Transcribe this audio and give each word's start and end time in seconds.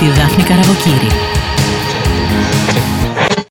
τη 0.00 0.06
Δάφνη 0.06 0.42
Καραβοκύρη. 0.42 1.08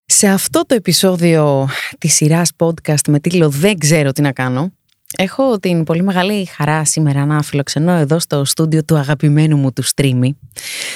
Σε 0.05 0.27
αυτό 0.27 0.65
το 0.65 0.75
επεισόδιο 0.75 1.69
της 1.97 2.13
σειράς 2.13 2.51
podcast 2.57 3.07
με 3.07 3.19
τίτλο 3.19 3.49
«Δεν 3.49 3.77
ξέρω 3.77 4.11
τι 4.11 4.21
να 4.21 4.31
κάνω» 4.31 4.71
Έχω 5.17 5.59
την 5.59 5.83
πολύ 5.83 6.03
μεγάλη 6.03 6.45
χαρά 6.45 6.85
σήμερα 6.85 7.25
να 7.25 7.41
φιλοξενώ 7.41 7.91
εδώ 7.91 8.19
στο 8.19 8.45
στούντιο 8.45 8.83
του 8.83 8.97
αγαπημένου 8.97 9.57
μου 9.57 9.73
του 9.73 9.83
streamy 9.95 10.29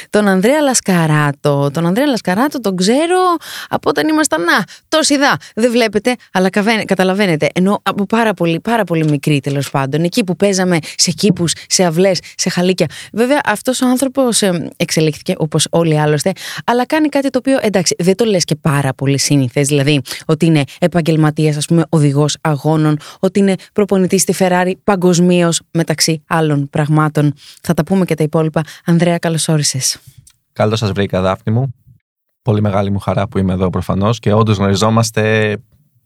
τον 0.09 0.28
Ανδρέα 0.28 0.61
Λασκαράτο. 0.61 1.70
Τον 1.73 1.86
Ανδρέα 1.86 2.05
Λασκαράτο 2.05 2.60
τον 2.60 2.75
ξέρω 2.75 3.18
από 3.70 3.89
όταν 3.89 4.07
ήμασταν 4.07 4.41
να, 4.43 4.64
τόση 4.89 5.18
δά. 5.18 5.38
Δεν 5.55 5.71
βλέπετε, 5.71 6.15
αλλά 6.32 6.50
καταλαβαίνετε. 6.86 7.47
Ενώ 7.54 7.79
από 7.84 8.05
πάρα 8.05 8.34
πολύ, 8.34 8.60
πάρα 8.60 8.84
πολύ 8.84 9.05
μικρή 9.10 9.39
τέλος 9.39 9.69
πάντων. 9.69 10.04
Εκεί 10.04 10.24
που 10.24 10.36
παίζαμε 10.36 10.77
σε 10.97 11.11
κήπους, 11.11 11.54
σε 11.68 11.83
αυλές, 11.83 12.19
σε 12.36 12.50
χαλίκια. 12.50 12.88
Βέβαια, 13.14 13.41
αυτός 13.46 13.82
ο 13.82 13.88
άνθρωπος 13.88 14.41
εξελίχθηκε 14.75 15.33
όπως 15.38 15.68
όλοι 15.69 16.00
άλλωστε, 16.00 16.32
αλλά 16.66 16.86
κάνει 16.86 17.10
κάτι 17.10 17.30
το 17.30 17.38
οποίο 17.38 17.57
εντάξει, 17.61 17.96
δεν 17.97 18.16
το 18.16 18.25
λες 18.25 18.43
και 18.43 18.55
πάρα 18.55 18.93
πολύ 18.93 19.18
σύνηθες. 19.18 19.68
Δηλαδή, 19.68 20.02
ότι 20.25 20.46
είναι 20.46 20.64
επαγγελματίας, 20.80 21.57
ας 21.57 21.66
πούμε, 21.66 21.86
οδηγός 21.89 22.38
αγώνων, 22.41 22.97
ότι 23.19 23.39
είναι 23.39 23.55
προπονητής 23.74 24.02
προπονητή 24.04 24.18
στη 24.18 24.34
Ferrari 24.39 24.74
παγκοσμίως 24.84 25.62
μεταξύ 25.71 26.24
άλλων 26.28 26.70
πραγμάτων. 26.70 27.34
Θα 27.61 27.74
τα 27.74 27.84
πούμε 27.84 28.06
και 28.06 28.16
τα 28.16 28.24
υπόλοιπα. 28.24 28.61
Ανδρέα, 28.86 29.18
καλώς 29.18 29.48
όρισες. 29.48 30.00
Καλώς 30.54 30.80
σας 30.80 30.92
βρήκα, 30.92 31.21
Δάφνη 31.21 31.54
μου. 31.54 31.74
Πολύ 32.42 32.61
μεγάλη 32.61 32.92
μου 32.92 33.00
χαρά 33.00 33.28
που 33.28 33.38
είμαι 33.38 33.53
εδώ 33.53 33.70
προφανώς 33.70 34.20
και 34.20 34.34
όντως 34.34 34.58
γνωριζόμαστε 34.58 35.58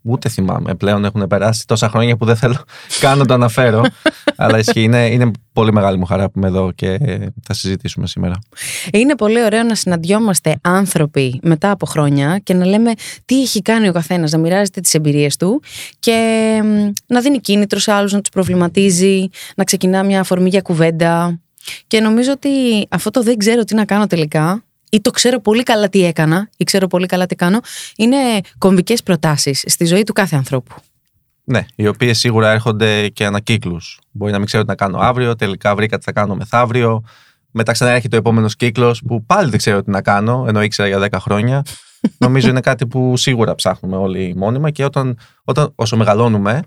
Ούτε 0.08 0.30
θυμάμαι. 0.30 0.76
Πλέον 0.76 1.06
έχουν 1.06 1.28
περάσει 1.28 1.68
τόσα 1.68 1.90
χρόνια 1.90 2.18
που 2.18 2.26
δεν 2.26 2.36
θέλω 2.36 2.56
καν 3.02 3.18
να 3.18 3.26
το 3.26 3.34
αναφέρω. 3.34 3.82
Αλλά 4.36 4.58
ισχύει. 4.58 4.82
Είναι, 4.82 5.06
είναι 5.06 5.32
πολύ 5.54 5.74
μεγάλη 5.74 5.98
μου 5.98 6.06
χαρά 6.06 6.26
που 6.26 6.34
είμαι 6.36 6.48
εδώ 6.48 6.72
και 6.72 6.98
θα 7.44 7.54
συζητήσουμε 7.54 8.08
σήμερα. 8.08 8.40
Είναι 8.92 9.16
πολύ 9.16 9.44
ωραίο 9.44 9.64
να 9.64 9.76
συναντιόμαστε 9.76 10.58
άνθρωποι 10.62 11.40
μετά 11.44 11.72
από 11.72 11.86
χρόνια 11.86 12.40
και 12.44 12.54
να 12.54 12.66
λέμε 12.66 12.92
τι 13.26 13.42
έχει 13.42 13.62
κάνει 13.62 13.88
ο 13.88 13.92
καθένας, 13.92 14.32
να 14.32 14.38
μοιράζεται 14.38 14.82
τις 14.82 14.94
εμπειρίες 14.94 15.38
του 15.38 15.62
και 16.00 16.18
να 17.08 17.22
δίνει 17.22 17.40
κίνητρο 17.40 17.80
σε 17.80 17.92
άλλους, 17.92 18.14
να 18.14 18.20
τους 18.22 18.30
προβληματίζει, 18.30 19.30
να 19.56 19.64
ξεκινά 19.64 20.04
μια 20.04 20.20
αφορμή 20.20 20.50
για 20.50 20.62
κουβέντα. 20.62 21.40
Και 21.88 22.00
νομίζω 22.00 22.32
ότι 22.32 22.50
αυτό 22.90 23.10
το 23.10 23.24
δεν 23.24 23.38
ξέρω 23.38 23.64
τι 23.64 23.76
να 23.76 23.86
κάνω 23.86 24.08
τελικά 24.08 24.64
ή 24.92 25.02
το 25.02 25.12
ξέρω 25.12 25.40
πολύ 25.40 25.64
καλά 25.64 25.90
τι 25.90 26.04
έκανα 26.04 26.50
ή 26.58 26.64
ξέρω 26.64 26.88
πολύ 26.88 27.06
καλά 27.06 27.26
τι 27.26 27.36
κάνω, 27.36 27.60
είναι 27.98 28.18
κομβικές 28.58 29.04
προτάσεις 29.04 29.64
στη 29.68 29.86
ζωή 29.86 30.04
του 30.04 30.14
κάθε 30.14 30.36
ανθρώπου. 30.36 30.76
Ναι, 31.44 31.66
οι 31.76 31.88
οποίες 31.88 32.18
σίγουρα 32.18 32.52
έρχονται 32.52 33.08
και 33.08 33.26
ανακύκλους. 33.26 34.00
Μπορεί 34.12 34.32
να 34.32 34.38
μην 34.38 34.46
ξέρω 34.48 34.64
τι 34.64 34.70
να 34.70 34.76
κάνω 34.76 34.98
αύριο, 34.98 35.36
τελικά 35.36 35.76
βρήκα 35.76 35.98
τι 35.98 36.04
θα 36.04 36.12
κάνω 36.12 36.36
μεθαύριο. 36.36 37.04
Μετά 37.52 37.72
ξανά 37.72 37.92
έρχεται 37.92 38.16
ο 38.16 38.20
επόμενος 38.20 38.56
κύκλος 38.56 39.02
που 39.08 39.26
πάλι 39.26 39.50
δεν 39.50 39.58
ξέρω 39.58 39.84
τι 39.84 39.90
να 39.90 40.02
κάνω, 40.02 40.46
ενώ 40.48 40.62
ήξερα 40.62 40.88
για 40.88 41.10
10 41.12 41.18
χρόνια. 41.20 41.64
Νομίζω 42.18 42.50
είναι 42.50 42.60
κάτι 42.60 42.88
που 42.88 43.18
σίγουρα 43.18 43.56
ψάχνουμε 43.56 43.98
όλοι 43.98 44.34
μόνιμα 44.36 44.72
και 44.72 44.84
όταν, 44.84 45.18
όταν, 45.44 45.72
όσο 45.76 45.98
μεγαλώνουμε, 45.98 46.62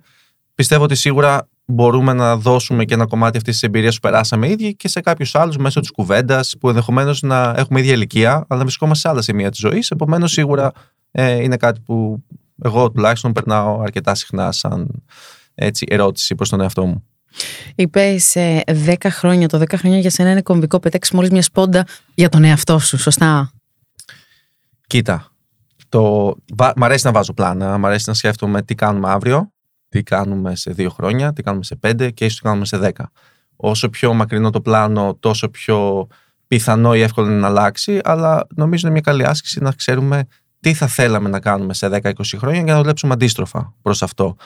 πιστεύω 0.54 0.84
ότι 0.84 0.94
σίγουρα 0.94 1.48
μπορούμε 1.70 2.12
να 2.12 2.36
δώσουμε 2.36 2.84
και 2.84 2.94
ένα 2.94 3.06
κομμάτι 3.06 3.36
αυτής 3.36 3.52
της 3.52 3.62
εμπειρίας 3.62 3.94
που 3.94 4.00
περάσαμε 4.00 4.48
ίδιοι 4.48 4.74
και 4.76 4.88
σε 4.88 5.00
κάποιους 5.00 5.34
άλλους 5.34 5.56
μέσω 5.56 5.80
της 5.80 5.90
κουβέντας, 5.90 6.54
που 6.60 6.68
ενδεχομένως 6.68 7.22
να 7.22 7.54
έχουμε 7.56 7.80
ίδια 7.80 7.92
ηλικία, 7.92 8.32
αλλά 8.32 8.58
να 8.58 8.60
βρισκόμαστε 8.60 9.08
σε 9.08 9.14
άλλα 9.14 9.22
σημεία 9.22 9.50
της 9.50 9.58
ζωής. 9.58 9.91
Επομένως, 9.91 10.32
σίγουρα 10.32 10.72
ε, 11.10 11.42
είναι 11.42 11.56
κάτι 11.56 11.80
που 11.80 12.24
εγώ 12.62 12.91
τουλάχιστον 12.91 13.32
περνάω 13.32 13.80
αρκετά 13.80 14.14
συχνά 14.14 14.52
σαν 14.52 15.02
έτσι, 15.54 15.86
ερώτηση 15.88 16.34
προς 16.34 16.48
τον 16.48 16.60
εαυτό 16.60 16.86
μου. 16.86 17.04
Είπες 17.74 18.36
ε, 18.36 18.62
10 18.86 18.94
χρόνια. 19.00 19.48
Το 19.48 19.58
10 19.58 19.64
χρόνια 19.76 19.98
για 19.98 20.10
σένα 20.10 20.30
είναι 20.30 20.42
κομβικό. 20.42 20.80
Πετάξεις 20.80 21.14
μόλις 21.14 21.30
μια 21.30 21.42
σπόντα 21.42 21.86
για 22.14 22.28
τον 22.28 22.44
εαυτό 22.44 22.78
σου, 22.78 22.98
σωστά; 22.98 23.52
Κοίτα. 24.87 25.32
Το... 25.88 26.34
Μ' 26.76 26.84
αρέσει 26.84 27.06
να 27.06 27.12
βάζω 27.12 27.32
πλάνα. 27.32 27.78
Μ' 27.78 27.87
αρέσει 27.87 28.04
να 28.06 28.14
σκέφτομαι 28.14 28.62
τι 28.62 28.75
κάνουμε 28.75 29.10
αύριο 29.10 29.52
τι 29.90 30.02
κάνουμε 30.02 30.56
σε 30.56 30.70
δύο 30.70 30.90
χρόνια, 30.90 31.32
τι 31.32 31.42
κάνουμε 31.42 31.64
σε 31.64 31.76
πέντε 31.76 32.10
και 32.10 32.24
ίσως 32.24 32.38
τι 32.38 32.44
κάνουμε 32.44 32.64
σε 32.64 32.76
δέκα. 32.76 33.10
Όσο 33.56 33.88
πιο 33.88 34.14
μακρινό 34.14 34.50
το 34.50 34.60
πλάνο, 34.60 35.16
τόσο 35.20 35.48
πιο 35.48 36.06
πιθανό 36.46 36.94
ή 36.94 37.00
εύκολο 37.00 37.26
είναι 37.26 37.38
να 37.38 37.46
αλλάξει, 37.46 38.00
αλλά 38.04 38.46
νομίζω 38.54 38.86
είναι 38.86 38.92
μια 38.92 39.12
καλή 39.12 39.24
άσκηση 39.24 39.60
να 39.60 39.72
ξέρουμε 39.72 40.26
τι 40.60 40.74
θα 40.74 40.86
θέλαμε 40.86 41.28
να 41.28 41.40
κάνουμε 41.40 41.74
σε 41.74 41.88
10-20 42.02 42.12
χρόνια 42.36 42.62
για 42.62 42.72
να 42.72 42.78
δουλέψουμε 42.78 43.12
αντίστροφα 43.12 43.74
προς 43.82 44.02
αυτό. 44.02 44.36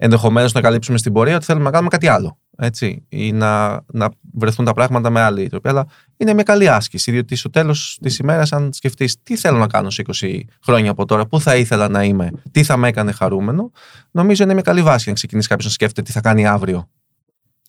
Ενδεχομένως 0.00 0.52
να 0.52 0.60
καλύψουμε 0.60 0.98
στην 0.98 1.12
πορεία 1.12 1.36
ότι 1.36 1.44
θέλουμε 1.44 1.64
να 1.64 1.70
κάνουμε 1.70 1.88
κάτι 1.90 2.08
άλλο. 2.08 2.38
Έτσι, 2.60 3.04
ή 3.08 3.32
να, 3.32 3.80
να 3.92 4.08
βρεθούν 4.32 4.64
τα 4.64 4.72
πράγματα 4.72 5.10
με 5.10 5.20
άλλη 5.20 5.48
τροπή. 5.48 5.68
Αλλά 5.68 5.86
είναι 6.16 6.34
μια 6.34 6.42
καλή 6.42 6.68
άσκηση, 6.68 7.10
διότι 7.10 7.36
στο 7.36 7.50
τέλος 7.50 7.98
της 8.02 8.18
ημέρας, 8.18 8.52
αν 8.52 8.72
σκεφτείς 8.72 9.16
τι 9.22 9.36
θέλω 9.36 9.58
να 9.58 9.66
κάνω 9.66 9.90
σε 9.90 10.02
20 10.20 10.40
χρόνια 10.62 10.90
από 10.90 11.04
τώρα, 11.04 11.26
πού 11.26 11.40
θα 11.40 11.56
ήθελα 11.56 11.88
να 11.88 12.04
είμαι, 12.04 12.30
τι 12.50 12.62
θα 12.62 12.76
με 12.76 12.88
έκανε 12.88 13.12
χαρούμενο, 13.12 13.70
νομίζω 14.10 14.44
είναι 14.44 14.52
μια 14.52 14.62
καλή 14.62 14.82
βάση 14.82 15.08
να 15.08 15.14
ξεκινήσει 15.14 15.48
κάποιος 15.48 15.66
να 15.66 15.72
σκέφτεται 15.72 16.02
τι 16.02 16.12
θα 16.12 16.20
κάνει 16.20 16.46
αύριο. 16.46 16.88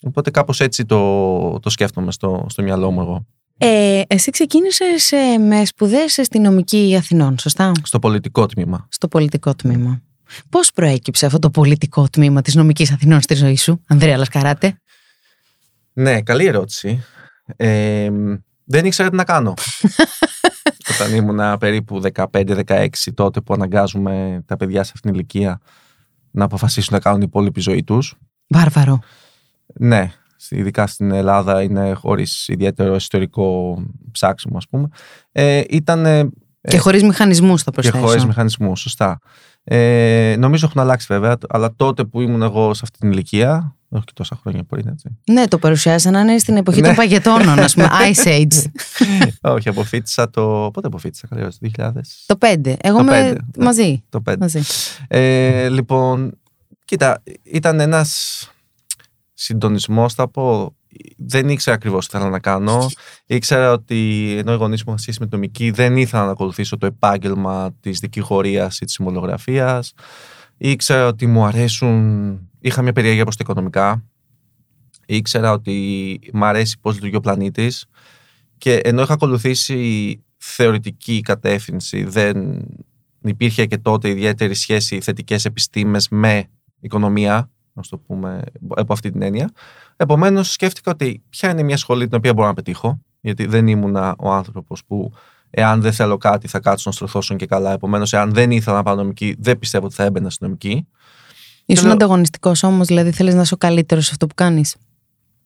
Οπότε 0.01 0.31
κάπως 0.31 0.59
έτσι 0.59 0.85
το, 0.85 1.59
το 1.59 1.69
σκέφτομαι 1.69 2.11
στο, 2.11 2.45
στο 2.49 2.63
μυαλό 2.63 2.91
μου 2.91 3.01
εγώ. 3.01 3.25
Ε, 3.57 4.01
εσύ 4.07 4.31
ξεκίνησες 4.31 5.11
ε, 5.11 5.37
με 5.37 5.65
σπουδές 5.65 6.19
στην 6.23 6.41
νομική 6.41 6.95
Αθηνών, 6.97 7.37
σωστά; 7.37 7.71
Στο 7.83 7.99
πολιτικό 7.99 8.45
τμήμα. 8.45 8.87
Στο 8.89 9.07
πολιτικό 9.07 9.55
τμήμα. 9.55 10.01
Πώς 10.49 10.71
προέκυψε 10.71 11.25
αυτό 11.25 11.39
το 11.39 11.49
πολιτικό 11.49 12.07
τμήμα 12.09 12.41
της 12.41 12.55
νομικής 12.55 12.91
Αθηνών 12.91 13.21
στη 13.21 13.35
ζωή 13.35 13.55
σου, 13.55 13.83
Ανδρέα 13.87 14.17
Λασκαράτε; 14.17 14.81
Ναι, 15.93 16.21
καλή 16.21 16.45
ερώτηση. 16.45 17.03
Ε, 17.55 18.09
δεν 18.63 18.85
ήξερα 18.85 19.09
τι 19.09 19.15
να 19.15 19.23
κάνω. 19.23 19.53
Όταν 20.93 21.13
ήμουν 21.15 21.57
περίπου 21.57 22.01
15-16 22.31 22.87
τότε 23.13 23.41
που 23.41 23.53
αναγκάζουμε 23.53 24.43
τα 24.45 24.57
παιδιά 24.57 24.83
σε 24.83 24.91
αυτήν 24.95 25.11
την 25.11 25.19
ηλικία 25.19 25.61
να 26.31 26.45
αποφασίσουν 26.45 26.93
να 26.93 26.99
κάνουν 26.99 27.19
την 27.19 27.27
υπόλοιπη 27.27 27.59
ζωή 27.59 27.83
τους. 27.83 28.15
Βάρβαρο. 28.47 28.99
Ναι, 29.73 30.11
ειδικά 30.49 30.87
στην 30.87 31.11
Ελλάδα 31.11 31.61
είναι 31.61 31.93
χωρίς 31.93 32.47
ιδιαίτερο 32.47 32.95
ιστορικό 32.95 33.77
ψάξιμο, 34.11 34.57
ας 34.57 34.67
πούμε. 34.67 34.87
Ε, 35.31 35.63
ήταν. 35.69 36.31
Και 36.61 36.77
χωρίς 36.77 37.03
μηχανισμούς, 37.03 37.63
θα 37.63 37.71
προσθέσω. 37.71 37.97
Και 37.97 38.05
χωρίς 38.05 38.25
μηχανισμούς, 38.25 38.79
σωστά. 38.79 39.19
Ε, 39.71 40.35
νομίζω 40.39 40.65
έχουν 40.65 40.81
αλλάξει 40.81 41.05
βέβαια, 41.09 41.37
αλλά 41.49 41.73
τότε 41.75 42.03
που 42.03 42.21
ήμουν 42.21 42.41
εγώ 42.41 42.73
σε 42.73 42.81
αυτή 42.83 42.99
την 42.99 43.11
ηλικία, 43.11 43.75
όχι 43.89 44.03
και 44.03 44.11
τόσα 44.15 44.39
χρόνια 44.41 44.63
πριν, 44.63 44.87
έτσι. 44.87 45.17
Ναι, 45.25 45.47
το 45.47 45.57
παρουσιάζαν 45.57 46.13
να 46.13 46.19
είναι 46.19 46.37
στην 46.37 46.57
εποχή 46.57 46.81
των 46.81 46.89
ναι. 46.89 46.95
παγετώνων, 46.95 47.59
ας 47.59 47.73
πούμε, 47.73 47.87
Ice 48.13 48.27
Age. 48.27 48.63
όχι, 49.55 49.69
αποφύτησα 49.69 50.29
το. 50.29 50.69
Πότε 50.73 50.87
αποφύτησα, 50.87 51.27
καλά, 51.27 51.49
το 51.49 51.69
2000. 51.77 51.91
Το 52.25 52.35
5. 52.39 52.73
Εγώ 52.81 52.97
το 52.97 53.03
με... 53.03 53.31
5. 53.33 53.37
μαζί. 53.59 54.03
Το 54.09 54.21
5. 54.29 54.35
Μαζί. 54.39 54.59
Ε, 55.07 55.69
λοιπόν, 55.69 56.37
κοίτα, 56.85 57.23
ήταν 57.43 57.79
ένας 57.79 58.51
συντονισμός, 59.33 60.13
θα 60.13 60.27
πω, 60.27 60.75
δεν 61.17 61.49
ήξερα 61.49 61.75
ακριβώς 61.75 62.07
τι 62.07 62.17
θέλω 62.17 62.29
να 62.29 62.39
κάνω. 62.39 62.87
Ήξερα 63.25 63.71
ότι 63.71 64.35
ενώ 64.37 64.53
οι 64.53 64.55
γονείς 64.55 64.79
μου 64.79 64.85
είχαν 64.87 64.97
σχέση 64.97 65.19
με 65.19 65.27
το 65.27 65.35
νομική, 65.35 65.71
δεν 65.71 65.97
ήθελα 65.97 66.25
να 66.25 66.31
ακολουθήσω 66.31 66.77
το 66.77 66.85
επάγγελμα 66.85 67.75
της 67.79 67.99
δικηγορίας 67.99 68.79
ή 68.79 68.85
της 68.85 68.93
συμβολογραφία. 68.93 69.83
Ήξερα 70.57 71.07
ότι 71.07 71.27
μου 71.27 71.45
αρέσουν. 71.45 72.39
Είχα 72.59 72.81
μια 72.81 72.93
περιέργεια 72.93 73.23
προς 73.23 73.35
τα 73.35 73.43
οικονομικά. 73.45 74.03
Ήξερα 75.05 75.51
ότι 75.51 76.19
μου 76.33 76.45
αρέσει 76.45 76.79
πώς 76.79 76.93
λειτουργεί 76.93 77.15
ο 77.15 77.19
πλανήτης. 77.19 77.85
Και 78.57 78.75
ενώ 78.75 79.01
είχα 79.01 79.13
ακολουθήσει 79.13 80.19
θεωρητική 80.37 81.21
κατεύθυνση, 81.21 82.03
δεν 82.03 82.65
υπήρχε 83.21 83.65
και 83.65 83.77
τότε 83.77 84.09
ιδιαίτερη 84.09 84.53
σχέση 84.53 85.01
θετικές 85.01 85.45
επιστήμες 85.45 86.07
με 86.09 86.43
οικονομία, 86.79 87.51
να 87.73 87.81
το 87.89 87.97
πούμε 87.97 88.41
από 88.69 88.93
αυτή 88.93 89.11
την 89.11 89.21
έννοια. 89.21 89.51
Επομένως, 90.01 90.51
σκέφτηκα 90.51 90.91
ότι 90.91 91.23
ποια 91.29 91.49
είναι 91.49 91.63
μια 91.63 91.77
σχολή 91.77 92.07
την 92.07 92.17
οποία 92.17 92.33
μπορώ 92.33 92.47
να 92.47 92.53
πετύχω, 92.53 92.99
γιατί 93.21 93.45
δεν 93.45 93.67
ήμουν 93.67 93.95
ο 93.95 94.31
άνθρωπος 94.33 94.85
που 94.85 95.13
εάν 95.49 95.81
δεν 95.81 95.93
θέλω 95.93 96.17
κάτι 96.17 96.47
θα 96.47 96.59
κάτσω 96.59 96.83
να 96.89 96.95
στρωθώσουν 96.95 97.37
και 97.37 97.45
καλά. 97.45 97.71
Επομένως, 97.71 98.13
εάν 98.13 98.31
δεν 98.31 98.51
ήθελα 98.51 98.75
να 98.75 98.83
πάω 98.83 98.95
νομική, 98.95 99.35
δεν 99.39 99.59
πιστεύω 99.59 99.85
ότι 99.85 99.95
θα 99.95 100.03
έμπαινα 100.03 100.29
στην 100.29 100.45
νομική. 100.45 100.87
Ήσουν 101.65 101.85
λέω... 101.85 101.93
ανταγωνιστικός 101.93 102.63
όμως, 102.63 102.87
δηλαδή 102.87 103.11
θέλεις 103.11 103.33
να 103.33 103.41
είσαι 103.41 103.53
ο 103.53 103.57
καλύτερος 103.57 104.05
σε 104.05 104.11
αυτό 104.11 104.27
που 104.27 104.33
κάνεις. 104.35 104.75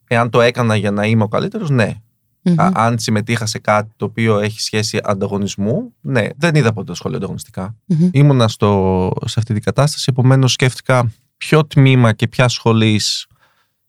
Eάν 0.07 0.29
το 0.29 0.41
έκανα 0.41 0.75
για 0.75 0.91
να 0.91 1.05
είμαι 1.05 1.23
ο 1.23 1.27
καλύτερος, 1.27 1.69
ναι. 1.69 1.93
Mm-hmm. 2.45 2.71
αν 2.73 2.99
συμμετείχα 2.99 3.45
σε 3.45 3.59
κάτι 3.59 3.91
το 3.95 4.05
οποίο 4.05 4.39
έχει 4.39 4.61
σχέση 4.61 4.99
ανταγωνισμού, 5.03 5.93
ναι, 6.01 6.27
δεν 6.37 6.55
είδα 6.55 6.73
ποτέ 6.73 6.85
το 6.85 6.93
σχολείο 6.95 7.17
ανταγωνιστικά. 7.17 7.75
Mm-hmm. 7.89 8.09
Ήμουνα 8.11 8.47
στο, 8.47 9.11
σε 9.25 9.35
αυτή 9.37 9.53
την 9.53 9.63
κατάσταση, 9.63 10.05
επομένως 10.09 10.51
σκέφτηκα 10.51 11.11
ποιο 11.37 11.65
τμήμα 11.65 12.13
και 12.13 12.27
ποια 12.27 12.47
σχολή 12.47 13.01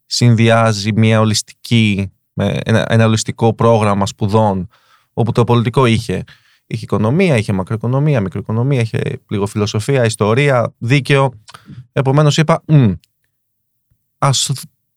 συνδυάζει 0.05 0.91
μια 0.95 1.19
ολιστική, 1.19 2.11
ένα, 2.35 2.85
ένα 2.89 3.05
ολιστικό 3.05 3.53
πρόγραμμα 3.53 4.05
σπουδών 4.05 4.67
όπου 5.13 5.31
το 5.31 5.43
πολιτικό 5.43 5.85
είχε, 5.85 6.23
είχε 6.67 6.83
οικονομία, 6.83 7.37
είχε 7.37 7.53
μακροοικονομία, 7.53 8.21
μικροοικονομία, 8.21 8.81
είχε 8.81 9.01
λίγο 9.29 9.45
φιλοσοφία, 9.45 10.05
ιστορία, 10.05 10.73
δίκαιο. 10.77 11.33
Επομένως 11.91 12.37
είπα, 12.37 12.63
ας 14.17 14.51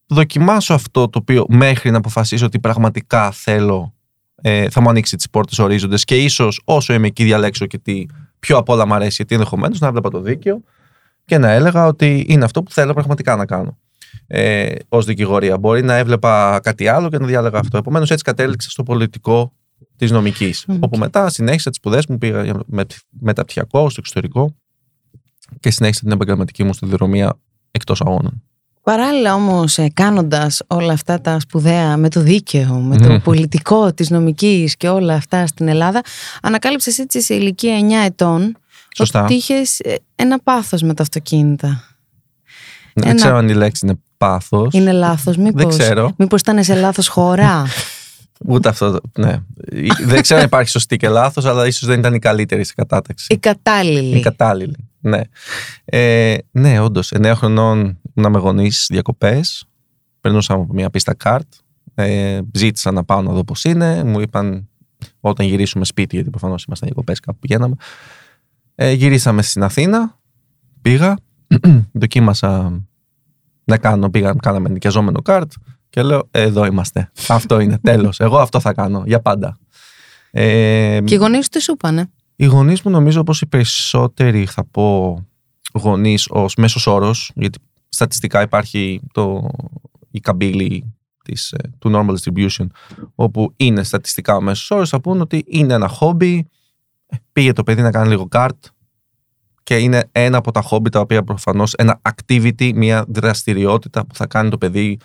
δοκιμάσω 0.07 0.73
αυτό 0.73 1.09
το 1.09 1.19
οποίο 1.19 1.45
μέχρι 1.49 1.91
να 1.91 1.97
αποφασίσω 1.97 2.45
ότι 2.45 2.59
πραγματικά 2.59 3.31
θέλω 3.31 3.93
ε, 4.41 4.69
θα 4.69 4.81
μου 4.81 4.89
ανοίξει 4.89 5.15
τις 5.15 5.29
πόρτες 5.29 5.59
ορίζοντες 5.59 6.03
και 6.03 6.17
ίσως 6.17 6.61
όσο 6.65 6.93
είμαι 6.93 7.07
εκεί 7.07 7.23
διαλέξω 7.23 7.65
και 7.65 7.77
τι 7.77 8.05
πιο 8.39 8.57
απ' 8.57 8.69
όλα 8.69 8.87
μου 8.87 8.93
αρέσει, 8.93 9.13
γιατί 9.15 9.35
ενδεχομένως 9.35 9.79
να 9.79 9.87
έβλεπα 9.87 10.09
το 10.09 10.21
δίκαιο 10.21 10.61
και 11.25 11.37
να 11.37 11.49
έλεγα 11.51 11.85
ότι 11.85 12.25
είναι 12.27 12.45
αυτό 12.45 12.63
που 12.63 12.71
θέλω 12.71 12.93
πραγματικά 12.93 13.35
να 13.35 13.45
κάνω. 13.45 13.77
Ε, 14.31 14.75
Ω 14.89 15.01
δικηγορία. 15.01 15.57
Μπορεί 15.57 15.83
να 15.83 15.95
έβλεπα 15.95 16.59
κάτι 16.63 16.87
άλλο 16.87 17.09
και 17.09 17.17
να 17.17 17.25
διάλεγα 17.25 17.59
αυτό. 17.59 17.77
Επομένως, 17.77 18.11
έτσι 18.11 18.23
κατέληξα 18.23 18.69
στο 18.69 18.83
πολιτικό 18.83 19.53
της 19.95 20.11
νομικής. 20.11 20.65
Mm. 20.67 20.77
Όπου 20.79 20.97
μετά 20.97 21.29
συνέχισα 21.29 21.69
τις 21.69 21.77
σπουδές 21.79 22.05
μου, 22.07 22.17
πήγα 22.17 22.43
για 22.43 22.59
με, 22.65 22.85
μεταπτυχιακό 23.09 23.89
στο 23.89 23.99
εξωτερικό 23.99 24.55
και 25.59 25.71
συνέχισα 25.71 26.01
την 26.01 26.11
επαγγελματική 26.11 26.63
μου 26.63 26.73
σταδιοδρομία 26.73 27.39
εκτός 27.71 28.01
αγώνων. 28.01 28.43
Παράλληλα 28.83 29.33
όμως 29.35 29.77
ε, 29.77 29.89
κάνοντας 29.93 30.61
όλα 30.67 30.93
αυτά 30.93 31.21
τα 31.21 31.39
σπουδαία 31.39 31.97
με 31.97 32.09
το 32.09 32.21
δίκαιο, 32.21 32.73
με 32.73 32.97
το 32.97 33.09
Μμμ. 33.09 33.19
πολιτικό 33.19 33.93
της 33.93 34.09
νομικής 34.09 34.77
και 34.77 34.89
όλα 34.89 35.13
αυτά 35.13 35.47
στην 35.47 35.67
Ελλάδα, 35.67 36.01
ανακάλυψες 36.41 36.97
έτσι 36.99 37.21
σε 37.21 37.33
ηλικία 37.35 37.79
9 37.79 38.05
ετών 38.05 38.57
Σωστά. 38.95 39.23
ότι 39.23 39.33
είχες 39.33 39.79
ε, 39.79 39.95
ένα 40.15 40.39
πάθος 40.39 40.81
με 40.81 40.93
τα 40.93 41.01
αυτοκίνητα. 41.03 41.83
Δεν 42.93 43.07
ένα- 43.07 43.15
ξέρω 43.15 43.35
αν 43.37 43.49
η 43.49 43.53
λέξη 43.53 43.85
είναι 43.85 43.99
πάθος. 44.19 44.73
Είναι 44.73 44.91
λάθος 44.91 45.37
μήπως, 45.37 45.63
Δεν 45.63 45.77
ξέρω. 45.77 46.11
μήπως 46.17 46.41
ήταν 46.41 46.63
σε 46.63 46.75
λάθος 46.75 47.07
χώρα; 47.07 47.65
Ούτε 48.47 48.69
αυτό. 48.69 48.91
το- 48.91 49.01
Ναι. 49.17 49.37
δεν 50.05 50.21
ξέρω 50.21 50.39
αν 50.39 50.45
υπάρχει 50.45 50.69
σωστή 50.69 50.97
και 50.97 51.09
λάθος, 51.09 51.45
αλλά 51.45 51.67
ίσως 51.67 51.87
δεν 51.87 51.99
ήταν 51.99 52.13
η 52.13 52.19
καλύτερη 52.19 52.63
σε 52.63 52.73
κατάταξη. 52.75 53.27
Η 53.33 53.37
κατάλληλη. 53.37 54.17
Η 54.17 54.21
κατάλληλη. 54.21 54.75
Ναι. 54.99 55.21
Ε, 55.85 56.35
ναι, 56.51 56.79
όντως. 56.79 57.11
9 57.11 57.31
χρονών 57.35 57.99
ήμουν 58.13 58.31
με 58.31 58.39
γονείς 58.39 58.85
διακοπές. 58.89 59.63
Περνούσα 60.21 60.53
από 60.53 60.67
μια 60.73 60.89
πίστα 60.89 61.13
καρτ. 61.13 61.47
Ε, 61.95 62.39
ζήτησα 62.53 62.91
να 62.91 63.03
πάω 63.03 63.21
να 63.21 63.31
δω 63.33 63.43
πώς 63.43 63.63
είναι. 63.63 64.03
Μου 64.03 64.19
είπαν 64.19 64.67
όταν 65.19 65.45
γυρίσουμε 65.45 65.85
σπίτι, 65.85 66.15
γιατί 66.15 66.29
προφανώς 66.29 66.63
ήμασταν 66.63 66.89
διακοπές, 66.89 67.19
κάπου 67.19 67.39
πηγαίναμε. 67.39 67.75
Ε, 68.75 68.91
γυρίσαμε 68.91 69.41
στην 69.41 69.63
Αθήνα. 69.63 70.19
Πήγα. 70.81 71.17
δοκίμασα 71.91 72.79
να 73.69 73.77
κάνω. 73.77 74.09
Πήγα, 74.09 74.33
κάναμε 74.41 74.69
νοικιαζόμενο 74.69 75.21
καρτ. 75.21 75.51
Και 75.89 76.01
λέω, 76.01 76.27
«Ε, 76.31 76.41
εδώ 76.41 76.65
είμαστε. 76.65 77.11
Αυτό 77.27 77.59
είναι, 77.59 77.77
τέλος. 77.77 78.19
Εγώ 78.19 78.37
αυτό 78.37 78.59
θα 78.59 78.73
κάνω, 78.73 79.03
για 79.05 79.19
πάντα. 79.21 79.57
Ε, 80.31 80.99
Και 81.05 81.13
οι 81.13 81.17
γονείς 81.17 81.43
σου 81.43 81.49
τι 81.49 81.61
σου 81.61 81.71
είπανε. 81.71 82.09
οι 82.35 82.45
γονείς 82.45 82.81
μου 82.81 82.91
νομίζω 82.91 83.23
πως 83.23 83.41
οι 83.41 83.45
περισσότεροι 83.45 84.45
θα 84.45 84.65
πω 84.65 85.17
γονείς 85.73 86.27
ως 86.29 86.55
μέσος 86.55 86.87
όρος, 86.87 87.31
γιατί 87.35 87.59
στατιστικά 87.89 88.41
υπάρχει 88.41 89.01
το, 89.11 89.47
η 90.11 90.19
καμπύλη 90.19 90.93
της, 91.23 91.51
ε, 91.51 91.57
του 91.79 91.91
normal 91.93 92.13
distribution, 92.15 92.67
όπου 93.15 93.53
είναι 93.57 93.83
στατιστικά 93.83 94.35
ο 94.35 94.41
μέσος 94.41 94.71
όρος, 94.71 94.89
θα 94.89 95.01
πούν 95.01 95.21
ότι 95.21 95.43
είναι 95.47 95.73
ένα 95.73 95.87
χόμπι, 95.87 96.47
ε, 97.07 97.17
πήγε 97.33 97.53
το 97.53 97.63
παιδί 97.63 97.81
να 97.81 97.91
κάνει 97.91 98.09
λίγο 98.09 98.27
καρτ 98.27 98.65
και 99.69 99.77
είναι 99.77 100.09
ένα 100.11 100.37
από 100.37 100.51
τα 100.51 100.61
χόμπι 100.61 100.89
τα 100.89 100.99
οποία 100.99 101.23
προφανώς 101.23 101.73
ένα 101.73 102.01
activity, 102.09 102.71
μια 102.75 103.05
δραστηριότητα 103.07 104.05
που 104.05 104.15
θα 104.15 104.27
κάνει 104.27 104.49
το 104.49 104.57
παιδί 104.57 104.99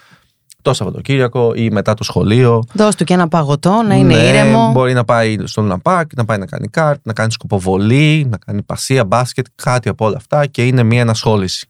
το 0.62 0.72
Σαββατοκύριακο 0.72 1.52
ή 1.54 1.70
μετά 1.70 1.94
το 1.94 2.04
σχολείο 2.04 2.62
Δώσ' 2.72 2.94
του 2.94 3.04
και 3.04 3.14
ένα 3.14 3.28
παγωτό, 3.28 3.82
να 3.82 3.94
είναι 3.94 4.14
ναι, 4.14 4.22
ήρεμο. 4.22 4.70
Μπορεί 4.72 4.92
να 4.92 5.04
πάει 5.04 5.36
στο 5.44 5.62
Λουναπάκ, 5.62 6.14
να 6.16 6.24
πάει 6.24 6.38
να 6.38 6.46
κάνει 6.46 6.68
κάρτ, 6.68 7.06
να 7.06 7.12
κάνει 7.12 7.32
σκοποβολή, 7.32 8.26
να 8.30 8.36
κάνει 8.36 8.62
πασία, 8.62 9.04
μπάσκετ, 9.04 9.46
κάτι 9.54 9.88
από 9.88 10.04
όλα 10.04 10.16
αυτά 10.16 10.46
και 10.46 10.66
είναι 10.66 10.82
μια 10.82 11.00
ενασχόληση. 11.00 11.68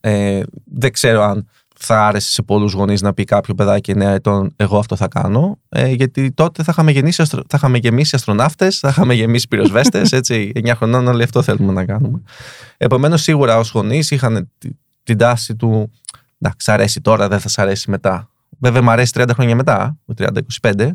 Ε, 0.00 0.42
δεν 0.64 0.92
ξέρω 0.92 1.22
αν 1.22 1.48
θα 1.82 2.06
άρεσε 2.06 2.30
σε 2.30 2.42
πολλούς 2.42 2.72
γονείς 2.72 3.02
να 3.02 3.12
πει 3.14 3.24
κάποιο 3.24 3.54
παιδάκι 3.54 3.92
9 3.96 4.00
ετών 4.00 4.52
εγώ 4.56 4.78
αυτό 4.78 4.96
θα 4.96 5.08
κάνω 5.08 5.58
ε, 5.68 5.86
γιατί 5.88 6.32
τότε 6.32 6.62
θα 6.62 6.70
είχαμε, 6.72 6.90
γεννήσει, 6.90 7.22
αστρο- 7.22 7.44
θα 7.48 7.56
είχαμε 7.56 7.78
γεμίσει 7.78 8.14
αστροναύτες, 8.16 8.78
θα 8.78 8.88
είχαμε 8.88 9.14
γεμίσει 9.14 9.48
πυροσβέστες 9.48 10.12
έτσι 10.12 10.52
9 10.64 10.72
χρονών 10.76 11.06
όλοι 11.06 11.22
αυτό 11.22 11.42
θέλουμε 11.42 11.72
να 11.72 11.84
κάνουμε. 11.84 12.22
Επομένως 12.76 13.22
σίγουρα 13.22 13.58
ως 13.58 13.70
γονείς 13.70 14.10
είχαν 14.10 14.50
τη- 14.58 14.70
την 15.02 15.18
τάση 15.18 15.56
του 15.56 15.90
να 16.38 16.52
σ' 16.56 16.68
αρέσει 16.68 17.00
τώρα, 17.00 17.28
δεν 17.28 17.40
θα 17.40 17.48
σ' 17.48 17.58
αρέσει 17.58 17.90
μετά. 17.90 18.30
Βέβαια, 18.58 18.82
μου 18.82 18.90
αρέσει 18.90 19.12
30 19.16 19.28
χρόνια 19.34 19.54
μετά, 19.56 19.96
το 20.06 20.14
30-25. 20.60 20.90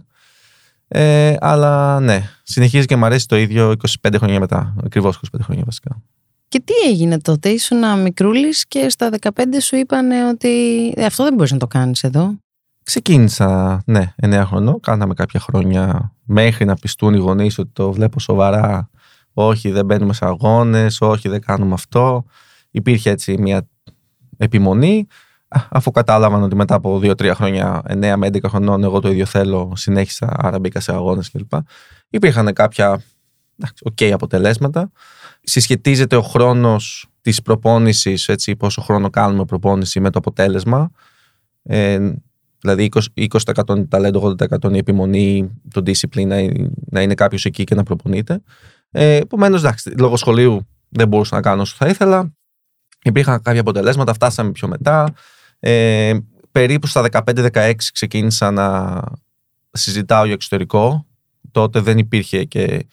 Ε, 0.87 1.35
αλλά 1.39 1.99
ναι, 1.99 2.29
συνεχίζει 2.43 2.85
και 2.85 2.95
μου 2.95 3.05
αρέσει 3.05 3.27
το 3.27 3.35
ίδιο 3.37 3.73
25 4.03 4.15
χρόνια 4.17 4.39
μετά. 4.39 4.73
Ακριβώς 4.83 5.19
25 5.37 5.39
χρόνια 5.43 5.63
βασικά. 5.65 6.01
Και 6.47 6.59
τι 6.59 6.73
έγινε 6.89 7.19
τότε, 7.19 7.49
ήσουν 7.49 8.01
μικρούλης 8.01 8.65
και 8.67 8.89
στα 8.89 9.09
15 9.21 9.29
σου 9.61 9.75
είπανε 9.75 10.27
ότι 10.27 10.49
«Ε, 10.95 11.05
αυτό 11.05 11.23
δεν 11.23 11.33
μπορείς 11.33 11.51
να 11.51 11.57
το 11.57 11.67
κάνεις 11.67 12.03
εδώ. 12.03 12.37
Ξεκίνησα, 12.83 13.81
ναι, 13.85 14.13
9 14.21 14.43
χρονών. 14.45 14.79
Κάναμε 14.79 15.13
κάποια 15.13 15.39
χρόνια 15.39 16.13
μέχρι 16.23 16.65
να 16.65 16.75
πιστούν 16.75 17.13
οι 17.13 17.17
γονείς 17.17 17.57
ότι 17.57 17.69
το 17.73 17.91
βλέπω 17.91 18.19
σοβαρά. 18.19 18.89
Όχι, 19.33 19.71
δεν 19.71 19.85
μπαίνουμε 19.85 20.13
σε 20.13 20.25
αγώνες. 20.25 21.01
Όχι, 21.01 21.29
δεν 21.29 21.41
κάνουμε 21.41 21.73
αυτό. 21.73 22.25
Υπήρχε 22.71 23.09
έτσι 23.09 23.37
μια 23.37 23.67
επιμονή. 24.37 25.07
Α, 25.47 25.61
Αφού 25.69 25.91
κατάλαβαν 25.91 26.43
ότι 26.43 26.55
μετά 26.55 26.75
από 26.75 26.99
2-3 27.03 27.31
χρόνια, 27.35 27.81
9 27.87 28.15
με 28.15 28.27
11 28.27 28.49
χρονών, 28.49 28.83
εγώ 28.83 28.99
το 28.99 29.09
ίδιο 29.09 29.25
θέλω, 29.25 29.73
συνέχισα, 29.75 30.35
άρα 30.37 30.59
μπήκα 30.59 30.79
σε 30.79 30.91
αγώνες 30.91 31.31
κλπ. 31.31 31.53
Υπήρχαν 32.09 32.53
κάποια 32.53 33.01
εντάξει, 33.59 33.83
οκ 33.85 34.13
αποτελέσματα. 34.13 34.91
Συσχετίζεται 35.45 36.15
ο 36.15 36.21
χρόνος 36.21 37.07
της 37.21 37.41
προπόνησης, 37.41 38.27
έτσι, 38.27 38.55
πόσο 38.55 38.81
χρόνο 38.81 39.09
κάνουμε 39.09 39.45
προπόνηση 39.45 39.99
με 39.99 40.09
το 40.09 40.19
αποτέλεσμα. 40.19 40.91
Ε, 41.63 42.11
δηλαδή 42.59 42.83
20%, 42.83 42.99
20% 43.15 43.75
είναι 43.75 43.85
ταλέντο, 43.85 44.35
80% 44.39 44.63
είναι 44.67 44.75
η 44.75 44.79
επιμονή, 44.79 45.49
το 45.73 45.81
discipline 45.85 46.25
να, 46.27 46.39
είναι- 46.39 46.69
να 46.89 47.01
είναι 47.01 47.13
κάποιος 47.13 47.45
εκεί 47.45 47.63
και 47.63 47.75
να 47.75 47.83
προπονείται. 47.83 48.41
Ε, 48.91 49.15
Επομένως, 49.15 49.59
εντάξει, 49.59 49.89
λόγω 49.89 50.15
σχολείου 50.17 50.67
δεν 50.89 51.07
μπορούσα 51.07 51.35
να 51.35 51.41
κάνω 51.41 51.61
όσο 51.61 51.75
θα 51.77 51.87
ήθελα. 51.87 52.33
Υπήρχαν 53.03 53.41
κάποια 53.41 53.61
αποτελέσματα, 53.61 54.13
φτάσαμε 54.13 54.51
πιο 54.51 54.67
μετά. 54.67 55.13
Ε, 55.59 56.13
περίπου 56.51 56.87
στα 56.87 57.01
15-16 57.01 57.91
ξεκίνησα 57.93 58.51
να 58.51 59.01
συζητάω 59.71 60.23
για 60.25 60.33
εξωτερικό. 60.33 61.05
Τότε 61.51 61.79
δεν 61.79 61.97
υπήρχε 61.97 62.43
και 62.43 62.85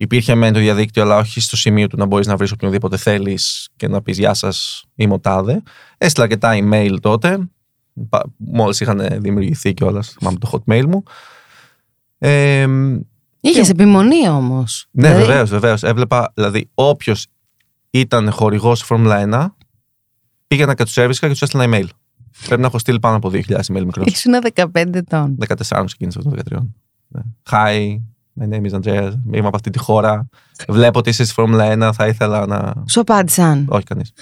υπήρχε 0.00 0.34
μεν 0.34 0.52
το 0.52 0.58
διαδίκτυο, 0.58 1.02
αλλά 1.02 1.16
όχι 1.16 1.40
στο 1.40 1.56
σημείο 1.56 1.86
του 1.86 1.96
να 1.96 2.06
μπορείς 2.06 2.26
να 2.26 2.36
βρεις 2.36 2.50
οποιονδήποτε 2.52 2.96
θέλεις 2.96 3.68
και 3.76 3.88
να 3.88 4.02
πεις 4.02 4.18
Γεια 4.18 4.34
σας, 4.34 4.84
είμαι 4.94 5.14
ο 5.14 5.18
Τάδε. 5.20 5.62
Έστειλα 5.98 6.26
και 6.26 6.36
τα 6.36 6.52
email 6.62 6.96
τότε. 7.00 7.38
Μόλις 8.36 8.80
είχαν 8.80 9.08
δημιουργηθεί 9.20 9.74
κιόλας, 9.74 10.08
θυμάμαι 10.18 10.38
το 10.38 10.50
hotmail 10.52 10.84
μου. 10.86 11.02
Ε, 12.18 12.66
Είχες 13.40 13.66
Και- 13.66 13.70
επιμονή 13.72 14.28
όμως. 14.28 14.86
ναι, 14.90 15.14
βεβαίως, 15.14 15.50
βεβαίως. 15.50 15.82
Έβλεπα, 15.82 16.32
δηλαδή, 16.34 16.70
όποιος 16.74 17.26
ήταν 17.90 18.30
χορηγός 18.30 18.82
Φόρμουλα 18.82 19.16
1, 19.18 19.56
πήγαινα 20.46 20.74
και 20.74 20.84
του 20.84 21.00
έβρισκα 21.00 21.26
και 21.26 21.32
τους 21.32 21.42
έστειλα 21.42 21.64
email. 21.66 21.86
Πρέπει 22.46 22.60
να 22.60 22.66
έχω 22.66 22.78
στείλει 22.78 23.00
πάνω 23.00 23.16
από 23.16 23.30
2.000 23.30 23.60
email 23.72 23.84
μικρός. 23.84 24.06
Ήσουν 24.06 24.32
15 24.54 24.98
ετών. 24.98 25.36
14 25.38 25.84
ξεκίνησα 25.84 26.22
το 26.22 26.30
13. 26.30 26.68
Ναι. 27.08 27.20
Hi, 27.50 27.96
my 28.40 28.48
name 28.48 28.64
is 28.64 28.72
Andreas. 28.72 29.12
Είμαι 29.32 29.46
από 29.46 29.56
αυτή 29.56 29.70
τη 29.70 29.78
χώρα. 29.78 30.28
Βλέπω 30.68 30.98
ότι 30.98 31.10
είσαι 31.10 31.24
στη 31.24 31.32
Φόρμουλα 31.32 31.90
1. 31.90 31.94
Θα 31.94 32.06
ήθελα 32.06 32.46
να. 32.46 32.74
Σου 32.88 33.00
απάντησαν. 33.00 33.66
Όχι, 33.68 33.84
κανείς. 33.84 34.12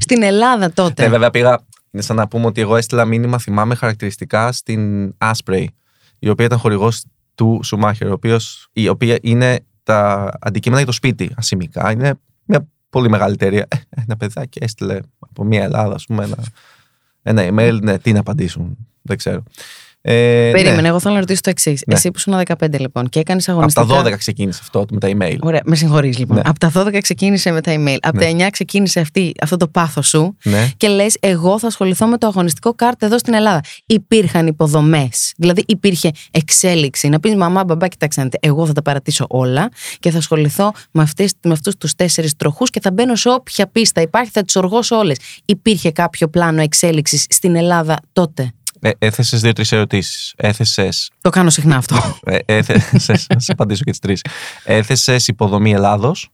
Στην 0.00 0.22
Ελλάδα 0.22 0.72
τότε. 0.72 1.02
Ναι, 1.02 1.08
βέβαια 1.08 1.30
πήγα. 1.30 1.60
Είναι 1.90 2.02
σαν 2.02 2.16
να 2.16 2.28
πούμε 2.28 2.46
ότι 2.46 2.60
εγώ 2.60 2.76
έστειλα 2.76 3.04
μήνυμα, 3.04 3.38
θυμάμαι 3.38 3.74
χαρακτηριστικά 3.74 4.52
στην 4.52 5.12
Asprey, 5.18 5.64
η 6.18 6.28
οποία 6.28 6.44
ήταν 6.44 6.58
χορηγός 6.58 7.04
του 7.34 7.60
Σουμάχερ, 7.62 8.08
ο 8.08 8.12
οποίος, 8.12 8.68
η 8.72 8.88
οποία 8.88 9.18
είναι 9.22 9.60
τα 9.82 10.30
αντικείμενα 10.40 10.80
για 10.80 10.90
το 10.90 10.96
σπίτι, 10.96 11.30
ασημικά. 11.36 11.90
Είναι 11.90 12.14
μια 12.44 12.68
πολύ 12.90 13.08
μεγάλη 13.08 13.32
εταιρεία. 13.32 13.66
Ε, 13.68 13.76
Ένα 13.88 14.16
παιδάκι 14.16 14.58
έστειλε 14.62 14.98
από 15.18 15.44
μια 15.44 15.62
Ελλάδα, 15.62 15.94
ας 15.94 16.04
πούμε, 16.04 16.24
ένα, 16.24 16.36
ένα 17.22 17.42
email. 17.42 17.78
Ναι, 17.82 17.98
τι 17.98 18.12
να 18.12 18.20
απαντήσουν. 18.20 18.76
Δεν 19.02 19.16
ξέρω. 19.16 19.42
Ε, 20.08 20.50
Περίμενε, 20.52 20.80
ναι. 20.80 20.88
εγώ 20.88 21.00
θέλω 21.00 21.14
να 21.14 21.20
ρωτήσω 21.20 21.40
το 21.40 21.50
εξής. 21.50 21.82
Ναι. 21.86 21.94
Εσύ 21.94 22.10
που 22.10 22.18
ήσουν 22.18 22.40
15 22.46 22.78
λοιπόν 22.80 23.08
και 23.08 23.20
έκανες 23.20 23.48
Από 23.48 23.56
αγωνιστικά. 23.58 23.86
τα 23.86 24.02
12 24.04 24.16
ξεκίνησε 24.18 24.58
αυτό 24.62 24.84
με 24.90 24.98
τα 25.00 25.08
email. 25.10 25.36
Ωραία, 25.40 25.60
με 25.64 25.76
συγχωρείς 25.76 26.18
λοιπόν. 26.18 26.36
Ναι. 26.36 26.42
Από 26.44 26.58
τα 26.58 26.72
12 26.74 26.98
ξεκίνησε 27.02 27.50
με 27.50 27.60
τα 27.60 27.72
email. 27.74 27.96
Από 28.02 28.16
Ναι. 28.18 28.24
τα 28.24 28.46
9 28.46 28.50
ξεκίνησε 28.50 29.00
αυτή, 29.00 29.32
αυτό 29.40 29.56
το 29.56 29.68
πάθος 29.68 30.08
σου. 30.08 30.36
Ναι. 30.44 30.70
Και 30.76 30.88
λες, 30.88 31.16
εγώ 31.20 31.58
θα 31.58 31.66
ασχοληθώ 31.66 32.06
με 32.06 32.18
το 32.18 32.26
αγωνιστικό 32.26 32.74
κάρτ 32.74 33.02
εδώ 33.02 33.18
στην 33.18 33.34
Ελλάδα. 33.34 33.60
Υπήρχαν 33.86 34.46
υποδομές. 34.46 35.32
Δηλαδή 35.36 35.64
υπήρχε 35.66 36.10
εξέλιξη. 36.30 37.08
Να 37.08 37.20
πεις 37.20 37.34
μαμά, 37.34 37.64
μπαμπά, 37.64 37.88
κοιτάξτε, 37.88 38.20
να 38.22 38.28
δείτε, 38.30 38.48
εγώ 38.48 38.66
θα 38.66 38.72
τα 38.72 38.82
παρατήσω 38.82 39.24
όλα 39.28 39.68
και 40.00 40.10
θα 40.10 40.18
ασχοληθώ 40.18 40.72
με, 40.90 41.02
αυτές, 41.02 41.32
με 41.42 41.52
αυτούς 41.52 41.76
τους 41.76 41.94
τέσσερις 41.94 42.36
τροχούς 42.36 42.70
και 42.70 42.80
θα 42.80 42.90
μπαίνω 42.92 43.14
σε 43.14 43.28
όποια 43.28 43.66
πίστα 43.66 44.00
υπάρχει, 44.00 44.30
θα 44.30 44.42
τις 44.42 44.56
οργώσω 44.56 44.96
όλες. 44.96 45.16
Υπήρχε 45.44 45.90
κάποιο 45.90 46.28
πλάνο 46.28 46.60
εξέλιξης 46.60 47.26
στην 47.28 47.56
Ελλάδα 47.56 47.96
τότε; 48.12 48.50
Ε, 48.80 48.90
έθεσες 48.98 49.40
δύο-τρεις 49.40 49.72
ερωτήσεις. 49.72 50.34
Έθεσε 50.36 50.88
Το 51.20 51.30
κάνω 51.30 51.50
συχνά 51.50 51.76
αυτό. 51.76 52.18
Ε, 52.24 52.38
έθεσες, 52.44 53.24
θα 53.28 53.38
σε 53.38 53.52
απαντήσω 53.52 53.84
και 53.84 53.90
τις 53.90 54.00
τρεις. 54.00 54.24
Έθεσες 54.64 55.28
υποδομή 55.28 55.72
Ελλάδος, 55.72 56.28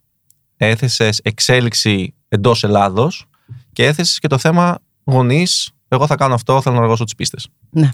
έθεσες 0.56 1.20
εξέλιξη 1.22 2.14
εντός 2.28 2.64
Ελλάδος 2.64 3.26
και 3.72 3.86
έθεσες 3.86 4.18
και 4.18 4.28
το 4.28 4.38
θέμα 4.38 4.78
γονείς, 5.04 5.70
εγώ 5.88 6.06
θα 6.06 6.14
κάνω 6.14 6.34
αυτό, 6.34 6.60
θέλω 6.60 6.74
να 6.74 6.82
οργώσω 6.82 7.04
τις 7.04 7.14
πίστες. 7.14 7.48
Ναι. 7.70 7.90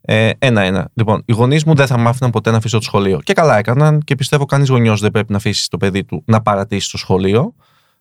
Ε, 0.00 0.30
Ένα-ένα. 0.38 0.90
Λοιπόν, 0.94 1.22
οι 1.26 1.32
γονείς 1.32 1.64
μου 1.64 1.74
δεν 1.74 1.86
θα 1.86 1.98
με 1.98 2.08
άφηναν 2.08 2.30
ποτέ 2.30 2.50
να 2.50 2.56
αφήσω 2.56 2.76
το 2.76 2.84
σχολείο. 2.84 3.20
Και 3.20 3.32
καλά 3.32 3.58
έκαναν 3.58 4.00
και 4.00 4.14
πιστεύω 4.14 4.44
κανείς 4.44 4.68
γονιός 4.68 5.00
δεν 5.00 5.10
πρέπει 5.10 5.30
να 5.30 5.36
αφήσει 5.36 5.70
το 5.70 5.76
παιδί 5.76 6.04
του 6.04 6.22
να 6.26 6.42
παρατήσει 6.42 6.90
το 6.90 6.98
σχολείο. 6.98 7.54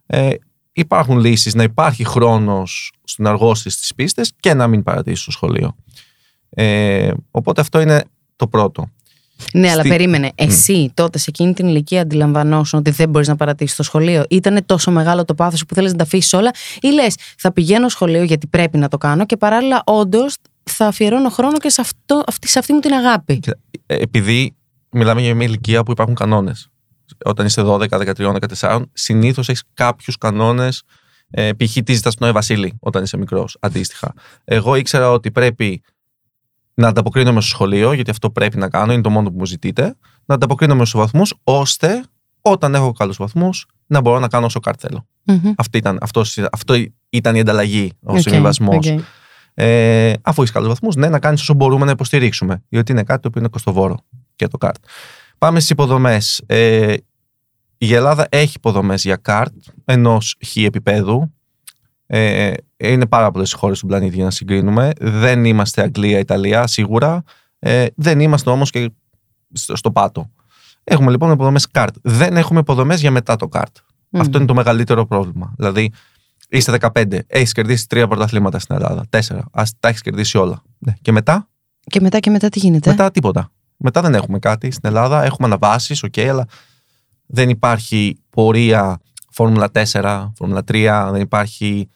Ε, 0.06 0.30
υπάρχουν 0.80 1.18
λύσεις 1.18 1.54
να 1.56 1.64
υπάρχει 1.64 2.04
χρόνος 2.04 2.94
στην 3.04 3.28
αργώσει 3.28 3.70
στις 3.70 3.94
πίστες 3.96 4.32
και 4.40 4.54
να 4.54 4.68
μην 4.68 4.84
παρατήσει 4.84 5.26
το 5.26 5.32
σχολείο. 5.32 5.76
Ε, 6.50 7.12
οπότε 7.32 7.62
αυτό 7.62 7.80
είναι 7.80 8.04
το 8.36 8.48
πρώτο. 8.48 8.90
Ναι, 9.54 9.70
αλλά 9.70 9.80
Στη- 9.80 9.90
περίμενε. 9.90 10.32
Εσύ 10.36 10.92
τότε 10.94 11.18
σε 11.18 11.26
εκείνη 11.30 11.54
την 11.54 11.68
ηλικία 11.68 12.02
αντιλαμβανόσουν 12.02 12.80
ότι 12.80 12.92
δεν 12.92 13.10
μπορείς 13.10 13.28
να 13.28 13.36
παρατήσει 13.36 13.76
το 13.76 13.84
σχολείο; 13.84 14.24
Ήταν 14.30 14.66
τόσο 14.66 14.92
μεγάλο 14.92 15.26
το 15.26 15.36
πάθος 15.36 15.66
που 15.66 15.74
θέλεις 15.76 15.92
να 15.92 15.98
τα 15.98 16.04
αφήσεις 16.04 16.34
όλα, 16.34 16.52
ή 16.82 16.88
λες, 16.88 17.16
θα 17.38 17.52
πηγαίνω 17.54 17.90
σχολείο 17.90 18.24
γιατί 18.24 18.48
πρέπει 18.48 18.78
να 18.78 18.88
το 18.88 18.98
κάνω 18.98 19.26
και 19.26 19.38
παράλληλα 19.38 19.82
όντως 19.86 20.38
θα 20.64 20.86
αφιερώνω 20.86 21.30
χρόνο 21.30 21.58
και 21.58 21.70
σε, 21.70 21.82
αυτό, 21.82 22.24
αυτή, 22.28 22.48
σε 22.48 22.60
αυτή 22.60 22.74
μου 22.74 22.80
την 22.80 22.94
αγάπη; 22.94 23.34
Κοίτα, 23.40 23.58
ε, 23.86 23.96
επειδή 23.96 24.56
μιλάμε 24.92 25.22
για 25.22 25.36
μια 25.36 25.48
ηλικία 25.48 25.84
που 25.84 25.92
υπάρχουν 25.92 26.16
κανόνες. 26.16 26.70
Όταν 27.25 27.46
είσαι 27.46 27.62
12, 27.66 27.88
13, 27.89 28.36
14, 28.58 28.82
συνήθως 28.94 29.50
έχεις 29.50 29.63
κάποιους 29.74 30.18
κανόνες. 30.18 30.84
Ε, 31.32 31.54
π.χ. 31.54 31.74
τι 31.84 31.94
ζητάς 31.94 32.13
στον 32.13 32.18
Νοέ 32.20 32.32
Βασίλη 32.32 32.78
όταν 32.80 33.04
είσαι 33.04 33.18
μικρός, 33.18 33.58
αντίστοιχα. 33.60 34.13
Εγώ 34.44 34.75
ήξερα 34.75 35.12
ότι 35.12 35.32
πρέπει 35.32 35.82
να 36.74 36.88
ανταποκρίνομαι 36.88 37.42
στο 37.42 37.50
σχολείο, 37.50 37.94
γιατί 37.94 38.12
αυτό 38.12 38.30
πρέπει 38.30 38.58
να 38.58 38.70
κάνω, 38.70 38.94
είναι 38.94 39.01
το 39.01 39.10
μόνο 39.10 39.30
που 39.30 39.38
μου 39.38 39.46
ζητείτε. 39.46 39.96
Να 40.25 40.36
ανταποκρίνομαι 40.36 40.86
στους 40.86 41.00
βαθμούς, 41.00 41.34
ώστε 41.44 42.04
όταν 42.42 42.75
έχω 42.75 42.92
καλούς 42.92 43.18
βαθμούς 43.18 43.66
να 43.88 44.01
μπορώ 44.01 44.20
να 44.20 44.28
κάνω 44.28 44.46
όσο 44.46 44.60
κάρτ 44.60 44.80
θέλω. 44.82 45.08
Μμμ. 45.24 45.54
Αυτή 45.58 45.78
ήταν, 45.78 45.98
αυτός, 46.01 46.38
αυτό 46.51 46.75
ήταν 47.10 47.36
η 47.36 47.39
ανταλλαγή, 47.39 47.92
ο 48.04 48.13
Οκ, 48.13 48.20
συμβιβασμός. 48.20 48.88
οκ. 48.88 49.00
Ε, 49.54 50.13
αφού 50.22 50.42
έχεις 50.42 50.54
καλούς 50.54 50.68
βαθμούς, 50.68 50.96
ναι, 50.96 51.10
να 51.10 51.20
κάνεις 51.20 51.42
όσο 51.42 51.54
μπορούμε 51.54 51.86
να 51.86 51.92
υποστηρίξουμε. 51.92 52.63
Διότι 52.70 52.92
είναι 52.92 53.04
κάτι 53.04 53.22
το 53.22 53.28
οποίο 53.28 53.42
είναι 53.42 53.50
κοστοβόρο 53.50 53.98
και 54.36 54.48
το 54.48 54.58
καρτ. 54.58 54.84
Πάμε 55.39 55.60
στις 55.60 55.72
υποδομές. 55.72 56.41
Ε, 56.46 56.96
η 57.77 57.93
Ελλάδα 57.93 58.27
έχει 58.29 58.53
υποδομές 58.55 59.03
για 59.03 59.15
καρτ 59.15 59.53
ενός 59.86 60.38
χ 60.48 60.55
επίπεδου. 60.55 61.34
Ε, 62.05 62.53
είναι 62.77 63.05
πάρα 63.05 63.31
πολλές 63.31 63.53
χώρες 63.53 63.79
του 63.79 63.88
πλανήτη 63.88 64.15
για 64.15 64.24
να 64.24 64.31
συγκρίνουμε. 64.31 64.91
Δεν 65.00 65.46
είμαστε 65.46 65.81
Αγγλία, 65.81 66.19
Ιταλία, 66.19 66.67
σίγουρα. 66.67 67.24
Ε, 67.60 67.86
δεν 67.96 68.19
είμαστε 68.19 68.50
όμως 68.50 68.69
και 68.69 68.91
στο, 69.53 69.75
στο 69.75 69.91
πάτο. 69.91 70.31
Έχουμε 70.84 71.12
λοιπόν 71.12 71.31
υποδομές 71.31 71.67
καρτ. 71.67 71.96
Δεν 72.01 72.38
έχουμε 72.38 72.60
υποδομές 72.60 73.00
για 73.00 73.12
μετά 73.12 73.36
το 73.36 73.48
καρτ. 73.48 73.77
Μμμ. 74.10 74.22
Αυτό 74.22 74.38
είναι 74.38 74.48
το 74.48 74.53
μεγαλύτερο 74.53 75.05
πρόβλημα. 75.05 75.53
Δηλαδή, 75.58 75.91
είσαι 76.50 76.78
15, 76.93 77.19
έχεις 77.27 77.51
κερδίσει 77.51 77.88
τρία 77.88 78.08
πρωταθλήματα 78.08 78.60
στην 78.60 78.75
Ελλάδα. 78.75 79.05
Τέσσερα. 79.10 79.46
Α 79.51 79.63
τα 79.79 79.88
έχεις 79.88 80.01
κερδίσει 80.01 80.38
όλα. 80.38 80.62
Ναι. 80.77 80.93
Και 81.01 81.12
μετά, 81.12 81.50
Και 81.84 82.01
μετά 82.01 82.19
και 82.19 82.29
μετά 82.29 82.50
τι 82.50 82.60
γίνεται; 82.60 82.89
μετά 82.89 83.12
τίποτα. 83.12 83.51
Μετά 83.80 84.02
δεν 84.02 84.14
έχουμε 84.14 84.40
κάτι 84.40 84.72
στην 84.72 84.90
Ελλάδα. 84.90 85.24
Έχουμε 85.24 85.48
αναβάσεις, 85.48 86.04
οκ, 86.04 86.18
αλλά 86.18 86.46
δεν 87.26 87.50
υπάρχει 87.50 88.18
πορεία 88.30 89.00
Φόρμουλα 89.32 89.70
4, 89.92 90.32
Φόρμουλα 90.36 90.64
3, 90.72 91.10
δεν 91.12 91.22
υπάρχει 91.22 91.90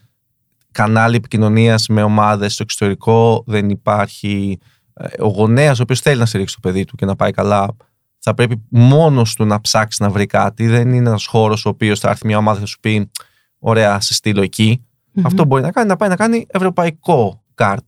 κανάλι 0.71 1.15
επικοινωνίας 1.15 1.87
με 1.87 2.03
ομάδες 2.03 2.53
στο 2.53 2.63
εξωτερικό, 2.63 3.43
δεν 3.45 3.69
υπάρχει 3.69 4.59
ε, 4.93 5.07
ο 5.19 5.27
γονέας 5.27 5.79
ο 5.79 5.83
οποίος 5.83 5.99
θέλει 5.99 6.19
να 6.19 6.25
στηρίξει 6.25 6.55
το 6.55 6.59
παιδί 6.69 6.85
του 6.85 6.95
και 6.95 7.05
να 7.05 7.15
πάει 7.15 7.31
καλά. 7.31 7.75
Θα 8.19 8.33
πρέπει 8.33 8.63
μόνος 8.69 9.35
του 9.35 9.45
να 9.45 9.61
ψάξει 9.61 10.03
να 10.03 10.09
βρει 10.09 10.25
κάτι. 10.25 10.67
Δεν 10.67 10.93
είναι 10.93 11.09
ένας 11.09 11.25
χώρος 11.25 11.65
ο 11.65 11.69
οποίος 11.69 11.99
θα 11.99 12.09
έρθει 12.09 12.27
μια 12.27 12.37
ομάδα 12.37 12.55
και 12.55 12.61
θα 12.65 12.67
σου 12.67 12.79
πει: 12.79 13.11
Ωραία, 13.59 13.99
σε 13.99 14.13
στείλω 14.13 14.41
εκεί. 14.41 14.85
Μμμ. 15.11 15.25
Αυτό 15.25 15.45
μπορεί 15.45 15.61
να 15.61 15.71
κάνει 15.71 15.87
να 15.87 15.95
πάει 15.95 16.09
να 16.09 16.15
κάνει 16.15 16.45
ευρωπαϊκό 16.49 17.43
καρτ. 17.53 17.83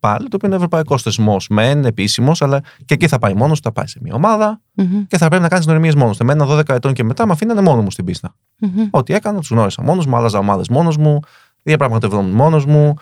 Πάλι, 0.00 0.28
το 0.28 0.36
οποίο 0.36 0.48
είναι 0.48 0.56
ευρωπαϊκός 0.56 1.02
θεσμός. 1.02 1.48
Μεν, 1.48 1.84
επίσημος, 1.84 2.42
αλλά 2.42 2.60
και 2.84 2.94
εκεί 2.94 3.08
θα 3.08 3.18
πάει 3.18 3.34
μόνος 3.34 3.56
του, 3.60 3.62
θα 3.62 3.72
πάει 3.72 3.86
σε 3.86 3.98
μια 4.02 4.14
ομάδα 4.14 4.60
Μμμ. 4.74 5.06
και 5.06 5.18
θα 5.18 5.28
πρέπει 5.28 5.42
να 5.42 5.48
κάνεις 5.48 5.66
νοημίε 5.66 5.92
μόνος 5.96 6.16
του. 6.16 6.22
Εμένα 6.22 6.46
12 6.46 6.68
ετών 6.74 6.92
και 6.92 7.04
μετά 7.04 7.26
με 7.26 7.32
αφήνανε 7.32 7.60
μόνο 7.60 7.82
μου 7.82 7.90
στην 7.90 8.04
πίστα. 8.04 8.36
Μμμ. 8.58 8.88
Ό,τι 8.90 9.14
έκανα, 9.14 9.38
τους 9.38 9.50
γνώρισα 9.50 9.82
μόνος 9.82 10.06
μου, 10.06 10.16
άλλαζα 10.16 10.38
ομάδες 10.38 10.68
μόνος 10.68 10.96
μου, 10.96 11.20
διαπραγματευόμουν 11.62 12.30
μόνος 12.30 12.66
μου. 12.66 12.94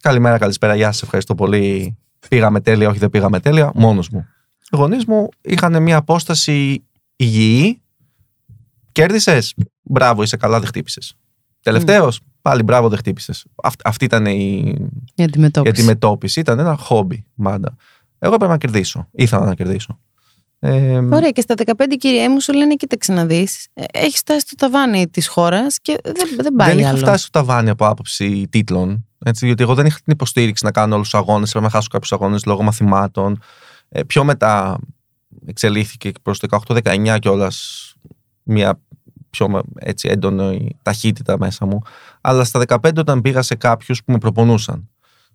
Καλημέρα, 0.00 0.38
καλησπέρα, 0.38 0.74
γεια 0.74 0.92
σας, 0.92 1.02
ευχαριστώ 1.02 1.34
πολύ. 1.34 1.96
Πήγαμε 2.28 2.60
τέλεια, 2.60 2.88
όχι 2.88 2.98
δεν 2.98 3.10
πήγαμε 3.10 3.40
τέλεια, 3.40 3.72
μόνος 3.74 4.08
μου. 4.08 4.26
Οι 4.70 4.76
γονείς 4.76 5.04
μου 5.04 5.28
είχαν 5.40 5.82
μια 5.82 5.96
απόσταση 5.96 6.84
υγιή. 7.16 7.82
Κέρδισες. 8.92 9.54
Μπράβο, 9.82 10.22
είσαι 10.22 10.36
καλά, 10.36 10.58
δεν 10.58 10.68
χτύπησες. 10.68 11.14
Τελευταίος, 11.62 12.20
πάλι 12.42 12.62
μπράβο, 12.62 12.88
δεν 12.88 12.98
χτύπησες. 12.98 13.44
Αυτή 13.84 14.04
ήταν 14.04 14.26
η, 14.26 14.74
Η 14.74 14.88
η 15.14 15.22
αντιμετώπιση. 15.22 15.74
αντιμετώπιση. 15.80 16.40
Ήταν 16.40 16.58
ένα 16.58 16.76
χόμπι, 16.76 17.24
μάντα. 17.34 17.74
Εγώ 18.18 18.34
έπρεπε 18.34 18.52
να 18.52 18.58
κερδίσω. 18.58 19.08
Ήθελα 19.10 19.44
να 19.44 19.54
κερδίσω. 19.54 19.98
Ε, 20.62 20.96
Ωραία, 20.98 21.30
και 21.30 21.40
στα 21.40 21.54
15 21.66 21.72
κυριέ 21.98 22.28
μου 22.28 22.40
σου 22.40 22.52
λένε: 22.52 22.74
Κοίταξε 22.74 23.12
να 23.12 23.26
δεις. 23.26 23.66
Έχεις 23.92 24.18
φτάσει 24.18 24.40
στο 24.40 24.54
ταβάνι 24.54 25.08
της 25.08 25.26
χώρας 25.28 25.78
και 25.82 25.98
δεν, 26.04 26.14
δεν 26.40 26.54
πάει 26.54 26.68
δεν 26.68 26.78
είχα 26.78 26.88
άλλο. 26.88 26.98
φτάσει 26.98 27.22
στο 27.24 27.30
ταβάνι 27.38 27.70
από 27.70 27.86
άποψη 27.86 28.46
τίτλων. 28.50 29.06
Έτσι, 29.24 29.46
γιατί 29.46 29.62
εγώ 29.62 29.74
δεν 29.74 29.86
είχα 29.86 29.96
την 30.04 30.12
υποστήριξη 30.12 30.64
να 30.64 30.70
κάνω 30.70 30.94
όλους 30.94 31.10
τους 31.10 31.18
αγώνες. 31.20 31.48
Έπρεπε 31.48 31.64
να 31.66 31.70
χάσω 31.70 31.88
κάποιους 31.88 32.12
αγώνες 32.12 32.44
λόγω 32.44 32.62
μαθημάτων. 32.62 33.38
Ε, 33.88 34.02
πιο 34.02 34.24
μετά 34.24 34.78
εξελίχθηκε 35.46 36.10
προς 36.22 36.38
το 36.38 36.60
18-19 36.66 37.16
κιόλας 37.20 37.84
μια 38.42 38.80
πιο 39.30 39.62
έτσι, 39.78 40.08
έντονη 40.08 40.76
ταχύτητα 40.82 41.38
μέσα 41.38 41.66
μου. 41.66 41.78
Αλλά 42.20 42.44
στα 42.44 42.62
15 42.66 42.96
όταν 42.96 43.20
πήγα 43.20 43.42
σε 43.42 43.54
κάποιους 43.54 44.04
που 44.04 44.12
με 44.12 44.18
προπονούσαν. 44.18 44.88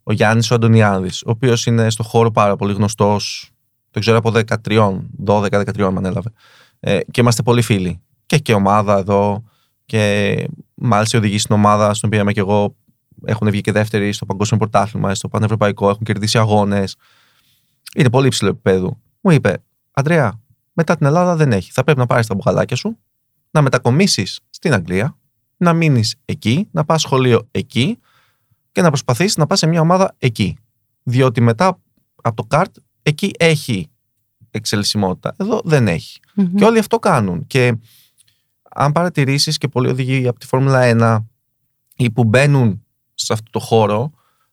Ο 0.03 0.13
Γιάννης 0.13 0.51
ο 0.51 0.55
Αντωνιάδης, 0.55 1.21
ο 1.21 1.29
οποίος 1.29 1.65
είναι 1.65 1.89
στο 1.89 2.03
χώρο 2.03 2.31
πάρα 2.31 2.55
πολύ 2.55 2.73
γνωστός. 2.73 3.51
Το 3.91 3.99
ξέρω 3.99 4.17
από 4.17 4.31
13, 4.31 4.99
12-13 5.25 5.77
με 5.77 5.85
ανέλαβε. 5.85 6.31
Ε, 6.79 6.99
και 7.11 7.21
είμαστε 7.21 7.43
πολύ 7.43 7.61
φίλοι. 7.61 8.01
Και 8.25 8.37
και 8.37 8.53
ομάδα 8.53 8.97
εδώ. 8.97 9.43
Και 9.85 10.35
μάλιστα 10.73 11.17
οδηγεί 11.17 11.37
στην 11.37 11.55
ομάδα 11.55 11.93
στην 11.93 12.07
οποία 12.07 12.21
είμαι 12.21 12.31
και 12.31 12.39
εγώ. 12.39 12.75
Έχουν 13.25 13.49
βγει 13.49 13.61
και 13.61 13.71
δεύτεροι 13.71 14.11
στο 14.11 14.25
Παγκόσμιο 14.25 14.59
Πρωτάθλημα, 14.59 15.15
στο 15.15 15.27
Πανευρωπαϊκό, 15.27 15.89
έχουν 15.89 16.03
κερδίσει 16.03 16.37
αγώνες. 16.37 16.95
Είναι 17.95 18.09
πολύ 18.09 18.27
υψηλό 18.27 18.49
επίπεδο. 18.49 18.97
Μου 19.21 19.31
είπε, 19.31 19.63
Αντρέα, 19.91 20.41
μετά 20.73 20.97
την 20.97 21.05
Ελλάδα 21.05 21.35
δεν 21.35 21.51
έχει. 21.51 21.71
Θα 21.71 21.83
πρέπει 21.83 21.99
να 21.99 22.05
πάρεις 22.05 22.27
τα 22.27 22.35
μπουχαλάκια 22.35 22.75
σου, 22.75 22.97
να 23.51 23.61
μετακομίσεις 23.61 24.39
στην 24.49 24.73
Αγγλία, 24.73 25.17
να 25.57 25.73
μείνεις 25.73 26.15
εκεί, 26.25 26.67
να 26.71 26.85
πας 26.85 27.01
σχολείο 27.01 27.47
εκεί 27.51 27.99
και 28.71 28.81
να 28.81 28.87
προσπαθήσεις 28.87 29.37
να 29.37 29.47
πας 29.47 29.59
σε 29.59 29.67
μια 29.67 29.81
ομάδα 29.81 30.15
εκεί. 30.17 30.57
Διότι 31.03 31.41
μετά 31.41 31.79
από 32.21 32.35
το 32.35 32.43
καρτ 32.43 32.75
εκεί 33.03 33.31
έχει 33.39 33.89
εξελισσιμότητα. 34.51 35.33
Εδώ 35.37 35.61
δεν 35.63 35.87
έχει. 35.87 36.19
Μμμ. 36.33 36.55
Και 36.55 36.63
όλοι 36.63 36.79
αυτό 36.79 36.99
κάνουν. 36.99 37.47
Και 37.47 37.77
αν 38.69 38.91
παρατηρήσεις 38.91 39.57
και 39.57 39.67
πολλοί 39.67 39.89
οδηγοί 39.89 40.27
από 40.27 40.39
τη 40.39 40.45
Φόρμουλα 40.45 40.81
1 40.83 41.25
ή 41.95 42.11
που 42.11 42.23
μπαίνουν 42.23 42.83
σε 43.13 43.33
αυτό 43.33 43.49
το 43.49 43.59
χώρο, 43.59 44.11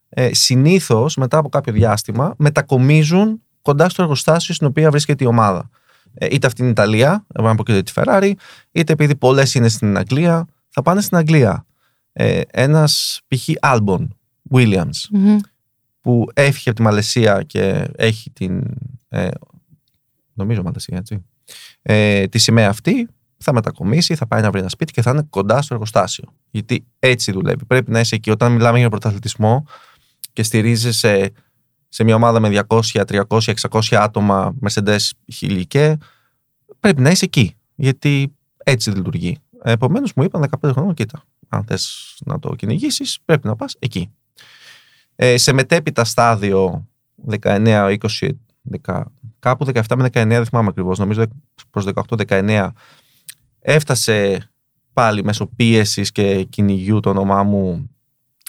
ε, 0.08 0.34
συνήθως 0.34 1.16
μετά 1.16 1.38
από 1.38 1.48
κάποιο 1.48 1.72
διάστημα 1.72 2.34
μετακομίζουν 2.38 3.42
κοντά 3.62 3.88
στο 3.88 4.02
εργοστάσιο 4.02 4.54
στην 4.54 4.66
οποία 4.66 4.90
βρίσκεται 4.90 5.24
η 5.24 5.26
ομάδα. 5.26 5.70
Ε, 6.14 6.26
είτε 6.30 6.46
αυτή 6.46 6.60
είναι 6.60 6.70
η 6.70 6.72
Ιταλία, 6.72 7.26
εγώ 7.34 7.46
να 7.46 7.54
πω 7.54 7.62
και 7.64 7.82
τη 7.82 7.92
Ferrari, 7.94 8.32
είτε 8.72 8.92
επειδή 8.92 9.14
πολλές 9.14 9.54
είναι 9.54 9.68
στην 9.68 9.96
Αγγλία, 9.98 10.46
θα 10.72 10.82
πάνε 10.82 11.00
στην 11.00 11.16
Αγγλία. 11.16 11.66
Ε, 12.12 12.40
Ένας 12.50 13.20
π.χ. 13.28 13.48
Albon 13.60 14.06
Williams, 14.50 15.08
Μμμ. 15.10 15.38
που 16.00 16.26
έφυγε 16.34 16.70
από 16.70 16.78
τη 16.78 16.82
Μαλαισία 16.82 17.42
και 17.42 17.88
έχει 17.96 18.30
την. 18.30 18.64
Ε, 19.08 19.28
νομίζω 20.32 20.62
Μαλαισία, 20.62 20.96
έτσι. 20.96 21.24
Ε, 21.82 22.26
τη 22.26 22.38
σημαία 22.38 22.68
αυτή 22.68 23.08
θα 23.36 23.52
μετακομίσει, 23.52 24.14
θα 24.14 24.26
πάει 24.26 24.42
να 24.42 24.50
βρει 24.50 24.60
ένα 24.60 24.68
σπίτι 24.68 24.92
και 24.92 25.02
θα 25.02 25.10
είναι 25.10 25.26
κοντά 25.30 25.62
στο 25.62 25.74
εργοστάσιο. 25.74 26.24
Γιατί 26.50 26.86
έτσι 26.98 27.32
δουλεύει. 27.32 27.64
Πρέπει 27.64 27.90
να 27.90 28.00
είσαι 28.00 28.14
εκεί. 28.14 28.30
Όταν 28.30 28.52
μιλάμε 28.52 28.78
για 28.78 28.88
πρωταθλητισμό 28.88 29.66
και 30.32 30.42
στηρίζεσαι 30.42 31.32
σε 31.88 32.04
μια 32.04 32.14
ομάδα 32.14 32.40
με 32.40 32.62
200, 32.68 33.02
300, 33.06 33.54
600 33.70 33.80
άτομα, 33.90 34.54
Mercedes 34.68 35.10
χιλικέ, 35.32 35.96
πρέπει 36.80 37.00
να 37.02 37.10
είσαι 37.10 37.24
εκεί. 37.24 37.54
Γιατί 37.74 38.36
έτσι 38.64 38.90
λειτουργεί. 38.90 39.38
Επομένως, 39.64 40.12
μου 40.14 40.22
είπαν 40.22 40.42
15 40.60 40.72
χρόνια, 40.72 40.92
κοίτα, 40.92 41.22
αν 41.48 41.64
θες 41.64 42.14
να 42.26 42.38
το 42.38 42.54
κυνηγήσεις, 42.54 43.18
πρέπει 43.24 43.46
να 43.46 43.56
πας 43.56 43.76
εκεί. 43.78 44.10
Ε, 45.16 45.36
σε 45.36 45.52
μετέπειτα 45.52 46.04
στάδιο 46.04 46.88
19, 47.28 47.88
20, 47.88 48.28
10, 48.84 49.02
κάπου 49.38 49.64
17 49.64 49.96
με 49.96 50.04
19, 50.04 50.10
δεν 50.26 50.44
θυμάμαι 50.46 50.68
ακριβώς, 50.68 50.98
νομίζω 50.98 51.22
προς 51.70 51.84
18-19, 51.84 52.68
έφτασε 53.58 54.50
πάλι 54.92 55.24
μέσω 55.24 55.46
πίεσης 55.46 56.12
και 56.12 56.44
κυνηγιού 56.44 57.00
το 57.00 57.10
όνομά 57.10 57.42
μου 57.42 57.90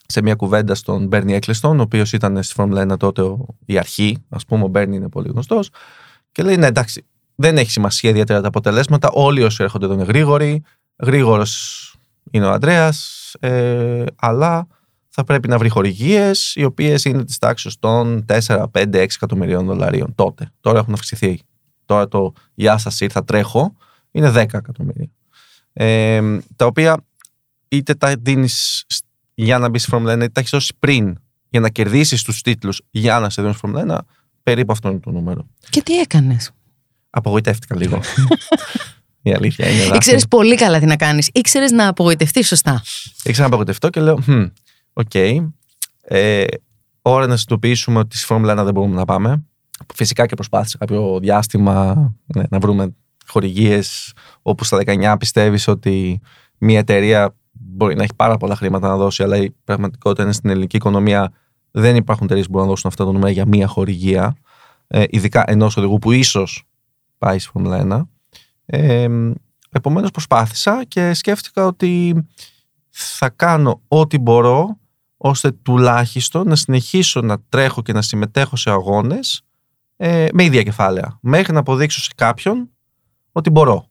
σε 0.05 0.21
μια 0.21 0.35
κουβέντα 0.35 0.75
στον 0.75 1.07
Μπέρνι 1.07 1.33
Έκλειστον, 1.33 1.79
ο 1.79 1.81
οποίος 1.81 2.13
ήταν 2.13 2.43
στη 2.43 2.53
Φόρμουλα 2.53 2.81
1 2.81 2.97
τότε 2.97 3.21
ο- 3.21 3.45
η 3.65 3.77
αρχή. 3.77 4.17
Α 4.29 4.37
πούμε, 4.37 4.63
ο 4.63 4.67
Μπέρνι 4.67 4.95
είναι 4.95 5.09
πολύ 5.09 5.29
γνωστός. 5.29 5.69
Και 6.31 6.43
λέει: 6.43 6.57
Ναι, 6.57 6.65
εντάξει, 6.65 7.05
δεν 7.35 7.57
έχει 7.57 7.71
σημασία 7.71 8.09
ιδιαίτερα 8.09 8.41
τα 8.41 8.47
αποτελέσματα. 8.47 9.09
Όλοι 9.11 9.43
όσοι 9.43 9.63
έρχονται 9.63 9.85
εδώ 9.85 9.93
είναι 9.93 10.03
γρήγοροι. 10.03 10.63
Γρήγορος 11.03 11.95
είναι 12.31 12.45
ο 12.45 12.51
Αντρέα, 12.51 12.93
ε, 13.39 14.03
αλλά 14.15 14.67
θα 15.09 15.23
πρέπει 15.23 15.47
να 15.47 15.57
βρει 15.57 15.69
χορηγίες, 15.69 16.53
οι 16.55 16.63
οποίες 16.63 17.05
είναι 17.05 17.25
της 17.25 17.37
τάξης 17.37 17.79
των 17.79 18.25
4, 18.25 18.69
5, 18.71 18.99
6 18.99 19.15
εκατομμυρίων 19.15 19.65
δολαρίων 19.65 20.15
τότε. 20.15 20.51
Τώρα 20.61 20.79
έχουν 20.79 20.93
αυξηθεί. 20.93 21.41
Τώρα 21.85 22.07
το 22.07 22.33
Γεια 22.53 22.77
σας 22.77 23.01
ήρθα, 23.01 23.23
τρέχω 23.23 23.75
είναι 24.11 24.29
10 24.29 24.35
εκατομμύρια. 24.35 25.09
Ε, 25.73 26.21
τα 26.55 26.65
οποία 26.65 26.97
είτε 27.67 27.93
τα 27.93 28.15
δίνεις 28.19 28.85
για 29.33 29.57
να 29.57 29.69
μπεις 29.69 29.81
στη 29.81 29.91
Φόρμουλα 29.91 30.13
1, 30.13 30.15
είτε 30.15 30.27
τα 30.27 30.39
έχεις 30.39 30.51
δώσει 30.51 30.73
πριν 30.79 31.17
για 31.49 31.59
να 31.59 31.69
κερδίσεις 31.69 32.23
τους 32.23 32.41
τίτλους 32.41 32.81
για 32.89 33.19
να 33.19 33.29
σε 33.29 33.41
δίνουν 33.41 33.57
στη 33.57 33.67
Φόρμουλα 33.67 33.99
1, 33.99 34.07
περίπου 34.43 34.71
αυτό 34.71 34.89
είναι 34.89 34.99
το 34.99 35.11
νούμερο. 35.11 35.47
Και 35.69 35.81
τι 35.81 35.99
έκανες; 35.99 36.51
Απογοητεύτηκα 37.09 37.75
λίγο. 37.75 37.99
Η 39.23 39.33
αλήθεια 39.33 39.69
είναι. 39.69 39.95
Ήξερες 39.95 40.27
πολύ 40.27 40.55
καλά 40.55 40.79
τι 40.79 40.85
να 40.85 40.95
κάνεις. 40.95 41.29
Ήξερες 41.33 41.71
να 41.71 41.87
απογοητευτείς 41.87 42.47
σωστά. 42.47 42.81
Ήξερα 43.23 43.39
να 43.39 43.45
απογοητευτώ 43.45 43.89
και 43.89 44.01
λέω: 44.01 44.19
OK. 44.93 45.09
Okay. 45.13 45.47
Ε, 46.01 46.43
ώρα 47.01 47.27
να 47.27 47.37
συνειδητοποιήσουμε 47.37 47.99
ότι 47.99 48.17
στη 48.17 48.25
Φόρμουλα 48.25 48.61
1 48.61 48.63
δεν 48.63 48.73
μπορούμε 48.73 48.95
να 48.95 49.05
πάμε. 49.05 49.43
Φυσικά 49.93 50.25
και 50.25 50.35
προσπάθησα 50.35 50.77
κάποιο 50.77 51.19
διάστημα 51.19 51.95
ναι, 52.25 52.43
να 52.49 52.59
βρούμε 52.59 52.95
χορηγίες 53.25 54.13
όπου 54.41 54.63
στα 54.63 54.79
19 54.85 55.15
πιστεύεις 55.19 55.67
ότι 55.67 56.21
μια 56.57 56.79
εταιρεία 56.79 57.35
μπορεί 57.51 57.95
να 57.95 58.03
έχει 58.03 58.15
πάρα 58.15 58.37
πολλά 58.37 58.55
χρήματα 58.55 58.87
να 58.87 58.97
δώσει, 58.97 59.23
αλλά 59.23 59.37
η 59.37 59.51
πραγματικότητα 59.63 60.23
είναι 60.23 60.33
στην 60.33 60.49
ελληνική 60.49 60.75
οικονομία 60.75 61.33
δεν 61.71 61.95
υπάρχουν 61.95 62.25
εταιρείες 62.25 62.45
που 62.45 62.51
μπορούν 62.51 62.67
να 62.67 62.73
δώσουν 62.73 62.89
αυτά 62.89 63.05
τα 63.05 63.11
νούμερα 63.11 63.31
για 63.31 63.45
μία 63.45 63.67
χορηγία. 63.67 64.35
Ε, 64.87 65.03
ειδικά 65.09 65.43
ενός 65.47 65.77
οδηγού 65.77 65.99
που 65.99 66.11
ίσως 66.11 66.63
πάει 67.17 67.39
στη 67.39 67.49
Φόρμουλα 67.49 68.07
1. 68.07 68.07
Ε, 68.65 69.07
Επομένως 69.75 70.11
προσπάθησα 70.11 70.83
και 70.87 71.13
σκέφτηκα 71.13 71.65
ότι 71.65 72.25
θα 72.89 73.29
κάνω 73.29 73.81
ό,τι 73.87 74.17
μπορώ 74.17 74.77
ώστε 75.17 75.51
τουλάχιστον 75.51 76.47
να 76.47 76.55
συνεχίσω 76.55 77.21
να 77.21 77.41
τρέχω 77.49 77.81
και 77.81 77.93
να 77.93 78.01
συμμετέχω 78.01 78.55
σε 78.55 78.69
αγώνες 78.69 79.41
ε, 79.97 80.27
με 80.33 80.43
ίδια 80.43 80.63
κεφάλαια. 80.63 81.17
Μέχρι 81.21 81.53
να 81.53 81.59
αποδείξω 81.59 82.01
σε 82.01 82.09
κάποιον 82.15 82.69
ότι 83.31 83.49
μπορώ. 83.49 83.87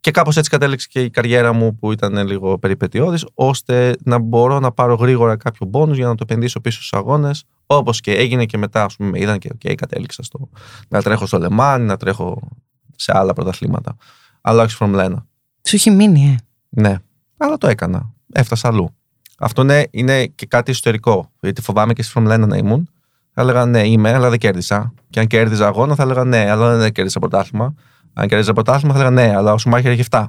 Και 0.00 0.10
κάπως 0.10 0.36
έτσι 0.36 0.50
κατέληξε 0.50 0.88
και 0.90 1.02
η 1.02 1.10
καριέρα 1.10 1.52
μου 1.52 1.76
που 1.76 1.92
ήταν 1.92 2.26
λίγο 2.26 2.58
περιπετειώδης, 2.58 3.26
ώστε 3.34 3.96
να 4.04 4.18
μπορώ 4.18 4.60
να 4.60 4.72
πάρω 4.72 4.94
γρήγορα 4.94 5.36
κάποιο 5.36 5.66
πόνου 5.66 5.92
για 5.92 6.06
να 6.06 6.14
το 6.14 6.24
επενδύσω 6.28 6.60
πίσω 6.60 6.76
στους 6.76 6.92
αγώνες. 6.92 7.44
Όπως 7.66 8.00
και 8.00 8.12
έγινε 8.12 8.44
και 8.44 8.58
μετά, 8.58 8.84
ας 8.84 8.96
πούμε, 8.96 9.10
με 9.10 9.20
είδαν 9.20 9.38
και 9.38 9.50
okay, 9.54 9.74
κατέληξα 9.74 10.22
στο 10.22 10.48
να 10.88 11.02
τρέχω 11.02 11.26
στο 11.26 11.38
Λεμάν, 11.38 11.84
να 11.84 11.96
τρέχω 11.96 12.48
σε 12.96 13.12
άλλα 13.14 13.32
πρωταθλήματα. 13.32 13.96
Αλλά 14.40 14.62
όχι 14.62 14.70
στο 14.70 14.90
Formula 14.90 15.06
1. 15.06 15.14
Σου 15.62 15.76
έχει 15.76 15.90
μείνει, 15.90 16.24
ε. 16.28 16.36
Ναι, 16.80 16.98
αλλά 17.36 17.56
το 17.56 17.68
έκανα. 17.68 18.12
Έφτασα 18.32 18.68
αλλού. 18.68 18.94
Αυτό 19.38 19.62
είναι, 19.62 19.88
είναι 19.90 20.26
και 20.26 20.46
κάτι 20.46 20.70
ιστορικό. 20.70 21.30
Γιατί 21.40 21.60
φοβάμαι 21.60 21.92
και 21.92 22.02
στη 22.02 22.12
Formula 22.16 22.34
1 22.34 22.46
να 22.46 22.56
ήμουν. 22.56 22.88
Θα 23.30 23.42
έλεγα 23.42 23.66
ναι, 23.66 23.86
είμαι, 23.86 24.12
αλλά 24.12 24.30
δεν 24.30 24.38
κέρδισα. 24.38 24.94
Και 25.10 25.20
αν 25.20 25.26
κέρδιζα 25.26 25.66
αγώνα, 25.66 25.94
θα 25.94 26.02
έλεγα 26.02 26.24
ναι, 26.24 26.50
αλλά 26.50 26.76
δεν 26.76 26.92
κέρδισα 26.92 27.18
πρωτάθλημα. 27.18 27.74
Αν 28.12 28.28
κέρδιζα 28.28 28.52
πρωτάθλημα, 28.52 28.94
θα 28.94 29.00
έλεγα 29.00 29.14
ναι, 29.14 29.36
αλλά 29.36 29.52
ο 29.52 29.58
Σουμάχερ 29.58 29.90
έχει 29.90 30.02
7. 30.10 30.26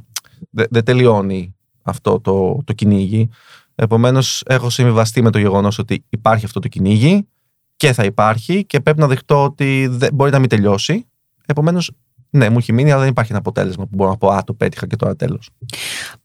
Δεν, 0.50 0.66
δεν 0.70 0.84
τελειώνει 0.84 1.56
αυτό 1.82 2.20
το, 2.20 2.62
το 2.64 2.74
κυνήγι. 2.74 3.30
Επομένως, 3.76 4.44
έχω 4.46 4.70
συμβιβαστεί 4.70 5.22
με 5.22 5.30
το 5.30 5.40
γεγονός 5.40 5.78
ότι 5.78 6.06
υπάρχει 6.10 6.46
αυτό 6.46 6.60
το 6.60 6.68
κυνήγι 6.68 7.28
και 7.76 7.94
θα 7.94 8.04
υπάρχει 8.04 8.66
και 8.66 8.80
πρέπει 8.80 9.00
να 9.00 9.08
δεχτώ 9.08 9.44
ότι 9.44 9.88
δεν, 9.88 10.10
μπορεί 10.14 10.32
να 10.32 10.40
μην 10.40 10.50
τελειώσει. 10.50 11.08
Επομένως, 11.46 11.92
ναι, 12.36 12.50
μου 12.50 12.58
έχει 12.58 12.74
μείνει, 12.74 12.92
αλλά 12.92 13.00
δεν 13.00 13.10
υπάρχει 13.10 13.32
ένα 13.32 13.40
αποτέλεσμα 13.40 13.84
που 13.84 13.96
μπορώ 13.96 14.10
να 14.10 14.18
πω 14.18 14.28
Α, 14.28 14.44
το 14.44 14.54
πέτυχα 14.54 14.88
και 14.88 14.96
τώρα 14.96 15.16
τέλος. 15.16 15.50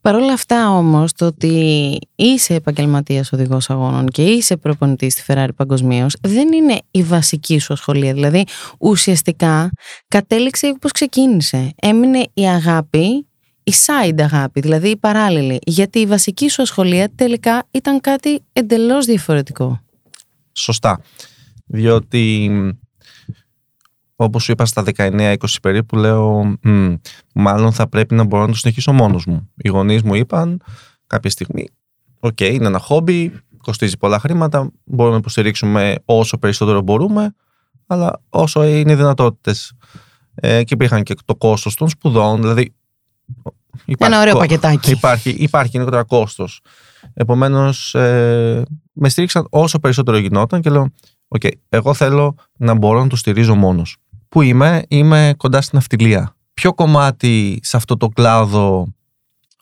Παρ' 0.01 0.15
όλα 0.15 0.33
αυτά 0.33 0.69
όμως, 0.69 1.13
το 1.13 1.25
ότι 1.25 1.97
είσαι 2.15 2.53
επαγγελματίας 2.53 3.31
οδηγός 3.31 3.69
αγώνων 3.69 4.07
και 4.07 4.23
είσαι 4.23 4.57
προπονητής 4.57 5.13
στη 5.13 5.23
Ferrari 5.27 5.49
παγκοσμίως, 5.55 6.15
δεν 6.21 6.51
είναι 6.51 6.79
η 6.91 7.03
βασική 7.03 7.59
σου 7.59 7.73
ασχολία. 7.73 8.13
Δηλαδή, 8.13 8.45
ουσιαστικά 8.77 9.71
κατέληξε 10.07 10.67
όπως 10.67 10.91
ξεκίνησε. 10.91 11.73
Έμεινε 11.75 12.25
η 12.33 12.47
αγάπη, 12.47 13.27
η 13.63 13.71
side 13.85 14.21
αγάπη, 14.21 14.59
δηλαδή 14.59 14.89
η 14.89 14.97
παράλληλη. 14.97 15.59
Γιατί 15.63 15.99
η 15.99 16.05
βασική 16.05 16.49
σου 16.49 16.61
ασχολία 16.61 17.09
τελικά 17.15 17.67
ήταν 17.71 18.01
κάτι 18.01 18.41
εντελώς 18.53 19.05
διαφορετικό. 19.05 19.79
Σωστά. 20.51 21.01
Διότι 21.65 22.51
Όπως 24.23 24.43
σου 24.43 24.51
είπα 24.51 24.65
στα 24.65 24.83
19-20 24.95 25.35
περίπου, 25.61 25.95
λέω 25.95 26.57
μάλλον 27.33 27.71
θα 27.71 27.87
πρέπει 27.87 28.15
να 28.15 28.23
μπορώ 28.23 28.41
να 28.41 28.47
το 28.47 28.57
συνεχίσω 28.57 28.93
μόνος 28.93 29.25
μου. 29.25 29.49
Οι 29.55 29.69
γονείς 29.69 30.03
μου 30.03 30.15
είπαν 30.15 30.61
κάποια 31.07 31.29
στιγμή, 31.29 31.67
OK, 32.19 32.35
okay, 32.39 32.53
είναι 32.53 32.65
ένα 32.65 32.79
χόμπι, 32.79 33.33
κοστίζει 33.57 33.97
πολλά 33.97 34.19
χρήματα, 34.19 34.71
μπορούμε 34.83 35.13
να 35.13 35.19
υποστηρίξουμε 35.19 35.95
όσο 36.05 36.37
περισσότερο 36.37 36.81
μπορούμε, 36.81 37.33
αλλά 37.87 38.21
όσο 38.29 38.63
είναι 38.63 38.91
οι 38.91 38.95
δυνατότητες. 38.95 39.73
Ε, 40.35 40.63
και 40.63 40.73
υπήρχαν 40.73 41.03
και 41.03 41.15
το 41.25 41.35
κόστος 41.35 41.75
των 41.75 41.89
σπουδών, 41.89 42.41
δηλαδή 42.41 42.73
Υπάρχει, 43.85 44.13
Ένα 44.13 44.21
ωραίο 44.21 44.37
πακετάκι. 44.37 44.91
Υπάρχει, 44.91 45.29
υπάρχει 45.29 45.69
γενικότερα 45.73 46.03
κόστος. 46.03 46.61
Επομένως, 47.13 47.95
ε, 47.95 48.63
με 48.91 49.09
στήριξαν 49.09 49.47
όσο 49.49 49.79
περισσότερο 49.79 50.17
γινόταν 50.17 50.61
και 50.61 50.69
λέω: 50.69 50.93
Οκ, 51.27 51.41
εγώ 51.69 51.93
θέλω 51.93 52.35
να 52.57 52.73
μπορώ 52.73 53.01
να 53.01 53.07
το 53.07 53.15
στηρίζω 53.15 53.55
μόνος 53.55 54.00
μου 54.31 54.41
είμαι, 54.41 54.83
είμαι 54.87 55.33
κοντά 55.37 55.61
στη 55.61 55.77
ναυτιλία. 55.77 56.35
Ποιο 56.53 56.73
κομμάτι 56.73 57.59
σε 57.63 57.77
αυτό 57.77 57.97
το 57.97 58.07
κλάδο 58.07 58.87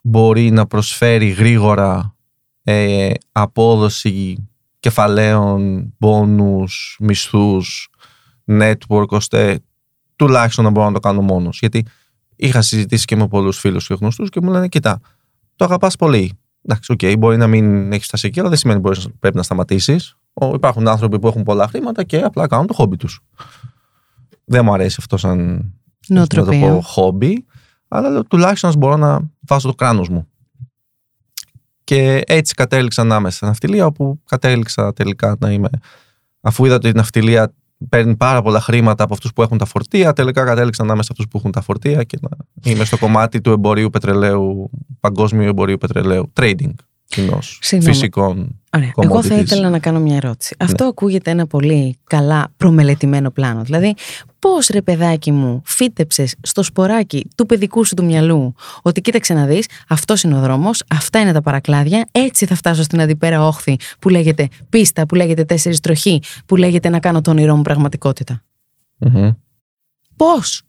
μπορεί 0.02 0.50
να 0.50 0.66
προσφέρει 0.66 1.28
γρήγορα 1.28 2.16
ε, 2.62 3.10
απόδοση 3.32 4.48
κεφαλαίων, 4.80 5.92
μπόνους, 5.98 6.96
μισθούς, 7.00 7.88
network, 8.46 9.08
ώστε 9.08 9.60
τουλάχιστον 10.16 10.64
να 10.64 10.70
μπορώ 10.70 10.86
να 10.86 10.92
το 10.92 11.00
κάνω 11.00 11.22
μόνος. 11.22 11.58
Γιατί 11.58 11.86
είχα 12.36 12.62
συζητήσει 12.62 13.04
και 13.04 13.16
με 13.16 13.28
πολλούς 13.28 13.58
φίλους 13.58 13.86
και 13.86 13.94
γνωστούς 13.94 14.28
και 14.30 14.40
μου 14.40 14.50
λένε, 14.50 14.68
κοίτα, 14.68 15.00
το 15.56 15.64
αγαπάς 15.64 15.96
πολύ. 15.96 16.38
Εντάξει, 16.62 16.92
OK, 16.92 16.98
okay, 17.02 17.14
μπορεί 17.18 17.36
να 17.36 17.46
μην 17.46 17.92
έχεις 17.92 18.06
φτάσει 18.06 18.26
εκεί, 18.26 18.40
αλλά 18.40 18.48
δεν 18.48 18.58
σημαίνει 18.58 18.80
ότι 18.84 19.14
πρέπει 19.18 19.36
να 19.36 19.42
σταματήσεις. 19.42 20.16
Υπάρχουν 20.54 20.88
άνθρωποι 20.88 21.18
που 21.18 21.26
έχουν 21.26 21.42
πολλά 21.42 21.68
χρήματα 21.68 22.04
και 22.04 22.18
απλά 22.20 22.46
κάνουν 22.46 22.66
το 22.66 22.72
χόμπι 22.74 22.96
τους. 22.96 23.20
Δεν 24.50 24.64
μου 24.64 24.72
αρέσει 24.72 24.96
αυτό 24.98 25.16
σαν 25.16 25.70
νοοτροπία. 26.08 26.58
Να 26.58 26.66
το 26.66 26.74
πω 26.74 26.80
χόμπι, 26.82 27.44
αλλά 27.88 28.22
τουλάχιστον 28.22 28.70
να 28.70 28.76
μπορώ 28.76 28.96
να 28.96 29.30
βάζω 29.40 29.68
το 29.68 29.74
κράνος 29.74 30.08
μου. 30.08 30.28
Και 31.84 32.22
έτσι 32.26 32.54
κατέληξα 32.54 33.04
να 33.04 33.16
είμαι 33.16 33.30
στην 33.30 33.46
ναυτιλία, 33.46 33.86
όπου 33.86 34.20
κατέληξα 34.28 34.92
τελικά 34.92 35.36
να 35.40 35.50
είμαι. 35.50 35.68
Αφού 36.40 36.64
είδα 36.64 36.74
ότι 36.74 36.88
η 36.88 36.92
ναυτιλία 36.94 37.54
παίρνει 37.88 38.16
πάρα 38.16 38.42
πολλά 38.42 38.60
χρήματα 38.60 39.04
από 39.04 39.14
αυτούς 39.14 39.32
που 39.32 39.42
έχουν 39.42 39.58
τα 39.58 39.64
φορτία, 39.64 40.12
τελικά 40.12 40.44
κατέληξα 40.44 40.84
να 40.84 40.92
είμαι 40.92 41.02
σε 41.02 41.08
αυτούς 41.10 41.28
που 41.28 41.38
έχουν 41.38 41.50
τα 41.50 41.60
φορτία 41.60 42.02
και 42.02 42.18
να 42.20 42.28
είμαι 42.72 42.84
στο 42.84 42.98
κομμάτι 42.98 43.40
του 43.40 43.50
εμπορίου 43.50 43.90
πετρελαίου, 43.90 44.70
παγκόσμιου 45.00 45.48
εμπορίου 45.48 45.78
πετρελαίου, 45.78 46.32
trading 46.40 46.74
κοινώ 47.10 47.38
φυσικών 47.60 48.60
Ωραία. 48.76 48.92
Εγώ 48.96 49.22
θα 49.22 49.34
ήθελα 49.34 49.68
να 49.68 49.78
κάνω 49.78 50.00
μια 50.00 50.16
ερώτηση. 50.16 50.54
Ναι. 50.58 50.66
Αυτό 50.66 50.84
ακούγεται 50.84 51.30
ένα 51.30 51.46
πολύ 51.46 51.98
καλά 52.04 52.48
προμελετημένο 52.56 53.30
πλάνο. 53.30 53.62
Δηλαδή, 53.62 53.94
πώς 54.38 54.66
ρε 54.66 54.82
παιδάκι 54.82 55.32
μου 55.32 55.62
φύτεψες 55.64 56.34
στο 56.40 56.62
σποράκι 56.62 57.28
του 57.36 57.46
παιδικού 57.46 57.84
σου 57.84 57.94
του 57.94 58.04
μυαλού 58.04 58.54
ότι 58.82 59.00
κοίταξε 59.00 59.34
να 59.34 59.46
δεις, 59.46 59.66
αυτός 59.88 60.22
είναι 60.22 60.36
ο 60.36 60.40
δρόμος, 60.40 60.82
αυτά 60.88 61.20
είναι 61.20 61.32
τα 61.32 61.42
παρακλάδια, 61.42 62.08
έτσι 62.12 62.46
θα 62.46 62.54
φτάσω 62.54 62.82
στην 62.82 63.00
αντιπέρα 63.00 63.46
όχθη 63.46 63.76
που 63.98 64.08
λέγεται 64.08 64.48
πίστα, 64.68 65.06
που 65.06 65.14
λέγεται 65.14 65.44
τέσσερις 65.44 65.80
τροχή, 65.80 66.22
που 66.46 66.56
λέγεται 66.56 66.88
να 66.88 67.00
κάνω 67.00 67.20
το 67.20 67.30
όνειρό 67.30 67.56
μου 67.56 67.62
πραγματικότητα. 67.62 68.42
Mm-hmm. 69.04 69.34
Πώς; 70.16 70.62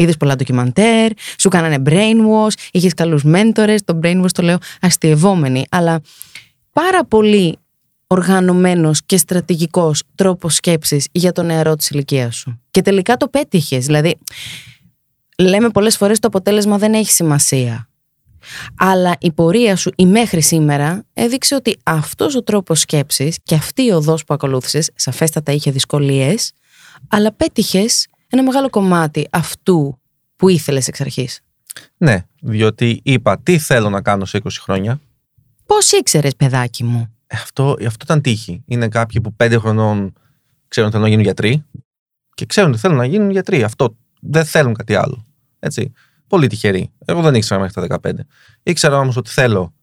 Είδες 0.00 0.16
πολλά 0.16 0.36
ντοκιμαντέρ, 0.36 1.10
σου 1.38 1.48
κάνανε 1.48 1.82
brainwash, 1.86 2.52
είχες 2.70 2.94
καλούς 2.94 3.22
μέντορες. 3.22 3.84
Το 3.84 3.98
brainwash 4.02 4.30
το 4.32 4.42
λέω 4.42 4.58
αστειευόμενοι, 4.80 5.64
αλλά 5.70 6.00
πάρα 6.72 7.04
πολύ 7.04 7.58
οργανωμένος 8.06 9.00
και 9.06 9.16
στρατηγικός 9.16 10.02
τρόπος 10.14 10.54
σκέψης 10.54 11.06
για 11.12 11.32
το 11.32 11.42
νεαρό 11.42 11.76
της 11.76 11.90
ηλικίας 11.90 12.36
σου. 12.36 12.60
Και 12.70 12.82
τελικά 12.82 13.16
το 13.16 13.28
πέτυχες. 13.28 13.86
Δηλαδή, 13.86 14.18
λέμε 15.38 15.68
πολλές 15.68 15.96
φορές 15.96 16.18
το 16.18 16.28
αποτέλεσμα 16.28 16.78
δεν 16.78 16.94
έχει 16.94 17.10
σημασία. 17.10 17.88
Αλλά 18.76 19.16
η 19.20 19.32
πορεία 19.32 19.76
σου 19.76 19.90
η 19.96 20.06
μέχρι 20.06 20.42
σήμερα 20.42 21.04
έδειξε 21.12 21.54
ότι 21.54 21.76
αυτός 21.82 22.36
ο 22.36 22.42
τρόπος 22.42 22.80
σκέψης 22.80 23.38
και 23.42 23.54
αυτή 23.54 23.82
η 23.82 23.90
οδός 23.90 24.24
που 24.24 24.34
ακολούθησες, 24.34 24.90
σαφέστατα 24.94 25.52
είχε 25.52 25.70
δυσκολίες, 25.70 26.52
αλλά 27.08 27.32
πέτυχες 27.32 28.06
ένα 28.30 28.42
μεγάλο 28.42 28.70
κομμάτι 28.70 29.28
αυτού 29.30 30.00
που 30.36 30.48
ήθελες 30.48 30.88
εξ 30.88 31.00
αρχής. 31.00 31.40
Ναι, 31.96 32.24
διότι 32.40 33.00
είπα 33.02 33.38
τι 33.38 33.58
θέλω 33.58 33.90
να 33.90 34.02
κάνω 34.02 34.24
σε 34.24 34.40
20 34.42 34.48
χρόνια; 34.60 35.00
Πώς 35.66 35.92
ήξερες, 35.92 36.36
παιδάκι 36.36 36.84
μου; 36.84 37.14
Ε, 37.26 37.36
αυτό, 37.36 37.64
αυτό 37.70 38.04
ήταν 38.04 38.20
τύχη. 38.20 38.62
Είναι 38.66 38.88
κάποιοι 38.88 39.20
που 39.20 39.34
πέντε 39.34 39.58
χρονών 39.58 40.12
ξέρουν 40.68 40.88
ότι 40.88 40.98
θέλουν 40.98 41.02
να 41.02 41.08
γίνουν 41.08 41.24
γιατροί 41.24 41.64
και 42.34 42.46
ξέρουν 42.46 42.70
ότι 42.70 42.80
θέλουν 42.80 42.96
να 42.96 43.04
γίνουν 43.04 43.30
γιατροί. 43.30 43.62
Αυτό 43.62 43.96
δεν 44.20 44.44
θέλουν 44.44 44.74
κάτι 44.74 44.94
άλλο. 44.94 45.26
Έτσι. 45.58 45.92
Πολύ 46.26 46.46
τυχεροί. 46.46 46.90
Εγώ 47.04 47.22
δεν 47.22 47.34
ήξερα 47.34 47.60
μέχρι 47.60 47.88
τα 47.88 47.98
15. 48.02 48.12
Ήξερα 48.62 48.98
όμως 48.98 49.16
ότι 49.16 49.30
θέλω 49.30 49.74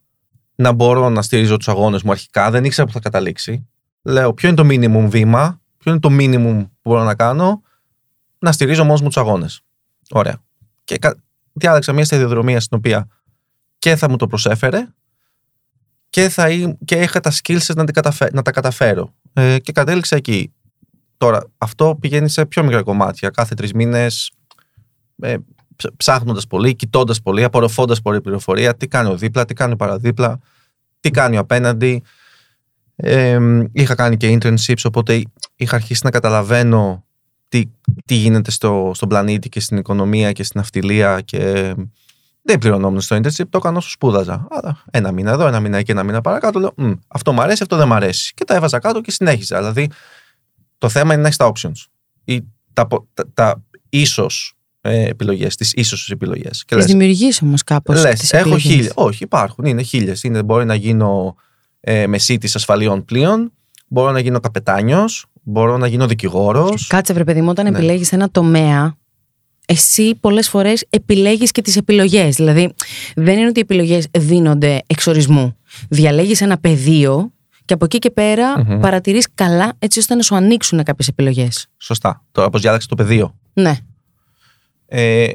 να 0.56 0.72
μπορώ 0.72 1.10
να 1.10 1.22
στηρίζω 1.22 1.58
τους 1.58 1.68
αγώνες 1.68 2.04
μου 2.04 2.12
αρχικά. 2.12 2.52
Δεν 2.52 2.64
ήξερα 2.64 2.88
που 2.88 2.94
θα 2.94 3.00
καταλήξει. 3.00 3.68
Λέω, 4.02 4.34
ποιο 4.34 4.50
είναι 4.50 4.58
το 4.58 4.68
minimum 4.70 5.10
βήμα, 5.10 5.62
ποιο 5.78 5.92
είναι 5.92 6.00
το 6.00 6.10
minimum 6.12 6.66
που 6.82 6.90
μπορώ 6.90 7.04
να 7.04 7.16
κάνω, 7.16 7.62
να 8.40 8.52
στηρίζω 8.52 8.84
μόνος 8.84 9.02
μου 9.02 9.08
τους 9.08 9.18
αγώνες. 9.18 9.62
Ωραία. 10.10 10.38
Και 10.84 10.98
διάλεξα 11.54 11.94
μια 11.94 12.06
σταδιοδρομία 12.06 12.60
στην 12.60 12.78
οποία 12.78 13.08
και 13.78 13.96
θα 13.96 14.10
μου 14.10 14.16
το 14.16 14.28
προσέφερε 14.28 14.88
και, 16.10 16.30
θα, 16.30 16.48
και 16.86 16.96
είχα 16.96 17.20
τα 17.20 17.32
skills 17.32 17.76
να, 17.76 17.84
να 18.32 18.42
τα 18.42 18.52
καταφέρω. 18.52 19.14
Ε, 19.34 19.60
και 19.60 19.72
κατέληξα 19.72 20.16
εκεί. 20.16 20.54
Τώρα, 21.18 21.44
αυτό 21.58 21.98
πηγαίνει 22.00 22.30
σε 22.30 22.46
πιο 22.46 22.64
μικρά 22.64 22.84
κομμάτια. 22.84 23.30
Κάθε 23.30 23.56
τρεις 23.56 23.74
μήνες, 23.74 24.32
ε, 25.22 25.36
ψάχνοντας 25.98 26.48
πολύ, 26.48 26.76
κοιτώντας 26.76 27.22
πολύ, 27.22 27.44
απορροφώντας 27.44 28.02
πολύ 28.02 28.22
πληροφορία, 28.22 28.76
τι 28.76 28.88
κάνει 28.88 29.10
ο 29.10 29.18
δίπλα, 29.18 29.46
τι 29.46 29.54
κάνει 29.54 29.74
ο 29.74 29.76
παραδίπλα, 29.76 30.40
τι 31.00 31.12
κάνει 31.12 31.38
ο 31.38 31.40
απέναντι. 31.40 32.04
Ε, 32.96 33.40
είχα 33.72 33.96
κάνει 33.96 34.18
και 34.18 34.38
internships, 34.42 34.82
οπότε 34.84 35.22
είχα 35.56 35.76
αρχίσει 35.76 36.02
να 36.04 36.12
καταλαβαίνω 36.12 37.07
τι, 37.48 37.64
τι 38.06 38.16
γίνεται 38.16 38.52
στο, 38.52 38.92
στον 38.94 39.10
πλανήτη 39.10 39.50
και 39.50 39.60
στην 39.60 39.78
οικονομία 39.78 40.32
και 40.32 40.44
στην 40.44 40.60
αυτιλία 40.60 41.22
και 41.22 41.74
δεν 42.42 42.58
πληρωνόμουν 42.60 43.02
στο 43.02 43.16
internship, 43.16 43.46
το 43.50 43.58
έκανα 43.58 43.78
όσο 43.78 43.90
σπούδαζα. 43.90 44.48
Άρα, 44.50 44.84
ένα 44.92 45.12
μήνα 45.12 45.32
εδώ, 45.32 45.48
ένα 45.48 45.60
μήνα 45.60 45.78
εκεί, 45.78 45.92
ένα 45.92 46.04
μήνα 46.04 46.22
παρακάτω. 46.22 46.60
Λέω, 46.60 46.74
αυτό 47.08 47.34
μου 47.34 47.42
αρέσει, 47.42 47.64
αυτό 47.64 47.76
δεν 47.76 47.88
μου 47.88 47.94
αρέσει. 47.94 48.34
Και 48.34 48.46
τα 48.46 48.56
έβαζα 48.56 48.80
κάτω 48.80 49.02
και 49.02 49.12
συνέχιζα. 49.12 49.58
Δηλαδή, 49.58 49.90
το 50.78 50.90
θέμα 50.90 51.14
είναι 51.14 51.22
να 51.22 51.28
έχεις 51.28 51.38
τα 51.38 51.52
options. 51.52 51.86
Ή 52.24 52.44
τα, 52.74 52.88
τα, 53.14 53.32
τα 53.34 53.64
ίσως 53.90 54.56
ε, 54.82 55.08
επιλογές, 55.08 55.56
τις 55.56 55.74
ίσως 55.74 56.10
επιλογές. 56.10 56.66
Τις 56.68 56.86
δημιουργείς 56.86 57.42
όμως 57.42 57.64
κάπως. 57.64 58.02
Λες, 58.02 58.34
έχω 58.34 58.58
χίλιε. 58.58 58.90
Όχι, 58.94 59.24
υπάρχουν. 59.24 59.66
Είναι 59.66 59.82
χίλιες. 59.82 60.26
Μπορεί 60.46 60.66
να 60.66 60.76
γίνω 60.76 61.36
ε, 61.80 62.08
μεσίτης 62.08 62.56
ασφαλιών 62.56 63.06
πλοίων, 63.06 63.52
μπορώ 63.88 64.12
να 64.12 64.20
γίνω 64.20 64.40
καπετάνιος, 64.40 65.26
μπορώ 65.50 65.78
να 65.78 65.88
γίνω 65.88 66.08
δικηγόρος. 66.08 66.88
Κάτσε, 66.88 67.14
βρε 67.14 67.24
παιδί 67.24 67.42
μου, 67.42 67.50
όταν 67.50 67.72
ναι. 67.72 67.78
επιλέγεις 67.78 68.12
ένα 68.12 68.30
τομέα, 68.30 68.98
εσύ 69.66 70.16
πολλές 70.16 70.50
φορές 70.50 70.86
επιλέγεις 70.90 71.52
και 71.52 71.62
τις 71.62 71.76
επιλογές. 71.76 72.36
Δηλαδή, 72.36 72.74
δεν 73.16 73.38
είναι 73.38 73.48
ότι 73.48 73.60
οι 73.60 73.62
επιλογές 73.62 74.08
δίνονται 74.18 74.82
εξορισμού. 74.88 75.58
Διαλέγεις 75.90 76.42
ένα 76.42 76.58
πεδίο 76.58 77.32
και 77.66 77.74
από 77.74 77.86
εκεί 77.86 78.00
και 78.00 78.12
πέρα 78.12 78.56
mm-hmm. 78.58 78.82
παρατηρείς 78.82 79.28
καλά 79.34 79.74
έτσι 79.80 80.00
ώστε 80.00 80.16
να 80.16 80.22
σου 80.22 80.36
ανοίξουν 80.36 80.84
κάποιες 80.84 81.08
επιλογές. 81.08 81.68
Σωστά. 81.78 82.24
Τώρα, 82.32 82.50
πώ 82.50 82.60
διάλεξες 82.60 82.90
το 82.90 82.96
πεδίο. 82.96 83.36
Ναι. 83.54 83.78
Ε, 84.86 85.28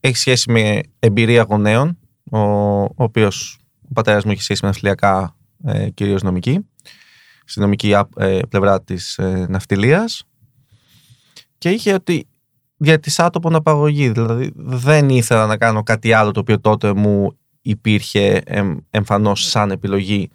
έχει 0.00 0.16
σχέση 0.16 0.50
με 0.50 0.80
εμπειρία 0.98 1.46
γονέων. 1.48 1.98
Ο, 2.30 2.38
ο 2.82 2.94
οποίος 2.94 3.58
ο 3.88 3.92
πατέρας 3.92 4.24
μου 4.24 4.30
έχει 4.30 4.42
σχέση 4.42 4.60
με 4.62 4.68
ναυτιλιακά, 4.68 5.36
ε, 5.64 5.90
κυρίως 5.90 6.22
νομική. 6.22 6.66
Στη 7.50 7.60
νομική 7.60 7.94
ε, 8.16 8.40
πλευρά 8.48 8.82
της 8.82 9.18
ε, 9.18 9.46
ναυτιλίας. 9.48 10.24
Και 11.58 11.70
είχε 11.70 11.92
ότι 11.92 12.28
για 12.76 13.00
τη 13.00 13.14
άτομο 13.16 13.56
απαγωγή. 13.56 14.08
Δηλαδή 14.08 14.52
δεν 14.54 15.08
ήθελα 15.08 15.46
να 15.46 15.56
κάνω 15.56 15.82
κάτι 15.82 16.12
άλλο 16.12 16.30
το 16.30 16.40
οποίο 16.40 16.60
τότε 16.60 16.94
μου 16.94 17.38
υπήρχε 17.60 18.42
εμ, 18.44 18.76
εμφανώς 18.90 19.42
σαν 19.48 19.70
επιλογή. 19.70 20.30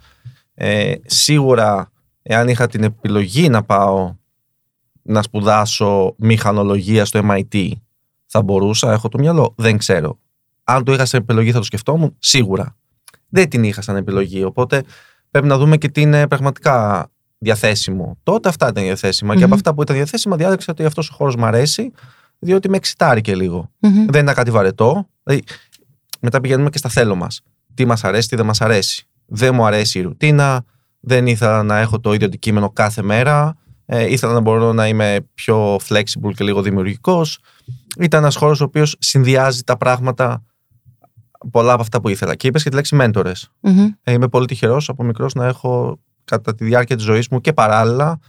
Ε, 0.53 0.93
σίγουρα 1.05 1.91
εάν 2.21 2.47
είχα 2.47 2.67
την 2.67 2.83
επιλογή 2.83 3.49
να 3.49 3.63
πάω 3.63 4.15
να 5.01 5.21
σπουδάσω 5.21 6.15
μηχανολογία 6.17 7.05
στο 7.05 7.19
MIT 7.23 7.71
θα 8.25 8.41
μπορούσα, 8.41 8.91
έχω 8.91 9.07
το 9.07 9.17
μυαλό, 9.17 9.53
δεν 9.57 9.77
ξέρω. 9.77 10.19
Αν 10.63 10.83
το 10.83 10.93
είχα 10.93 11.05
σαν 11.05 11.21
επιλογή 11.21 11.51
θα 11.51 11.57
το 11.57 11.63
σκεφτόμουν, 11.63 12.15
σίγουρα. 12.19 12.77
Δεν 13.29 13.49
την 13.49 13.63
είχα 13.63 13.81
σαν 13.81 13.95
επιλογή, 13.95 14.43
οπότε 14.43 14.83
πρέπει 15.35 15.49
να 15.49 15.57
δούμε 15.57 15.77
και 15.77 15.89
τι 15.89 16.01
είναι 16.01 16.27
πραγματικά 16.27 17.07
διαθέσιμο. 17.37 18.17
Τότε 18.23 18.49
αυτά 18.49 18.67
ήταν 18.67 18.83
διαθέσιμα 18.83 19.35
και 19.35 19.43
από 19.43 19.53
αυτά 19.53 19.73
που 19.73 19.81
ήταν 19.81 19.95
διαθέσιμα 19.95 20.35
διάλεξα 20.35 20.71
ότι 20.71 20.85
αυτός 20.85 21.09
ο 21.09 21.13
χώρος 21.13 21.35
μου 21.35 21.45
αρέσει 21.45 21.91
διότι 22.39 22.69
με 22.69 22.77
εξητάρει 22.77 23.21
και 23.21 23.35
λίγο. 23.35 23.71
Mm-hmm. 23.81 24.05
Δεν 24.09 24.21
είναι 24.21 24.33
κάτι 24.33 24.51
βαρετό. 24.51 25.07
Δηλαδή, 25.23 25.43
μετά 26.21 26.41
πηγαίνουμε 26.41 26.69
και 26.69 26.77
στα 26.77 26.89
θέλω 26.89 27.15
μας. 27.15 27.41
Τι 27.73 27.85
μας 27.85 28.03
αρέσει, 28.03 28.27
τι 28.27 28.35
δεν 28.35 28.45
μας 28.45 28.61
αρέσει. 28.61 29.07
Δεν 29.25 29.55
μου 29.55 29.65
αρέσει 29.65 29.99
η 29.99 30.01
ρουτίνα. 30.01 30.63
Δεν 30.99 31.27
ήθελα 31.27 31.63
να 31.63 31.79
έχω 31.79 31.99
το 31.99 32.13
ίδιο 32.13 32.27
αντικείμενο 32.27 32.69
κάθε 32.69 33.01
μέρα. 33.01 33.57
Ε, 33.85 34.11
ήθελα 34.11 34.33
να 34.33 34.39
μπορώ 34.39 34.73
να 34.73 34.87
είμαι 34.87 35.27
πιο 35.33 35.75
flexible 35.75 36.33
και 36.35 36.43
λίγο 36.43 36.61
δημιουργικός. 36.61 37.39
Ήταν 37.99 38.21
ένας 38.21 38.35
χώρος 38.35 38.61
ο 38.61 38.63
οποίος 38.63 38.95
συνδυάζει 38.99 39.63
τα 39.63 39.77
πράγματα 39.77 40.43
πολλά 41.51 41.73
από 41.73 41.81
αυτά 41.81 42.01
που 42.01 42.09
ήθελα. 42.09 42.35
Και 42.35 42.47
είπες 42.47 42.63
και 42.63 42.69
τη 42.69 42.75
λέξη 42.75 42.95
μέντορε. 42.95 43.31
Mm-hmm. 43.61 43.87
Ε, 44.03 44.11
είμαι 44.11 44.27
πολύ 44.27 44.45
τυχερός 44.45 44.89
από 44.89 45.03
μικρός 45.03 45.33
να 45.33 45.45
έχω 45.45 45.99
κατά 46.25 46.55
τη 46.55 46.65
διάρκεια 46.65 46.95
της 46.95 47.05
ζωής 47.05 47.27
μου 47.27 47.41
και 47.41 47.53
παράλληλα 47.53 48.19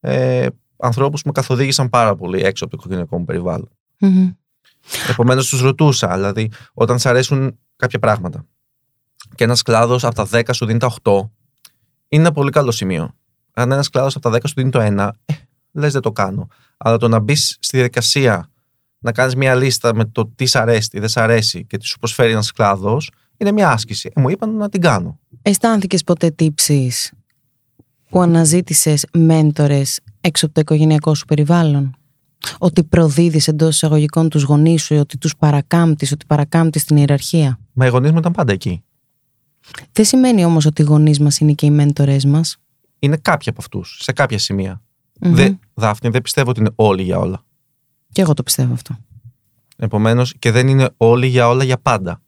ε, 0.00 0.46
ανθρώπους 0.76 1.22
που 1.22 1.26
με 1.26 1.32
καθοδήγησαν 1.32 1.88
πάρα 1.88 2.14
πολύ 2.14 2.42
έξω 2.42 2.64
από 2.64 2.76
το 2.76 2.78
οικογενειακό 2.80 3.18
μου 3.18 3.24
περιβάλλον. 3.24 3.68
Mm-hmm. 4.00 4.34
Επομένως, 5.08 5.48
τους 5.48 5.60
ρωτούσα, 5.60 6.14
δηλαδή, 6.14 6.50
όταν 6.74 6.98
σ' 6.98 7.06
αρέσουν 7.06 7.58
κάποια 7.76 7.98
πράγματα 7.98 8.44
και 9.34 9.44
ένας 9.44 9.62
κλάδος 9.62 10.04
από 10.04 10.14
τα 10.14 10.26
10 10.30 10.42
σου 10.52 10.66
δίνει 10.66 10.78
τα 10.78 10.94
8, 11.02 11.12
είναι 12.08 12.22
ένα 12.22 12.32
πολύ 12.32 12.50
καλό 12.50 12.70
σημείο. 12.70 13.14
Αν 13.54 13.72
ένας 13.72 13.88
κλάδος 13.88 14.16
από 14.16 14.30
τα 14.30 14.36
10 14.36 14.40
σου 14.46 14.54
δίνει 14.56 14.70
το 14.70 14.80
1, 14.80 15.10
ε, 15.24 15.32
λες 15.72 15.92
δεν 15.92 16.02
το 16.02 16.12
κάνω. 16.12 16.48
Αλλά 16.76 16.96
το 16.96 17.08
να 17.08 17.18
μπεις 17.18 17.56
στη 17.60 17.76
διαδικασία 17.76 18.50
να 19.02 19.12
κάνεις 19.12 19.34
μια 19.34 19.54
λίστα 19.54 19.94
με 19.94 20.04
το 20.04 20.26
τι 20.34 20.46
σ' 20.46 20.56
αρέσει, 20.56 20.88
τι 20.88 20.98
δεν 20.98 21.08
σ' 21.08 21.16
αρέσει 21.16 21.64
και 21.64 21.76
τι 21.76 21.86
σου 21.86 21.98
προσφέρει 21.98 22.32
ένας 22.32 22.52
κλάδος, 22.52 23.10
είναι 23.36 23.52
μια 23.52 23.70
άσκηση. 23.70 24.10
Ε, 24.14 24.20
μου 24.20 24.28
είπαν 24.28 24.56
να 24.56 24.68
την 24.68 24.80
κάνω. 24.80 25.18
Αισθάνθηκες 25.42 26.04
ποτέ 26.04 26.30
τύψεις 26.30 27.12
που 28.08 28.20
αναζήτησες 28.20 29.06
μέντορες 29.12 30.00
έξω 30.20 30.44
από 30.46 30.54
το 30.54 30.60
οικογενειακό 30.60 31.14
σου 31.14 31.24
περιβάλλον; 31.24 31.96
Ότι 32.58 32.84
προδίδεις 32.84 33.48
εντός 33.48 33.74
εισαγωγικών 33.74 34.28
τους 34.28 34.42
γονείς 34.42 34.82
σου, 34.82 34.96
ότι 34.96 35.18
τους 35.18 35.36
παρακάμπτεις, 35.36 36.12
ότι 36.12 36.26
παρακάμπτεις 36.26 36.84
την 36.84 36.96
ιεραρχία; 36.96 37.58
Μα 37.72 37.86
οι 37.86 37.88
γονείς 37.88 38.10
μου 38.10 38.18
ήταν 38.18 38.32
πάντα 38.32 38.52
εκεί. 38.52 38.82
Δεν 39.92 40.04
σημαίνει 40.04 40.44
όμως 40.44 40.66
ότι 40.66 40.82
οι 40.82 40.84
γονείς 40.84 41.20
μας 41.20 41.38
είναι 41.38 41.52
και 41.52 41.66
οι 41.66 41.70
μέντορές 41.70 42.24
μας; 42.24 42.56
Είναι 42.98 43.16
κάποιοι 43.16 43.48
από 43.48 43.60
αυτούς, 43.60 43.98
σε 44.00 44.12
κάποια 44.12 44.38
σημεία. 44.38 44.82
Mm-hmm. 45.20 45.30
Δεν, 45.30 45.58
Δάφνη, 45.74 46.10
δεν 46.10 46.22
πιστεύω 46.22 46.50
ότι 46.50 46.60
είναι 46.60 46.70
όλοι 46.74 47.02
για 47.02 47.18
όλα. 47.18 47.44
Και 48.12 48.20
εγώ 48.20 48.34
το 48.34 48.42
πιστεύω 48.42 48.72
αυτό. 48.72 48.98
Επομένως, 49.76 50.34
και 50.38 50.50
δεν 50.50 50.68
είναι 50.68 50.90
όλοι 50.96 51.26
για 51.26 51.48
όλα 51.48 51.64
για 51.64 51.78
πάντα. 51.78 52.20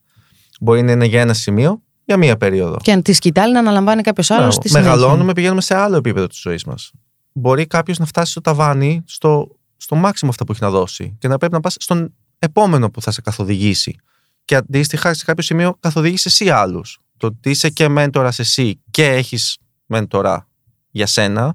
Μπορεί 0.60 0.82
να 0.82 0.92
είναι 0.92 1.04
για 1.04 1.20
ένα 1.20 1.34
σημείο, 1.34 1.82
για 2.04 2.16
μία 2.16 2.36
περίοδο. 2.36 2.76
Και 2.82 2.92
αν 2.92 3.02
τη 3.02 3.12
σκητάλη 3.12 3.52
να 3.52 3.58
αναλαμβάνει 3.58 4.02
κάποιος 4.02 4.30
άλλος. 4.30 4.58
Μεγαλώνουμε, 4.70 5.32
πηγαίνουμε 5.32 5.60
σε 5.60 5.74
άλλο 5.74 5.96
επίπεδο 5.96 6.26
της 6.26 6.40
ζωής 6.40 6.64
μας 6.64 6.92
μπορεί 7.34 7.66
κάποιος 7.66 7.98
να 7.98 8.06
φτάσει 8.06 8.30
στο 8.30 8.40
ταβάνι, 8.40 9.02
στο, 9.06 9.56
στο 9.76 9.96
μάξιμο 9.96 10.30
αυτά 10.30 10.44
που 10.44 10.52
έχει 10.52 10.62
να 10.62 10.70
δώσει 10.70 11.16
και 11.18 11.28
να 11.28 11.38
πρέπει 11.38 11.52
να 11.52 11.60
πας 11.60 11.76
στον 11.78 12.14
επόμενο 12.38 12.90
που 12.90 13.02
θα 13.02 13.10
σε 13.10 13.20
καθοδηγήσει. 13.20 13.96
Και 14.44 14.54
αντίστοιχα, 14.56 15.14
σε 15.14 15.24
κάποιο 15.24 15.42
σημείο 15.42 15.76
καθοδήγησε 15.80 16.28
εσύ 16.28 16.50
άλλους. 16.50 16.98
Το 17.16 17.26
ότι 17.26 17.50
είσαι 17.50 17.70
και 17.70 17.88
μέντορα 17.88 18.32
εσύ 18.38 18.80
και 18.90 19.08
έχεις 19.08 19.58
μέντορα 19.86 20.48
για 20.90 21.06
σένα, 21.06 21.54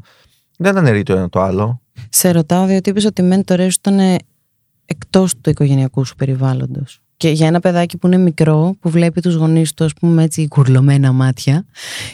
δεν 0.57 0.77
αναιρεί 0.77 1.03
το 1.03 1.13
ένα 1.13 1.29
το 1.29 1.41
άλλο. 1.41 1.81
Σε 2.09 2.31
ρωτάω, 2.31 2.65
διότι 2.65 2.89
είπες 2.89 3.05
ότι 3.05 3.21
οι 3.21 3.25
μέντορε 3.25 3.69
σου 3.69 3.77
ήταν 3.79 4.17
εκτός 4.85 5.33
του 5.41 5.49
οικογενειακού 5.49 6.05
σου 6.05 6.15
περιβάλλοντος. 6.15 7.01
Και 7.17 7.29
για 7.29 7.47
ένα 7.47 7.59
παιδάκι 7.59 7.97
που 7.97 8.07
είναι 8.07 8.17
μικρό, 8.17 8.75
που 8.79 8.89
βλέπει 8.89 9.21
τους 9.21 9.35
γονείς 9.35 9.73
του, 9.73 9.83
ας 9.83 9.93
πούμε, 9.93 10.23
έτσι 10.23 10.47
κουρλωμένα 10.47 11.11
μάτια 11.11 11.65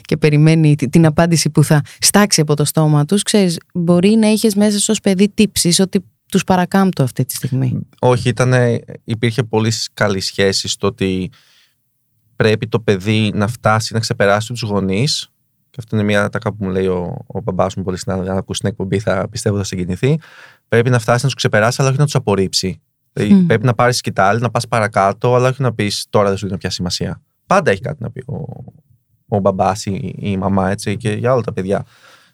και 0.02 0.18
περιμένει 0.18 0.76
την 0.76 1.06
απάντηση 1.06 1.50
που 1.50 1.64
θα 1.64 1.82
στάξει 2.00 2.42
από 2.42 2.56
το 2.56 2.66
στόμα 2.66 3.06
τους, 3.06 3.24
ξέρεις, 3.24 3.58
μπορεί 3.74 4.10
να 4.10 4.28
είχες 4.28 4.56
μέσα 4.56 4.80
σου 4.80 4.86
ως 4.90 5.00
παιδί 5.00 5.30
τύψεις 5.30 5.80
ότι 5.80 6.06
τους 6.32 6.44
παρακάμπτω 6.44 7.04
αυτή 7.04 7.26
τη 7.26 7.36
στιγμή. 7.36 7.80
Όχι, 8.00 8.30
ήταν, 8.30 8.54
υπήρχε 9.04 9.44
πολύ 9.44 9.72
καλή 9.94 10.20
σχέση 10.20 10.68
στο 10.68 10.88
ότι 10.88 11.32
πρέπει 12.36 12.68
το 12.68 12.80
παιδί 12.80 13.32
να 13.34 13.48
φτάσει 13.48 13.94
να 13.94 14.00
ξεπεράσει 14.00 14.48
τους 14.48 14.62
γονείς 14.62 15.30
και 15.76 15.82
αυτό 15.84 15.96
είναι 15.96 16.06
μια 16.06 16.30
τάκα 16.30 16.54
που 16.54 16.66
μου 16.66 16.70
λέει 16.70 16.88
ο, 16.88 17.26
ο 17.28 17.42
μπαμπάς 17.42 17.76
μου 17.76 17.84
πολύ 17.84 17.98
συχνά, 17.98 18.14
αν 18.14 18.38
ακούσει 18.38 18.60
την 18.60 18.70
εκπομπή 18.70 19.00
θα 19.00 19.28
πιστεύω 19.30 19.58
θα 19.58 19.64
συγκινηθεί. 19.64 20.20
Πρέπει 20.68 20.90
να 20.90 21.00
φτάσεις 21.00 21.22
να 21.22 21.28
τους 21.28 21.38
ξεπεράσεις, 21.38 21.80
αλλά 21.80 21.90
όχι 21.90 21.98
να 21.98 22.04
τους 22.04 22.16
απορρίψει. 22.16 22.82
Mm. 23.14 23.44
Πρέπει 23.48 23.66
να 23.66 23.74
πάρεις 23.74 23.98
σκητάλη, 23.98 24.40
να 24.40 24.50
πας 24.50 24.68
παρακάτω, 24.68 25.36
αλλά 25.36 25.50
όχι 25.50 25.62
να 25.62 25.74
πεις 25.74 26.06
τώρα 26.10 26.28
δεν 26.28 26.38
σου 26.38 26.46
δίνω 26.46 26.58
πια 26.58 26.70
σημασία. 26.70 27.22
Πάντα 27.48 27.72
έχει 27.72 27.82
κάτι 27.82 28.04
να 28.04 28.12
πει 28.12 28.24
ο, 28.28 28.64
ο 29.28 29.40
μπαμπάς 29.40 29.86
ή 29.86 30.16
η 30.18 30.38
μαμά, 30.38 30.70
έτσι, 30.70 30.98
και 30.98 31.12
για 31.12 31.34
όλα 31.34 31.42
τα 31.42 31.54
παιδιά. 31.54 31.86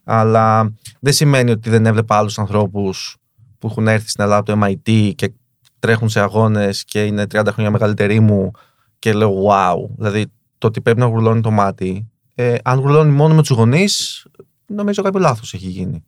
Αλλά 0.04 0.74
δεν 1.00 1.14
σημαίνει 1.14 1.52
ότι 1.52 1.70
δεν 1.70 1.86
έβλεπα 1.86 2.18
άλλους 2.18 2.40
ανθρώπους 2.40 3.18
που 3.60 3.68
έχουν 3.68 3.88
έρθει 3.88 4.10
στην 4.10 4.24
Ελλάδα 4.24 4.40
από 4.40 4.52
το 4.52 4.66
MIT 4.66 5.12
και 5.16 5.32
τρέχουν 5.80 6.10
σε 6.10 6.20
αγώνες 6.20 6.84
και 6.86 7.06
είναι 7.06 7.26
30 7.32 7.48
χρόνια 7.52 7.72
μεγαλύτεροι 7.72 8.20
μου 8.20 8.52
και 9.00 9.14
λέω 9.14 9.46
wow. 9.50 9.96
Δηλαδή 9.98 10.26
το 10.58 10.68
ότι 10.68 10.82
πρέπει 10.82 11.00
να 11.00 11.06
γουρλώνει 11.06 11.42
το 11.42 11.52
μάτι. 11.52 12.11
Ε, 12.42 12.56
αν 12.64 12.80
γουρλώνει 12.80 13.12
μόνο 13.12 13.34
με 13.34 13.42
τους 13.42 13.50
γονείς, 13.50 14.26
νομίζω 14.66 15.02
κάποιο 15.02 15.20
λάθος 15.20 15.54
έχει 15.54 15.68
γίνει. 15.68 16.04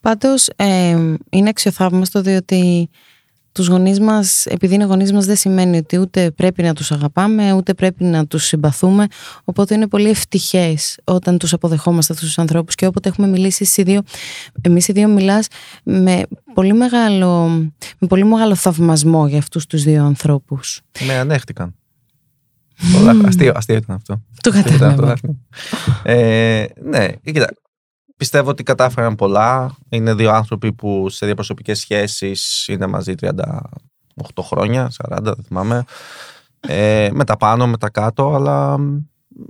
Πάντως 0.00 0.48
ε, 0.56 1.16
είναι 1.30 1.48
αξιοθαύμαστο 1.48 2.22
διότι 2.22 2.90
τους 3.52 3.66
γονείς 3.66 4.00
μας, 4.00 4.46
επειδή 4.46 4.74
είναι 4.74 4.84
γονείς 4.84 5.12
μας 5.12 5.26
δεν 5.26 5.36
σημαίνει 5.36 5.76
ότι 5.76 5.98
ούτε 5.98 6.30
πρέπει 6.30 6.62
να 6.62 6.74
τους 6.74 6.92
αγαπάμε, 6.92 7.52
ούτε 7.52 7.74
πρέπει 7.74 8.04
να 8.04 8.26
τους 8.26 8.44
συμπαθούμε, 8.44 9.06
οπότε 9.44 9.74
είναι 9.74 9.88
πολύ 9.88 10.08
ευτυχές 10.08 10.98
όταν 11.04 11.38
τους 11.38 11.52
αποδεχόμαστε 11.52 12.12
αυτούς 12.12 12.28
τους 12.28 12.38
ανθρώπους 12.38 12.74
και 12.74 12.86
όποτε 12.86 13.08
έχουμε 13.08 13.26
μιλήσει 13.26 13.58
εσείς 13.62 13.76
οι 13.76 13.82
δύο, 13.82 14.02
εμείς 14.60 14.88
οι 14.88 14.92
δύο 14.92 15.08
μιλάς 15.08 15.46
με 15.84 16.22
πολύ 16.54 16.72
μεγάλο, 16.72 17.46
με 17.98 18.06
πολύ 18.08 18.24
μεγάλο 18.24 18.54
θαυμασμό 18.54 19.28
για 19.28 19.38
αυτούς 19.38 19.66
τους 19.66 19.82
δύο 19.82 20.04
ανθρώπους. 20.04 20.80
Με 21.06 21.18
ανέχτηκαν. 21.18 21.74
Πολλά, 22.92 23.28
αστείο, 23.28 23.52
αστείο 23.54 23.76
ήταν 23.76 23.96
αυτό. 23.96 24.22
Το 24.40 24.50
κατάλαβα. 24.50 25.16
Ε, 26.02 26.64
ναι, 26.82 27.08
κοίτα, 27.08 27.48
Πιστεύω 28.22 28.50
ότι 28.50 28.62
κατάφεραν 28.62 29.14
πολλά. 29.14 29.76
Είναι 29.88 30.14
δύο 30.14 30.30
άνθρωποι 30.30 30.72
που 30.72 31.08
σε 31.08 31.26
διαπροσωπικές 31.26 31.78
σχέσεις 31.78 32.68
είναι 32.68 32.86
μαζί 32.86 33.14
38 33.20 33.36
χρόνια, 34.40 34.90
40, 35.08 35.18
δεν 35.22 35.34
θυμάμαι. 35.46 35.84
Ε, 36.60 37.08
με 37.12 37.24
τα 37.24 37.36
πάνω, 37.36 37.66
με 37.66 37.76
τα 37.76 37.90
κάτω, 37.90 38.34
αλλά 38.34 38.76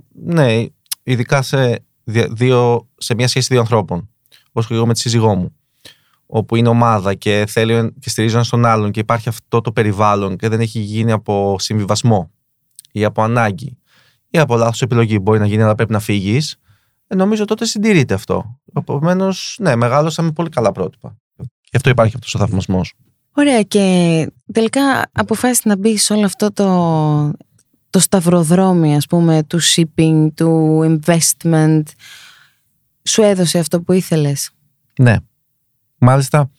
ναι, 0.09 0.65
ειδικά 1.03 1.41
σε, 1.41 1.85
δύο, 2.31 2.87
σε 2.97 3.15
μια 3.15 3.27
σχέση 3.27 3.47
δύο 3.51 3.59
ανθρώπων. 3.59 4.09
Όπως 4.47 4.67
και 4.67 4.73
εγώ 4.73 4.85
με 4.85 4.93
τη 4.93 4.99
σύζυγό 4.99 5.35
μου. 5.35 5.55
Όπου 6.25 6.55
είναι 6.55 6.69
ομάδα 6.69 7.13
και 7.13 7.45
θέλει 7.47 7.93
και 7.99 8.09
στηρίζει 8.09 8.35
ένα 8.35 8.43
στον 8.43 8.65
άλλον 8.65 8.91
και 8.91 8.99
υπάρχει 8.99 9.29
αυτό 9.29 9.61
το 9.61 9.71
περιβάλλον 9.71 10.37
και 10.37 10.47
δεν 10.47 10.59
έχει 10.59 10.79
γίνει 10.79 11.11
από 11.11 11.55
συμβιβασμό 11.59 12.31
ή 12.93 13.03
από 13.03 13.21
ανάγκη 13.23 13.77
ή 14.29 14.37
από 14.39 14.55
λάθος 14.55 14.81
επιλογή. 14.81 15.19
Μπορεί 15.21 15.39
να 15.39 15.45
γίνει, 15.45 15.61
αλλά 15.61 15.75
πρέπει 15.75 15.91
να 15.91 15.99
φύγεις. 15.99 16.55
Ε, 17.07 17.15
νομίζω 17.15 17.45
τότε 17.45 17.65
συντηρείται 17.65 18.13
αυτό. 18.13 18.59
Επομένως, 18.73 19.57
ναι, 19.59 19.75
μεγάλωσα 19.75 20.21
με 20.21 20.31
πολύ 20.31 20.49
καλά 20.49 20.71
πρότυπα. 20.71 21.17
Γι' 21.37 21.75
αυτό 21.75 21.89
υπάρχει 21.89 22.15
αυτός 22.15 22.35
ο 22.35 22.39
θαυμασμός. 22.39 22.93
Ωραία, 23.35 23.61
και 23.61 24.27
τελικά 24.53 25.09
αποφάσισε 25.11 25.61
να 25.65 25.77
μπεις 25.77 26.03
σε 26.03 26.13
όλο 26.13 26.25
αυτό 26.25 26.51
το, 26.51 27.33
το 27.89 27.99
σταυροδρόμι, 27.99 28.95
ας 28.95 29.05
πούμε, 29.05 29.43
του 29.43 29.59
shipping, 29.61 30.27
του 30.35 30.79
investment. 30.83 31.83
Σου 33.03 33.21
έδωσε 33.21 33.59
αυτό 33.59 33.81
που 33.81 33.91
ήθελες; 33.91 34.51
Ναι. 34.99 35.15
Μάλιστα, 35.97 36.49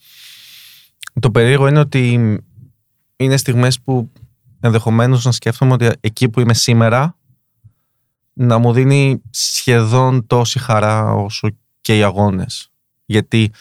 το 1.21 1.31
περίεργο 1.31 1.67
είναι 1.67 1.79
ότι 1.79 2.39
είναι 3.17 3.37
στιγμές 3.37 3.81
που 3.81 4.11
ενδεχομένως 4.65 5.25
να 5.25 5.33
σκέφτομαι 5.33 5.73
ότι 5.73 5.91
εκεί 6.01 6.29
που 6.29 6.41
είμαι 6.41 6.55
σήμερα 6.55 7.19
να 8.33 8.59
μου 8.59 8.73
δίνει 8.73 9.23
σχεδόν 9.31 10.27
τόση 10.27 10.59
χαρά 10.59 11.13
όσο 11.13 11.49
και 11.81 11.99
οι 11.99 12.03
αγώνες. 12.03 12.71
Γιατί 13.05 13.53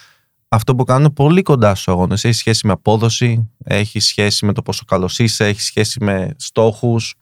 αυτό 0.48 0.74
που 0.74 0.84
κάνω 0.84 1.10
πολύ 1.10 1.42
κοντά 1.42 1.74
στους 1.74 1.88
αγώνες 1.88 2.24
έχει 2.24 2.34
σχέση 2.34 2.66
με 2.66 2.72
απόδοση, 2.72 3.50
έχει 3.64 4.00
σχέση 4.00 4.46
με 4.46 4.52
το 4.52 4.62
πόσο 4.62 4.84
καλός 4.84 5.18
είσαι, 5.18 5.46
έχει 5.46 5.60
σχέση 5.60 6.04
με 6.04 6.34
στόχους, 6.36 7.14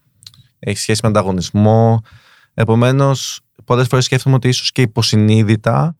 έχει 0.58 0.78
σχέση 0.78 1.00
με 1.02 1.08
ανταγωνισμό. 1.08 2.00
Επομένως, 2.54 3.40
πολλές 3.64 3.86
φορές 3.86 4.04
σκέφτομαι 4.04 4.34
ότι 4.34 4.48
ίσως 4.48 4.72
και 4.72 4.82
υποσυνείδητα 4.82 5.96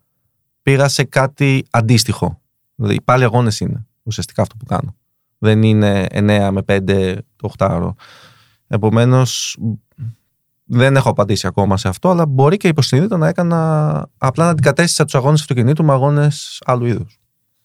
πήγα 0.62 0.88
σε 0.88 1.04
κάτι 1.04 1.64
αντίστοιχο. 1.70 2.40
Δηλαδή, 2.74 3.00
πάλι 3.00 3.24
αγώνες 3.24 3.60
είναι 3.60 3.86
ουσιαστικά 4.02 4.42
αυτό 4.42 4.56
που 4.56 4.64
κάνω. 4.64 4.96
Δεν 5.42 5.62
είναι 5.62 6.06
9 6.10 6.48
με 6.52 6.62
5 6.66 7.18
το 7.36 7.52
8 7.58 7.90
Επομένως, 8.66 9.58
δεν 10.64 10.96
έχω 10.96 11.10
απαντήσει 11.10 11.46
ακόμα 11.46 11.76
σε 11.76 11.88
αυτό, 11.88 12.08
αλλά 12.08 12.26
μπορεί 12.26 12.56
και 12.56 12.68
υποσυνείδητα 12.68 13.16
να 13.16 13.28
έκανα 13.28 14.10
απλά 14.18 14.44
να 14.44 14.50
αντικατέστησα 14.50 15.04
τους 15.04 15.14
αγώνες 15.14 15.40
αυτοκινήτου 15.40 15.84
με 15.84 15.92
αγώνες 15.92 16.62
άλλου 16.64 16.86
είδους. 16.86 17.20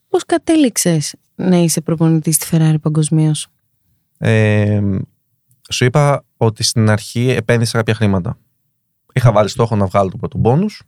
Πώς 0.07 0.25
κατέληξες 0.25 1.15
να 1.35 1.57
είσαι 1.57 1.81
προπονητής 1.81 2.35
στη 2.35 2.47
Ferrari 2.51 2.75
παγκοσμίως, 2.81 3.47
ε, 4.17 4.81
Σου 5.69 5.85
είπα 5.85 6.25
ότι 6.37 6.63
στην 6.63 6.89
αρχή 6.89 7.29
επένδυσα 7.29 7.77
κάποια 7.77 7.93
χρήματα. 7.93 8.37
Είχα 9.13 9.31
βάλει 9.31 9.49
στόχο 9.49 9.75
να 9.75 9.85
βγάλω 9.85 10.09
το 10.09 10.17
πρώτο 10.17 10.37
μπόνους 10.37 10.83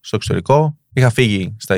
στο 0.00 0.16
εξωτερικό. 0.16 0.78
Είχα 0.92 1.10
φύγει 1.10 1.56
στα 1.58 1.74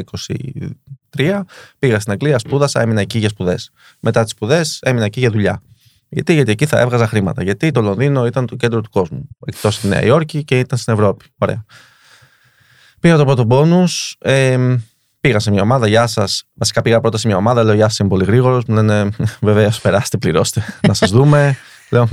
23, 1.17 1.41
πήγα 1.79 2.01
στην 2.01 2.13
Αγγλία, 2.13 2.39
σπούδασα, 2.39 2.81
έμεινα 2.81 3.01
εκεί 3.01 3.19
για 3.19 3.29
σπουδές. 3.29 3.71
Μετά 4.01 4.23
τις 4.23 4.31
σπουδές 4.31 4.79
έμεινα 4.83 5.05
εκεί 5.05 5.21
για 5.21 5.31
δουλειά. 5.31 5.63
Γιατί, 6.09 6.33
γιατί 6.33 6.51
εκεί 6.51 6.67
θα 6.67 6.79
έβγαζα 6.81 7.07
χρήματα. 7.07 7.43
Γιατί 7.43 7.71
το 7.71 7.81
Λονδίνο 7.81 8.27
ήταν 8.27 8.47
το 8.47 8.57
κέντρο 8.57 8.81
του 8.81 8.91
κόσμου. 8.91 9.29
Εκτός 9.47 9.75
στη 9.75 9.89
Νέα 9.89 10.03
Υόρκη 10.03 10.45
και 10.45 10.59
ήταν 10.59 10.79
στην 10.79 10.93
Ευρώπη. 10.93 11.25
Ωραία. 11.39 11.65
Πήγα 13.01 13.17
το 13.17 13.25
πρώτο 13.25 13.47
πόνου. 13.47 13.85
Ε, 14.19 14.77
πήγα 15.21 15.39
σε 15.39 15.51
μια 15.51 15.63
ομάδα. 15.63 15.87
Γεια 15.87 16.07
σας. 16.07 16.45
Βασικά 16.55 16.83
πήγα 16.83 17.01
πρώτα 17.01 17.19
σε 17.19 17.27
μια 17.27 17.37
ομάδα. 17.37 17.63
Λέω 17.63 17.75
Γεια 17.75 17.89
σας, 17.89 17.99
είμαι 17.99 18.09
πολύ 18.09 18.25
γρήγορος. 18.25 18.65
Μου 18.65 18.75
λένε 18.75 19.09
Βεβαίως, 19.41 19.81
περάστε, 19.81 20.17
πληρώστε. 20.17 20.65
να 20.87 20.95
σας 20.95 21.11
δούμε. 21.11 21.57
Λέω 21.91 22.09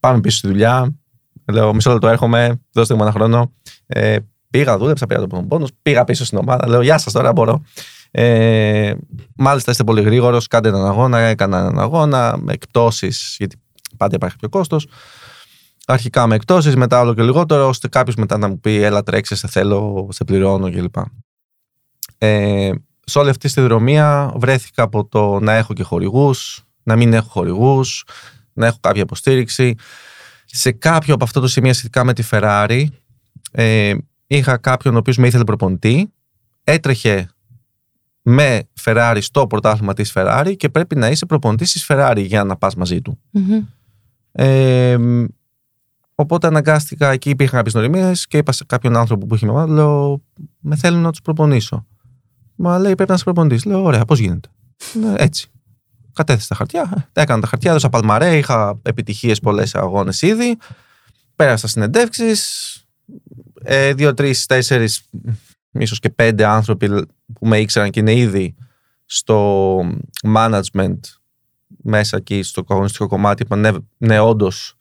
Πάμε 0.00 0.20
πίσω 0.20 0.36
στη 0.36 0.46
δουλειά. 0.46 0.94
Λέω 1.52 1.74
Μισό 1.74 1.92
λεπτό 1.92 2.08
έρχομαι. 2.08 2.60
Δώστε 2.72 2.94
μου 2.94 3.02
ένα 3.02 3.12
χρόνο. 3.12 3.52
Ε, 3.86 4.16
πήγα, 4.50 4.78
δούλεψα, 4.78 5.06
πήγα 5.06 5.20
το 5.20 5.26
πρώτο 5.26 5.44
πόνου. 5.44 5.66
Πήγα 5.82 6.04
πίσω 6.04 6.24
στην 6.24 6.38
ομάδα. 6.38 6.68
Λέω 6.68 6.82
Γεια 6.82 6.98
σας, 6.98 7.12
τώρα 7.12 7.32
μπορώ. 7.32 7.62
Ε, 8.14 8.94
μάλιστα 9.36 9.70
είστε 9.70 9.84
πολύ 9.84 10.02
γρήγορος, 10.02 10.46
κάντε 10.46 10.68
έναν 10.68 10.86
αγώνα. 10.86 11.18
Έκανα 11.18 11.58
έναν 11.58 11.78
αγώνα 11.78 12.36
με 12.38 12.52
εκπτώσεις, 12.52 13.34
γιατί 13.38 13.56
πάντα 13.96 14.14
υπάρχει 14.14 14.36
πιο 14.36 14.48
κόστος. 14.48 14.86
Αρχικά 15.86 16.26
με 16.26 16.34
εκτόσει, 16.34 16.76
μετά 16.76 17.00
όλο 17.00 17.14
και 17.14 17.22
λιγότερο, 17.22 17.68
ώστε 17.68 17.88
κάποιος 17.88 18.16
μετά 18.16 18.38
να 18.38 18.48
μου 18.48 18.60
πει: 18.60 18.82
Έλα, 18.82 19.02
τρέξε, 19.02 19.34
σε 19.34 19.48
θέλω, 19.48 20.08
σε 20.10 20.24
πληρώνω 20.24 20.70
κλπ. 20.70 20.94
Ε, 22.18 22.70
σε 23.04 23.18
όλη 23.18 23.30
αυτή 23.30 23.52
τη 23.52 23.60
δρομία 23.60 24.32
βρέθηκα 24.36 24.82
από 24.82 25.06
το 25.06 25.38
να 25.40 25.52
έχω 25.52 25.72
και 25.72 25.82
χορηγούς, 25.82 26.64
να 26.82 26.96
μην 26.96 27.12
έχω 27.12 27.28
χορηγούς, 27.28 28.04
να 28.52 28.66
έχω 28.66 28.78
κάποια 28.80 29.02
υποστήριξη. 29.02 29.74
Σε 30.44 30.72
κάποιο 30.72 31.14
από 31.14 31.24
αυτό 31.24 31.40
το 31.40 31.48
σημείο 31.48 31.72
σχετικά 31.72 32.04
με 32.04 32.12
τη 32.12 32.22
Ferrari, 32.30 32.84
ε, 33.52 33.94
είχα 34.26 34.56
κάποιον 34.56 34.94
ο 34.94 34.98
οποίος 34.98 35.16
με 35.16 35.26
ήθελε 35.26 35.44
προπονητή. 35.44 36.12
Έτρεχε 36.64 37.28
με 38.22 38.68
Ferrari 38.84 39.18
στο 39.20 39.46
πρωτάθλημα 39.46 39.94
της 39.94 40.12
Ferrari 40.14 40.54
και 40.56 40.68
πρέπει 40.68 40.96
να 40.96 41.08
είσαι 41.08 41.26
προπονητής 41.26 41.72
της 41.72 41.86
Ferrari 41.88 42.22
για 42.26 42.44
να 42.44 42.56
πας 42.56 42.74
μαζί 42.74 43.00
του. 43.00 43.18
Ε, 44.32 44.96
οπότε 46.14 46.46
αναγκάστηκα, 46.46 47.10
εκεί 47.10 47.30
υπήρχαν 47.30 47.56
κάποιες 47.56 47.74
νοημίες 47.74 48.26
και 48.26 48.36
είπα 48.36 48.52
σε 48.52 48.64
κάποιον 48.64 48.96
άνθρωπο 48.96 49.26
που 49.26 49.34
είχε 49.34 49.46
με 49.46 49.66
λέω, 49.66 50.22
με 50.60 50.76
θέλουν 50.76 51.00
να 51.00 51.10
τους 51.10 51.20
προπονήσω. 51.20 51.86
Μα 52.54 52.78
λέει 52.78 52.94
πρέπει 52.94 53.10
να 53.10 53.16
σε 53.16 53.24
προπονητής. 53.24 53.64
Λέω, 53.64 53.82
ωραία, 53.82 54.04
πώς 54.04 54.18
γίνεται. 54.18 54.48
Ναι, 54.92 55.14
έτσι. 55.16 55.46
Κατέθεσα 56.12 56.48
τα 56.48 56.54
χαρτιά, 56.54 57.08
έκανα 57.12 57.40
τα 57.40 57.46
χαρτιά, 57.46 57.70
έδωσα 57.70 57.88
παλμαρέ, 57.88 58.36
είχα 58.36 58.78
επιτυχίες 58.82 59.40
πολλές 59.40 59.74
αγώνες 59.74 60.22
ήδη. 60.22 60.58
Πέρασα 61.36 61.68
συνεντεύξεις, 61.68 62.76
ε, 63.62 63.94
δύο, 63.94 64.14
τρεις, 64.14 64.46
τέσσερις 64.46 65.02
ίσως 65.72 65.98
και 65.98 66.10
πέντε 66.10 66.44
άνθρωποι 66.44 66.88
που 67.32 67.46
με 67.46 67.58
ήξεραν 67.58 67.90
και 67.90 68.00
είναι 68.00 68.14
ήδη 68.14 68.54
στο 69.04 69.78
management 70.34 70.98
μέσα 71.82 72.16
εκεί 72.16 72.42
στο 72.42 72.64
αγωνιστικό 72.68 73.06
κομμάτι 73.06 73.42
είπαν 73.42 73.60
ναι, 73.60 73.70
ναι 73.98 74.20
όντως 74.20 74.76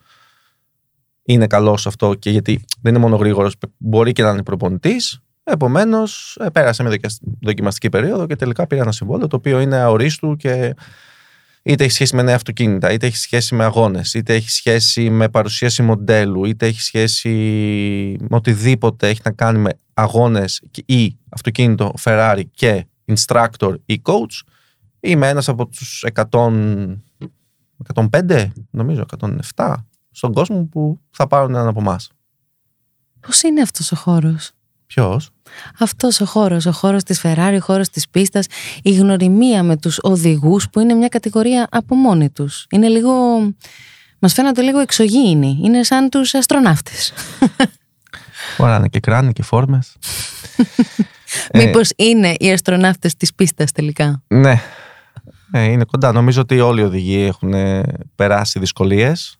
είναι 1.23 1.47
καλός 1.47 1.87
αυτό 1.87 2.13
και 2.13 2.29
γιατί 2.29 2.63
δεν 2.81 2.93
είναι 2.93 3.03
μόνο 3.03 3.15
γρήγορος, 3.15 3.55
μπορεί 3.77 4.11
και 4.11 4.23
να 4.23 4.29
είναι 4.29 4.43
προπονητής. 4.43 5.21
Επομένως, 5.43 6.37
ε, 6.39 6.49
πέρασε 6.49 6.83
μια 6.83 6.99
δοκιμαστική 7.41 7.89
περίοδο 7.89 8.25
και 8.27 8.35
τελικά 8.35 8.67
πήρα 8.67 8.81
ένα 8.81 8.91
συμβόλαιο 8.91 9.27
το 9.27 9.35
οποίο 9.35 9.59
είναι 9.59 9.77
αορίστου 9.77 10.35
και 10.35 10.75
είτε 11.63 11.83
έχει 11.83 11.93
σχέση 11.93 12.15
με 12.15 12.21
νέα 12.21 12.35
αυτοκίνητα, 12.35 12.91
είτε 12.91 13.05
έχει 13.07 13.17
σχέση 13.17 13.55
με 13.55 13.63
αγώνες, 13.63 14.13
είτε 14.13 14.33
έχει 14.33 14.49
σχέση 14.49 15.09
με 15.09 15.29
παρουσίαση 15.29 15.81
μοντέλου, 15.81 16.45
είτε 16.45 16.65
έχει 16.65 16.81
σχέση 16.81 17.29
με 18.19 18.35
οτιδήποτε 18.35 19.07
έχει 19.07 19.21
να 19.23 19.31
κάνει 19.31 19.59
με 19.59 19.71
αγώνες 20.01 20.61
ή 20.85 21.17
αυτοκίνητο 21.29 21.93
Ferrari 22.03 22.43
και 22.51 22.85
instructor 23.05 23.75
ή 23.85 24.01
coach. 24.03 24.47
Είμαι 24.99 25.27
ένας 25.27 25.47
από 25.47 25.67
τους 25.67 26.05
100, 26.13 26.97
105, 27.93 28.47
νομίζω 28.69 29.05
107 29.55 29.75
στον 30.11 30.33
κόσμο 30.33 30.63
που 30.63 30.99
θα 31.11 31.27
πάρουν 31.27 31.55
έναν 31.55 31.67
από 31.67 31.79
εμάς. 31.79 32.09
Πώς 33.19 33.41
είναι 33.41 33.61
αυτός 33.61 33.91
ο 33.91 33.95
χώρος; 33.95 34.51
Ποιος; 34.85 35.29
Αυτός 35.79 36.21
ο 36.21 36.25
χώρος, 36.25 36.65
ο 36.65 36.71
χώρος 36.71 37.03
της 37.03 37.21
Ferrari, 37.23 37.57
ο 37.61 37.63
χώρος 37.63 37.89
της 37.89 38.09
πίστας, 38.09 38.45
η 38.81 38.91
γνωριμία 38.91 39.63
με 39.63 39.77
τους 39.77 39.99
οδηγούς 40.01 40.69
που 40.69 40.79
είναι 40.79 40.93
μια 40.93 41.07
κατηγορία 41.07 41.67
από 41.71 41.95
μόνοι 41.95 42.29
τους. 42.29 42.65
Είναι 42.69 42.87
λίγο. 42.87 43.11
Μας 44.19 44.33
φαίνονται 44.33 44.61
λίγο 44.61 44.79
εξωγήινοι. 44.79 45.59
Είναι 45.63 45.83
σαν 45.83 46.09
τους 46.09 46.33
αστροναύτες. 46.33 47.13
Φοράνε 48.55 48.87
και 48.87 48.99
κράνη 48.99 49.33
και 49.33 49.43
φόρμες. 49.43 49.97
Μήπως 51.53 51.89
είναι 51.95 52.33
οι 52.39 52.51
αστροναύτες 52.51 53.15
της 53.15 53.33
πίστας 53.33 53.71
τελικά; 53.71 54.23
Ναι. 54.27 54.61
Ε, 55.51 55.63
είναι 55.63 55.83
κοντά. 55.83 56.11
Νομίζω 56.11 56.41
ότι 56.41 56.59
όλοι 56.59 56.81
οι 56.81 56.83
οδηγοί 56.83 57.21
έχουν 57.21 57.53
περάσει 58.15 58.59
δυσκολίες. 58.59 59.37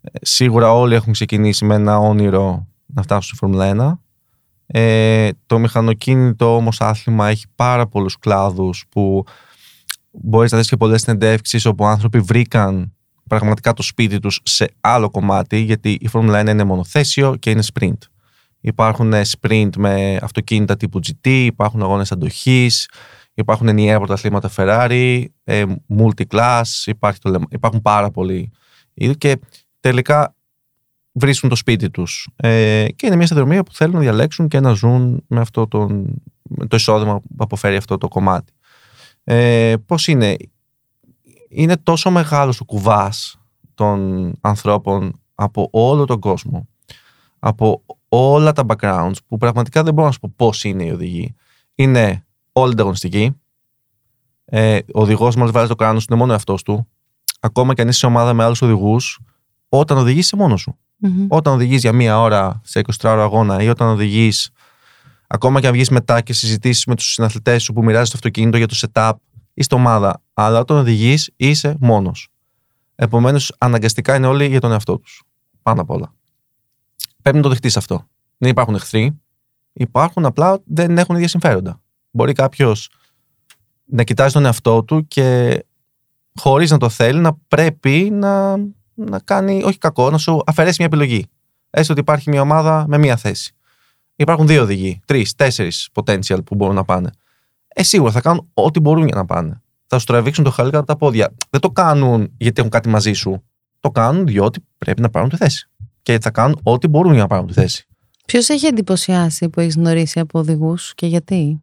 Ε, 0.00 0.10
σίγουρα 0.22 0.72
όλοι 0.72 0.94
έχουν 0.94 1.12
ξεκινήσει 1.12 1.64
με 1.64 1.74
ένα 1.74 1.98
όνειρο 1.98 2.66
να 2.86 3.02
φτάσουν 3.02 3.22
στη 3.22 3.36
Φόρμουλα 3.36 3.66
1. 3.66 3.98
Ε, 4.66 5.30
το 5.46 5.58
μηχανοκίνητο 5.58 6.56
όμως 6.56 6.80
άθλημα 6.80 7.28
έχει 7.28 7.46
πάρα 7.54 7.86
πολλούς 7.86 8.18
κλάδους 8.18 8.84
που 8.88 9.24
μπορείς 10.10 10.52
να 10.52 10.58
δεις 10.58 10.68
και 10.68 10.76
πολλές 10.76 11.00
συνεντεύξεις 11.00 11.64
όπου 11.64 11.86
άνθρωποι 11.86 12.20
βρήκαν 12.20 12.93
πραγματικά 13.28 13.72
το 13.72 13.82
σπίτι 13.82 14.18
τους 14.18 14.40
σε 14.42 14.74
άλλο 14.80 15.10
κομμάτι, 15.10 15.58
γιατί 15.58 15.98
η 16.00 16.08
Φόρμουλα 16.08 16.40
1 16.40 16.48
είναι 16.48 16.64
μονοθέσιο 16.64 17.36
και 17.36 17.50
είναι 17.50 17.62
sprint. 17.74 17.98
Υπάρχουν 18.60 19.12
sprint 19.12 19.70
με 19.76 20.18
αυτοκίνητα 20.22 20.76
τύπου 20.76 21.00
GT, 21.06 21.28
υπάρχουν 21.28 21.82
αγώνες 21.82 22.12
αντοχής, 22.12 22.88
υπάρχουν 23.34 23.68
ενιαία 23.68 23.98
πρωταθλήματα 23.98 24.50
Ferrari, 24.56 25.24
ε, 25.44 25.64
multi-class, 25.98 26.62
υπάρχει 26.84 27.18
το, 27.18 27.42
υπάρχουν 27.50 27.82
πάρα 27.82 28.10
πολλοί. 28.10 28.50
Και 29.18 29.38
τελικά 29.80 30.34
βρίσκουν 31.12 31.48
το 31.48 31.56
σπίτι 31.56 31.90
τους. 31.90 32.28
Ε, 32.36 32.86
και 32.96 33.06
είναι 33.06 33.16
μια 33.16 33.26
σταδιοδρομία 33.26 33.62
που 33.62 33.74
θέλουν 33.74 33.94
να 33.94 34.00
διαλέξουν 34.00 34.48
και 34.48 34.60
να 34.60 34.72
ζουν 34.72 35.24
με 35.26 35.40
αυτό 35.40 35.68
τον, 35.68 36.22
το 36.68 36.76
εισόδημα 36.76 37.20
που 37.20 37.36
αποφέρει 37.38 37.76
αυτό 37.76 37.98
το 37.98 38.08
κομμάτι. 38.08 38.52
Ε, 39.24 39.74
πώς 39.86 40.08
είναι, 40.08 40.36
είναι 41.54 41.76
τόσο 41.76 42.10
μεγάλος 42.10 42.60
ο 42.60 42.64
κουβάς 42.64 43.38
των 43.74 44.32
ανθρώπων 44.40 45.20
από 45.34 45.68
όλο 45.72 46.04
τον 46.04 46.20
κόσμο, 46.20 46.68
από 47.38 47.82
όλα 48.08 48.52
τα 48.52 48.64
backgrounds 48.66 49.16
που 49.26 49.36
πραγματικά 49.36 49.82
δεν 49.82 49.94
μπορώ 49.94 50.06
να 50.06 50.12
σου 50.12 50.20
πω 50.20 50.32
πώς 50.36 50.64
είναι 50.64 50.84
οι 50.84 50.90
οδηγοί. 50.90 51.34
Είναι 51.74 52.26
όλοι 52.52 52.72
ανταγωνιστικοί. 52.72 53.36
Ε, 54.44 54.78
ο 54.94 55.00
οδηγός 55.00 55.36
μόλι 55.36 55.50
βάζει 55.50 55.68
το 55.68 55.74
κράνος 55.74 56.04
είναι 56.04 56.18
μόνο 56.18 56.32
εαυτός 56.32 56.62
του. 56.62 56.88
Ακόμα 57.40 57.74
και 57.74 57.82
αν 57.82 57.88
είσαι 57.88 57.98
σε 57.98 58.06
ομάδα 58.06 58.32
με 58.32 58.44
άλλους 58.44 58.62
οδηγούς, 58.62 59.20
όταν 59.68 59.98
οδηγείς 59.98 60.24
είσαι 60.24 60.36
μόνος 60.36 60.60
σου. 60.60 60.78
Όταν 61.28 61.54
οδηγείς 61.54 61.80
για 61.80 61.92
μία 61.92 62.20
ώρα 62.20 62.60
σε 62.64 62.80
24 62.80 63.10
ώρα 63.10 63.22
αγώνα 63.22 63.62
ή 63.62 63.68
όταν 63.68 63.88
οδηγείς, 63.88 64.50
ακόμα 65.26 65.60
και 65.60 65.66
αν 65.66 65.72
βγεις 65.72 65.88
μετά 65.90 66.20
και 66.20 66.32
συζητήσεις 66.32 66.86
με 66.86 66.94
τους 66.94 67.12
συναθλητές 67.12 67.62
σου 67.62 67.72
που 67.72 67.84
μοιράζεις 67.84 68.10
το 68.10 68.16
αυτοκίνητο 68.16 68.56
για 68.56 68.66
το 68.66 68.76
setup, 68.80 69.12
είσαι 69.54 69.74
ομάδα. 69.74 70.22
Αλλά 70.32 70.58
όταν 70.58 70.76
οδηγείς, 70.76 71.32
είσαι 71.36 71.76
μόνος. 71.80 72.28
Επομένως, 72.94 73.54
αναγκαστικά 73.58 74.14
είναι 74.14 74.26
όλοι 74.26 74.46
για 74.46 74.60
τον 74.60 74.72
εαυτό 74.72 74.98
τους. 74.98 75.22
Πάνω 75.62 75.80
απ' 75.80 75.90
όλα. 75.90 76.14
Πρέπει 77.22 77.36
να 77.36 77.42
το 77.42 77.48
δεχτείς 77.48 77.76
αυτό. 77.76 78.06
Δεν 78.38 78.50
υπάρχουν 78.50 78.74
εχθροί. 78.74 79.20
Υπάρχουν 79.72 80.24
απλά 80.24 80.60
δεν 80.64 80.98
έχουν 80.98 81.16
ίδια 81.16 81.28
συμφέροντα. 81.28 81.80
Μπορεί 82.10 82.32
κάποιος 82.32 82.90
να 83.84 84.02
κοιτάζει 84.02 84.32
τον 84.32 84.44
εαυτό 84.44 84.84
του 84.84 85.06
και 85.06 85.58
χωρίς 86.34 86.70
να 86.70 86.78
το 86.78 86.88
θέλει 86.88 87.20
να 87.20 87.34
πρέπει 87.48 88.08
να, 88.12 88.56
να 88.94 89.18
κάνει, 89.24 89.62
όχι 89.62 89.78
κακό, 89.78 90.10
να 90.10 90.18
σου 90.18 90.42
αφαιρέσει 90.46 90.76
μια 90.78 90.86
επιλογή. 90.86 91.26
Έστω 91.70 91.92
ότι 91.92 92.00
υπάρχει 92.00 92.30
μια 92.30 92.40
ομάδα 92.40 92.84
με 92.88 92.98
μία 92.98 93.16
θέση. 93.16 93.54
Υπάρχουν 94.16 94.46
δύο 94.46 94.62
οδηγοί, 94.62 95.00
τρεις, 95.06 95.34
τέσσερις 95.34 95.88
potential 95.92 96.44
που 96.44 96.54
μπορούν 96.54 96.74
να 96.74 96.84
πάνε. 96.84 97.10
Ε, 97.76 97.82
σίγουρα 97.82 98.10
θα 98.10 98.20
κάνουν 98.20 98.50
ό,τι 98.54 98.80
μπορούν 98.80 99.06
για 99.06 99.16
να 99.16 99.24
πάνε. 99.24 99.62
Θα 99.86 99.98
σου 99.98 100.06
τραβήξουν 100.06 100.44
το 100.44 100.50
χαλί 100.50 100.70
κατά 100.70 100.84
τα 100.84 100.96
πόδια. 100.96 101.34
Δεν 101.50 101.60
το 101.60 101.70
κάνουν 101.70 102.32
γιατί 102.36 102.58
έχουν 102.58 102.70
κάτι 102.70 102.88
μαζί 102.88 103.12
σου. 103.12 103.42
Το 103.80 103.90
κάνουν 103.90 104.26
διότι 104.26 104.60
πρέπει 104.78 105.00
να 105.00 105.10
πάρουν 105.10 105.28
τη 105.28 105.36
θέση. 105.36 105.70
Και 106.02 106.18
θα 106.18 106.30
κάνουν 106.30 106.60
ό,τι 106.62 106.88
μπορούν 106.88 107.12
για 107.12 107.22
να 107.22 107.28
πάρουν 107.28 107.46
τη 107.46 107.52
θέση. 107.52 107.86
Ποιος 108.26 108.48
έχει 108.48 108.66
εντυπωσιάσει 108.66 109.48
που 109.48 109.60
έχεις 109.60 109.74
γνωρίσει 109.74 110.20
από 110.20 110.38
οδηγούς 110.38 110.94
και 110.94 111.06
γιατί; 111.06 111.62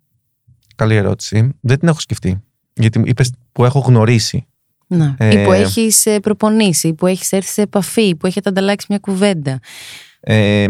Καλή 0.75 0.95
ερώτηση. 0.95 1.49
Δεν 1.61 1.79
την 1.79 1.87
έχω 1.87 1.99
σκεφτεί. 1.99 2.43
Γιατί 2.73 3.01
είπες 3.05 3.33
που 3.51 3.65
έχω 3.65 3.79
γνωρίσει. 3.79 4.45
Να. 4.87 5.15
Ε, 5.17 5.41
ή 5.41 5.43
που 5.45 5.51
έχεις 5.51 6.05
ε, 6.05 6.19
προπονήσει, 6.19 6.93
που 6.93 7.07
έχεις 7.07 7.31
έρθει 7.31 7.49
σε 7.49 7.61
επαφή, 7.61 8.15
που 8.15 8.27
έχετε 8.27 8.49
ανταλλάξει 8.49 8.85
μια 8.89 8.99
κουβέντα. 8.99 9.59
Ε, 10.19 10.63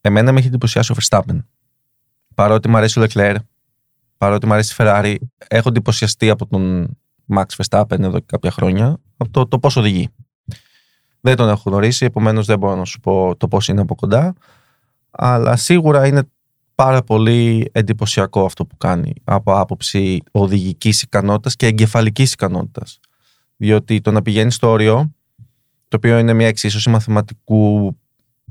εμένα 0.00 0.32
με 0.32 0.38
έχει 0.38 0.46
εντυπωσιάσει 0.46 0.92
ο 0.92 0.96
Verstappen. 1.00 1.44
Παρότι 2.34 2.68
μου 2.68 2.76
αρέσει 2.76 3.00
ο 3.00 3.06
Leclerc, 3.08 3.36
παρότι 4.20 4.46
μου 4.46 4.52
αρέσει 4.52 4.72
η 4.72 4.76
Ferrari, 4.78 5.16
έχω 5.48 5.68
εντυπωσιαστεί 5.68 6.30
από 6.30 6.46
τον 6.46 6.96
Max 7.34 7.44
Verstappen 7.56 8.00
εδώ 8.00 8.18
και 8.18 8.24
κάποια 8.26 8.50
χρόνια, 8.50 8.96
από 9.16 9.30
το, 9.30 9.46
το 9.46 9.58
πώς 9.58 9.76
οδηγεί. 9.76 10.08
Δεν 11.20 11.36
τον 11.36 11.48
έχω 11.48 11.70
γνωρίσει, 11.70 12.04
επομένως 12.04 12.46
δεν 12.46 12.58
μπορώ 12.58 12.76
να 12.76 12.84
σου 12.84 13.00
πω 13.00 13.36
το 13.36 13.48
πώς 13.48 13.68
είναι 13.68 13.80
από 13.80 13.94
κοντά. 13.94 14.34
Αλλά 15.10 15.56
σίγουρα 15.56 16.06
είναι 16.06 16.22
πάρα 16.74 17.02
πολύ 17.02 17.70
εντυπωσιακό 17.72 18.44
αυτό 18.44 18.66
που 18.66 18.76
κάνει 18.76 19.12
από 19.24 19.58
άποψη 19.58 20.22
οδηγικής 20.30 21.02
ικανότητας 21.02 21.56
και 21.56 21.66
εγκεφαλικής 21.66 22.32
ικανότητας. 22.32 23.00
Διότι 23.56 24.00
το 24.00 24.10
να 24.10 24.22
πηγαίνει 24.22 24.50
στο 24.50 24.68
όριο, 24.68 25.14
το 25.88 25.96
οποίο 25.96 26.18
είναι 26.18 26.32
μια 26.32 26.46
εξίσωση 26.46 26.90
μαθηματικού 26.90 27.96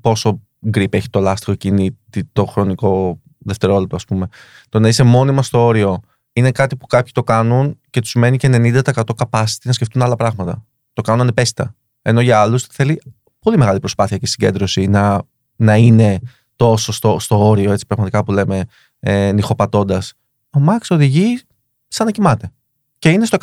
πόσο 0.01 0.41
γκριπ 0.69 0.93
έχει 0.93 1.09
το 1.09 1.19
λάστιχο 1.19 1.51
εκείνη 1.51 1.97
το 2.33 2.45
χρονικό 2.45 3.21
δευτερόλεπτο 3.39 3.95
ας 3.95 4.05
πούμε. 4.05 4.27
Το 4.69 4.79
να 4.79 4.87
είσαι 4.87 5.03
μόνιμα 5.03 5.43
στο 5.43 5.65
όριο 5.65 5.99
είναι 6.33 6.51
κάτι 6.51 6.75
που 6.75 6.87
κάποιοι 6.87 7.11
το 7.11 7.23
κάνουν 7.23 7.79
και 7.89 8.01
τους 8.01 8.13
μένει 8.13 8.37
και 8.37 8.49
90% 8.51 8.91
capacity 8.91 9.63
να 9.63 9.71
σκεφτούν 9.71 10.01
άλλα 10.01 10.15
πράγματα. 10.15 10.65
Το 10.93 11.01
κάνουν 11.01 11.21
ανεπαίσθητα. 11.21 11.75
Ενώ 12.01 12.21
για 12.21 12.41
άλλους 12.41 12.63
θέλει 12.63 13.01
πολύ 13.39 13.57
μεγάλη 13.57 13.79
προσπάθεια 13.79 14.17
και 14.17 14.27
συγκέντρωση 14.27 14.87
να, 14.87 15.21
να 15.55 15.75
είναι 15.75 16.19
τόσο 16.55 16.91
στο, 16.91 17.19
στο 17.19 17.47
όριο, 17.47 17.71
έτσι 17.71 17.85
πραγματικά 17.85 18.23
που 18.23 18.31
λέμε, 18.31 18.63
ε, 18.99 19.31
νυχοπατώντας. 19.31 20.13
Ο 20.49 20.59
Μάξ 20.59 20.89
οδηγεί 20.89 21.41
σαν 21.87 22.05
να 22.05 22.11
κοιμάται. 22.11 22.51
Και 22.99 23.09
είναι 23.09 23.25
στο 23.25 23.37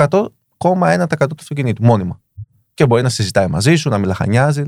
100,1% 0.58 1.06
του 1.18 1.34
αυτοκινήτου, 1.38 1.84
μόνιμα. 1.84 2.20
Και 2.74 2.86
μπορεί 2.86 3.02
να 3.02 3.08
συζητάει 3.08 3.46
μαζί 3.46 3.74
σου, 3.74 3.88
να 3.88 3.98
μιλαχανιάζει. 3.98 4.62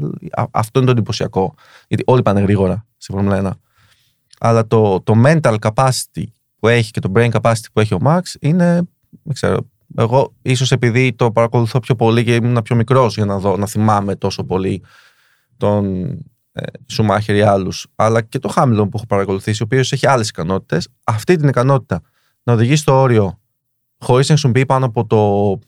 Αυτό 0.51 0.79
είναι 0.79 0.87
το 0.87 0.93
εντυπωσιακό. 0.93 1.55
Γιατί 1.89 2.03
όλοι 2.07 2.23
πάνε 2.23 2.41
γρήγορα 2.41 2.87
στη 2.97 3.13
Φόρμουλα 3.13 3.37
1. 3.37 3.51
Αλλά 4.41 4.67
το, 4.67 5.01
το 5.01 5.15
mental 5.25 5.57
capacity 5.59 6.25
που 6.59 6.69
έχει 6.69 6.91
και 6.91 7.01
το 7.01 7.13
brain 7.15 7.31
capacity 7.31 7.67
που 7.73 7.81
έχει 7.81 7.95
ο 7.95 7.99
Max 8.05 8.21
είναι, 8.41 8.75
δεν 9.23 9.35
ξέρω, 9.35 9.59
εγώ 9.97 10.35
ίσως 10.43 10.73
επειδή 10.73 11.13
το 11.13 11.33
παρακολουθώ 11.33 11.81
πιο 11.81 11.95
πολύ 11.95 12.25
και 12.25 12.35
ήμουν 12.35 12.63
πιο 12.63 12.77
μικρός 12.77 13.15
για 13.15 13.25
να, 13.25 13.39
δω, 13.39 13.57
να 13.57 13.67
θυμάμαι 13.67 14.17
τόσο 14.17 14.45
πολύ 14.45 14.83
τον 15.57 16.15
Σουμάχερ 16.87 17.37
ή 17.37 17.41
άλλους, 17.41 17.87
αλλά 17.95 18.23
και 18.23 18.39
το 18.39 18.49
Χάμιλον 18.49 18.89
που 18.89 18.97
έχω 18.97 19.07
παρακολουθήσει, 19.07 19.63
ο 19.63 19.65
οποίος 19.65 19.93
έχει 19.93 20.07
άλλες 20.07 20.29
ικανότητες. 20.29 20.89
Αυτή 21.05 21.37
την 21.37 21.49
ικανότητα 21.49 22.01
να 22.43 22.53
οδηγεί 22.53 22.77
στο 22.77 23.01
όριο 23.01 23.39
χωρίς 23.99 24.29
να 24.29 24.35
χρησιμοποιεί 24.35 24.67
πάνω 24.67 24.87
από 24.87 25.07
το 25.07 25.59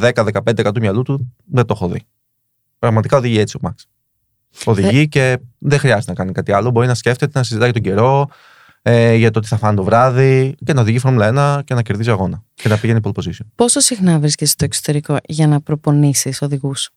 10-15% 0.00 0.70
του 0.74 0.80
μυαλού 0.80 1.02
του, 1.02 1.34
δεν 1.44 1.66
το 1.66 1.74
έχω 1.76 1.88
δει. 1.88 2.02
Πραγματικά 2.78 3.16
οδηγεί 3.16 3.38
έτσι 3.38 3.56
ο 3.56 3.60
Μάξ. 3.62 3.86
Οδηγεί 4.64 5.00
ε. 5.00 5.04
και 5.04 5.38
δεν 5.58 5.78
χρειάζεται 5.78 6.10
να 6.10 6.16
κάνει 6.16 6.32
κάτι 6.32 6.52
άλλο. 6.52 6.70
Μπορεί 6.70 6.86
να 6.86 6.94
σκέφτεται, 6.94 7.38
να 7.38 7.44
συζητάει 7.44 7.70
τον 7.70 7.82
καιρό, 7.82 8.28
ε, 8.82 9.14
για 9.14 9.30
το 9.30 9.40
τι 9.40 9.46
θα 9.46 9.56
φάνε 9.56 9.76
το 9.76 9.84
βράδυ 9.84 10.54
και 10.64 10.72
να 10.72 10.80
οδηγεί 10.80 10.98
Φόρμουλα 10.98 11.58
1 11.60 11.64
και 11.64 11.74
να 11.74 11.82
κερδίζει 11.82 12.10
αγώνα 12.10 12.44
και 12.54 12.68
να 12.68 12.76
πηγαίνει 12.76 13.00
pole 13.02 13.22
position. 13.22 13.46
Πόσο 13.54 13.80
συχνά 13.80 14.18
βρίσκεσαι 14.18 14.52
στο 14.52 14.64
εξωτερικό 14.64 15.16
για 15.24 15.46
να 15.46 15.60
προπονήσεις 15.60 16.42
οδηγούς, 16.42 16.90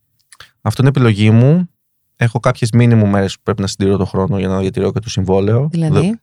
Αυτό 0.62 0.82
είναι 0.82 0.90
επιλογή 0.90 1.32
μου 1.32 1.70
έχω 2.16 2.40
κάποιες 2.40 2.72
μήνυμου 2.72 3.08
μέρες 3.08 3.36
που 3.36 3.42
πρέπει 3.44 3.62
να 3.62 3.68
συντηρώ 3.68 3.98
το 3.98 4.06
χρόνο 4.06 4.40
για 4.40 4.48
να 4.48 4.60
διατηρώ 4.60 4.92
και 4.92 5.00
το 5.00 5.10
συμβόλαιο. 5.10 5.68
Δηλαδή; 5.72 6.20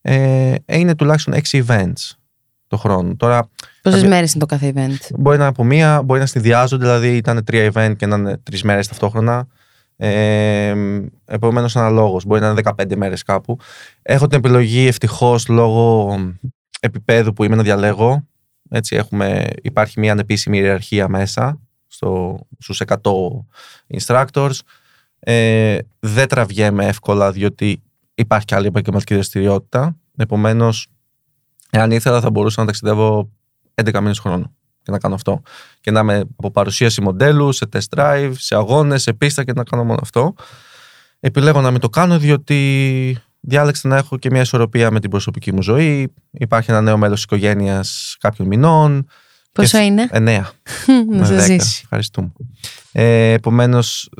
Ε, 0.00 0.54
είναι 0.66 0.94
τουλάχιστον 0.94 1.34
6 1.34 1.64
events 1.66 2.10
το 2.66 2.76
χρόνο. 2.76 3.16
Τώρα, 3.16 3.48
Πόσες 3.82 4.04
μέρες 4.04 4.32
είναι 4.34 4.40
το 4.40 4.46
κάθε 4.46 4.72
event; 4.74 5.14
Μπορεί 5.18 5.36
να 5.36 5.42
είναι 5.42 5.52
από 5.52 5.64
μία, 5.64 6.02
μπορεί 6.02 6.20
να 6.20 6.26
συνδυάζονται, 6.26 6.84
δηλαδή 6.84 7.16
ήταν 7.16 7.44
τρία 7.44 7.72
event 7.72 7.94
και 7.96 8.06
να 8.06 8.16
είναι 8.16 8.36
τρεις 8.36 8.62
μέρες 8.62 8.88
ταυτόχρονα. 8.88 9.46
Ε, 10.04 10.74
Επομένως, 11.24 11.76
αναλόγως. 11.76 12.24
Μπορεί 12.24 12.40
να 12.40 12.50
είναι 12.50 12.60
15 12.64 12.96
μέρες 12.96 13.22
κάπου. 13.22 13.56
Έχω 14.02 14.26
την 14.26 14.38
επιλογή 14.38 14.86
ευτυχώς 14.86 15.48
λόγω 15.48 16.14
επίπεδου 16.80 17.32
που 17.32 17.44
είμαι 17.44 17.56
να 17.56 17.62
διαλέγω. 17.62 18.26
Έτσι, 18.70 18.96
έχουμε, 18.96 19.48
υπάρχει 19.62 20.00
μια 20.00 20.12
ανεπίσημη 20.12 20.58
ιεραρχία 20.58 21.08
μέσα 21.08 21.60
στο, 21.86 22.40
στους 22.58 22.82
100 22.86 22.96
instructors. 23.98 24.58
Ε, 25.18 25.78
δεν 26.00 26.28
τραβιέμαι 26.28 26.86
εύκολα 26.86 27.32
διότι 27.32 27.82
υπάρχει 28.14 28.46
και 28.46 28.54
άλλη 28.54 28.66
επαγγελματική 28.66 29.14
δραστηριότητα. 29.14 29.96
Επομένως, 30.16 30.86
εάν 31.70 31.90
ήθελα, 31.90 32.20
θα 32.20 32.30
μπορούσα 32.30 32.60
να 32.60 32.66
ταξιδεύω 32.66 33.30
11 33.74 33.98
μήνες 34.00 34.18
χρόνο 34.18 34.52
και 34.82 34.90
να 34.90 34.98
κάνω 34.98 35.14
αυτό. 35.14 35.42
Και 35.80 35.90
να 35.90 36.00
είμαι 36.00 36.24
από 36.36 36.50
παρουσίαση 36.50 37.00
μοντέλου, 37.00 37.52
σε 37.52 37.68
test 37.72 37.96
drive, 37.96 38.32
σε 38.36 38.54
αγώνες, 38.54 39.02
σε 39.02 39.12
πίστα 39.12 39.44
και 39.44 39.52
να 39.52 39.64
κάνω 39.64 39.84
μόνο 39.84 39.98
αυτό. 40.02 40.34
Επιλέγω 41.20 41.60
να 41.60 41.70
μην 41.70 41.80
το 41.80 41.88
κάνω 41.88 42.18
διότι 42.18 43.18
διάλεξα 43.40 43.88
να 43.88 43.96
έχω 43.96 44.18
και 44.18 44.30
μια 44.30 44.40
ισορροπία 44.40 44.90
με 44.90 45.00
την 45.00 45.10
προσωπική 45.10 45.52
μου 45.52 45.62
ζωή. 45.62 46.12
Υπάρχει 46.30 46.70
ένα 46.70 46.80
νέο 46.80 46.96
μέλος 46.96 47.14
της 47.14 47.24
οικογένειας 47.24 48.16
κάποιων 48.20 48.48
μηνών. 48.48 49.06
Πόσο 49.52 49.78
είναι; 49.78 50.08
Εννέα. 50.10 50.50
να 51.18 51.24
σα 51.24 51.38
ζήσει. 51.38 51.80
Ευχαριστούμε. 51.82 52.32
Ε, 52.92 53.32
Επομένως, 53.32 54.10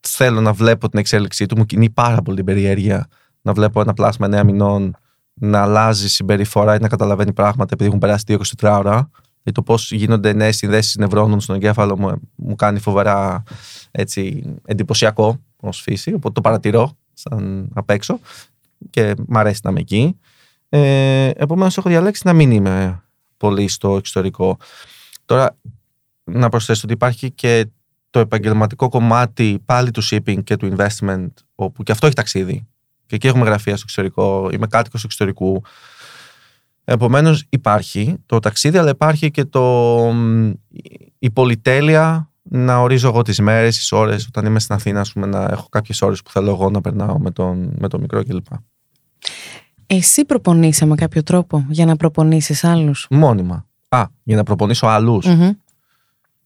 θέλω 0.00 0.40
να 0.40 0.52
βλέπω 0.52 0.88
την 0.88 0.98
εξέλιξή 0.98 1.46
του. 1.46 1.56
Μου 1.58 1.66
κινεί 1.66 1.90
πάρα 1.90 2.22
πολύ 2.22 2.36
την 2.36 2.44
περιέργεια 2.44 3.08
να 3.42 3.52
βλέπω 3.52 3.80
ένα 3.80 3.92
πλάσμα 3.92 4.40
9 4.40 4.44
μηνών 4.44 4.96
να 5.34 5.62
αλλάζει 5.62 6.08
συμπεριφορά 6.08 6.74
ή 6.74 6.78
να 6.78 6.88
καταλαβαίνει 6.88 7.32
πράγματα 7.32 7.70
επειδή 7.72 7.88
έχουν 7.88 8.00
περάσει 8.00 8.38
24 8.60 8.76
ώρα. 8.78 9.10
Και 9.44 9.52
το 9.52 9.62
πώς 9.62 9.92
γίνονται 9.92 10.32
νέες 10.32 10.56
συνδέσει 10.56 10.98
νευρώνων 10.98 11.40
στον 11.40 11.56
εγκέφαλο 11.56 11.98
μου, 11.98 12.20
μου 12.34 12.54
κάνει 12.54 12.78
φοβερά 12.78 13.42
έτσι, 13.90 14.42
εντυπωσιακό 14.64 15.40
ως 15.56 15.80
φύση. 15.80 16.12
Οπότε 16.12 16.34
το 16.34 16.40
παρατηρώ 16.40 16.96
σαν 17.12 17.68
απ' 17.74 17.90
έξω 17.90 18.18
και 18.90 19.14
μ' 19.26 19.36
αρέσει 19.36 19.60
να 19.62 19.70
είμαι 19.70 19.80
εκεί. 19.80 20.18
Ε, 20.68 21.30
Επομένως, 21.36 21.76
έχω 21.78 21.88
διαλέξει 21.88 22.22
να 22.24 22.32
μην 22.32 22.50
είμαι 22.50 23.02
πολύ 23.36 23.68
στο 23.68 23.96
εξωτερικό. 23.96 24.56
Τώρα, 25.24 25.56
να 26.24 26.48
προσθέσω 26.48 26.80
ότι 26.84 26.92
υπάρχει 26.92 27.30
και 27.30 27.66
το 28.10 28.18
επαγγελματικό 28.18 28.88
κομμάτι 28.88 29.62
πάλι 29.64 29.90
του 29.90 30.02
shipping 30.04 30.44
και 30.44 30.56
του 30.56 30.76
investment, 30.76 31.28
όπου 31.54 31.82
και 31.82 31.92
αυτό 31.92 32.06
έχει 32.06 32.14
ταξίδι. 32.14 32.66
Και 33.06 33.14
εκεί 33.14 33.26
έχουμε 33.26 33.44
γραφεία 33.44 33.76
στο 33.76 33.84
εξωτερικό, 33.84 34.50
είμαι 34.52 34.66
κάτοικος 34.66 35.00
του 35.00 35.06
εξωτερικού. 35.06 35.62
Επομένως, 36.84 37.44
υπάρχει 37.48 38.16
το 38.26 38.38
ταξίδι, 38.38 38.78
αλλά 38.78 38.90
υπάρχει 38.90 39.30
και 39.30 39.44
το, 39.44 39.98
η 41.18 41.30
πολυτέλεια 41.30 42.28
να 42.42 42.78
ορίζω 42.78 43.08
εγώ 43.08 43.22
τις 43.22 43.38
μέρες, 43.38 43.76
τις 43.76 43.92
ώρες, 43.92 44.26
όταν 44.26 44.46
είμαι 44.46 44.60
στην 44.60 44.74
Αθήνα, 44.74 45.06
πούμε, 45.12 45.26
να 45.26 45.48
έχω 45.50 45.68
κάποιες 45.68 46.02
ώρες 46.02 46.22
που 46.22 46.30
θέλω 46.30 46.50
εγώ 46.50 46.70
να 46.70 46.80
περνάω 46.80 47.18
με 47.18 47.30
τον, 47.30 47.74
με 47.78 47.88
τον 47.88 48.00
μικρό 48.00 48.24
κλπ. 48.24 48.46
Εσύ 49.86 50.24
προπονείσαι 50.24 50.84
με 50.86 50.94
κάποιο 50.94 51.22
τρόπο 51.22 51.66
για 51.68 51.86
να 51.86 51.96
προπονήσεις 51.96 52.64
άλλους; 52.64 53.06
Μόνιμα. 53.10 53.66
Α, 53.88 54.04
για 54.22 54.36
να 54.36 54.42
προπονήσω 54.42 54.86
άλλους. 54.86 55.26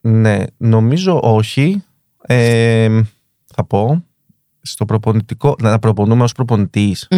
Ναι, 0.00 0.44
νομίζω 0.56 1.20
όχι. 1.22 1.82
Ε, 2.22 3.00
θα 3.46 3.64
πω. 3.64 4.02
Στο 4.60 4.84
προπονητικό, 4.84 5.56
να 5.60 5.78
προπονούμε 5.78 6.22
ως 6.22 6.32
προπονητής. 6.32 7.08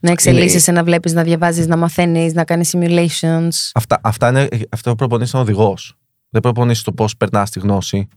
Να 0.00 0.10
εξελίσσεσαι, 0.10 0.72
να 0.72 0.84
βλέπεις, 0.84 1.12
να 1.12 1.22
διαβάζεις, 1.22 1.66
να 1.66 1.76
μαθαίνεις, 1.76 2.34
να 2.34 2.44
κάνεις 2.44 2.74
simulations. 2.76 3.70
Αυτά, 3.74 4.00
αυτά 4.02 4.28
είναι, 4.28 4.48
αυτό 4.70 4.94
προπονείς 4.94 5.28
σαν 5.28 5.40
οδηγός. 5.40 5.94
Δεν 6.30 6.40
προπονείς 6.40 6.82
το 6.82 6.92
πώς 6.92 7.16
περνάς 7.16 7.50
τη 7.50 7.60
γνώση. 7.60 8.08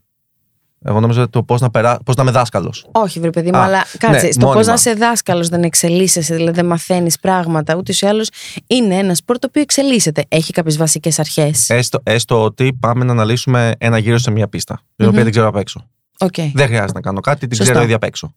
Εγώ 0.86 0.99
νομίζω 0.99 1.30
το 1.30 1.43
πώς 1.43 1.61
να, 1.61 1.70
περά... 1.70 1.97
πώς 2.05 2.16
να 2.16 2.24
είμαι 2.24 2.32
δάσκαλος. 2.32 2.86
Όχι, 2.91 3.20
βρε 3.20 3.30
παιδί 3.30 3.51
μου, 3.51 3.57
αλλά 3.57 3.86
κάτσε. 3.97 4.26
Ναι, 4.26 4.34
το 4.34 4.51
πώς 4.51 4.66
να 4.66 4.74
είσαι 4.74 4.93
δάσκαλος 4.93 5.49
δεν 5.49 5.64
εξελίσσεσαι, 5.64 6.36
δηλαδή 6.36 6.55
δεν 6.55 6.66
μαθαίνεις 6.66 7.20
πράγματα. 7.20 7.76
Ούτε 7.76 7.93
ή 8.01 8.07
άλλως 8.07 8.30
είναι 8.68 8.95
ένα 8.95 9.16
σπορ 9.16 9.39
το 9.39 9.47
οποίο 9.49 9.61
εξελίσσεται. 9.61 10.26
Έχει 10.28 10.51
κάποιες 10.51 10.78
βασικές 10.78 11.20
αρχές. 11.20 11.70
Έστω, 11.70 11.99
έστω 12.03 12.43
ότι 12.43 12.74
πάμε 12.80 13.05
να 13.05 13.11
αναλύσουμε 13.11 13.74
ένα 13.78 13.97
γύρο 13.97 14.18
σε 14.18 14.32
μια 14.32 14.47
πίστα, 14.47 14.82
την 14.95 15.07
οποία 15.07 15.24
δεν 15.24 15.32
ξέρω 15.32 15.47
απ' 15.47 15.55
έξω. 15.55 15.89
Okay. 16.18 16.51
Δεν 16.53 16.68
χρειάζεται 16.68 16.93
να 16.93 17.01
κάνω 17.01 17.20
κάτι, 17.20 17.47
την 17.47 17.59
ξέρω 17.59 17.82
ήδη 17.82 17.93
απ' 17.93 18.03
εξω 18.03 18.36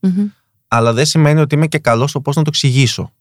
Αλλά 0.69 0.93
δεν 0.93 1.07
σημαίνει 1.07 1.41
ότι 1.41 1.55
είμαι 1.55 1.67
και 1.67 1.79
καλός 1.79 2.11
στο 2.11 2.21
πώς 2.21 2.37
να 2.37 2.43
το 2.43 2.51
εξηγήσω. 2.53 3.13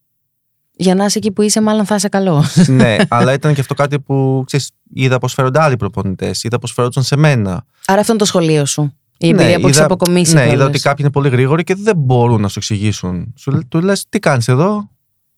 Για 0.77 0.95
να 0.95 1.05
είσαι 1.05 1.17
εκεί 1.17 1.31
που 1.31 1.41
είσαι, 1.41 1.61
μάλλον 1.61 1.85
θα 1.85 1.95
είσαι 1.95 2.09
καλό. 2.09 2.43
ναι, 2.67 2.95
αλλά 3.07 3.33
ήταν 3.33 3.53
και 3.53 3.61
αυτό 3.61 3.73
κάτι 3.73 3.99
που 3.99 4.43
ξέρεις, 4.45 4.71
είδα 4.93 5.17
πώ 5.17 5.27
φέρονται 5.27 5.61
άλλοι 5.61 5.77
προπονητές, 5.77 6.43
είδα 6.43 6.59
πώ 6.59 6.67
φέρονταν 6.67 7.03
σε 7.03 7.15
μένα. 7.15 7.65
Άρα 7.85 7.99
αυτό 7.99 8.11
είναι 8.11 8.21
το 8.21 8.27
σχολείο 8.27 8.65
σου. 8.65 8.93
Η 9.17 9.27
εμπειρία 9.27 9.55
ναι, 9.55 9.59
που 9.59 9.67
έχεις 9.67 9.79
αποκομίσει. 9.79 10.33
Ναι, 10.33 10.51
είδα 10.51 10.65
ότι 10.65 10.79
κάποιοι 10.79 10.97
είναι 10.99 11.11
πολύ 11.11 11.29
γρήγοροι 11.29 11.63
και 11.63 11.75
δεν 11.75 11.97
μπορούν 11.97 12.41
να 12.41 12.47
σου 12.47 12.59
εξηγήσουν. 12.59 13.33
Σου 13.35 13.61
του 13.67 13.81
λες, 13.81 14.05
τι 14.09 14.19
κάνεις 14.19 14.47
εδώ, 14.47 14.89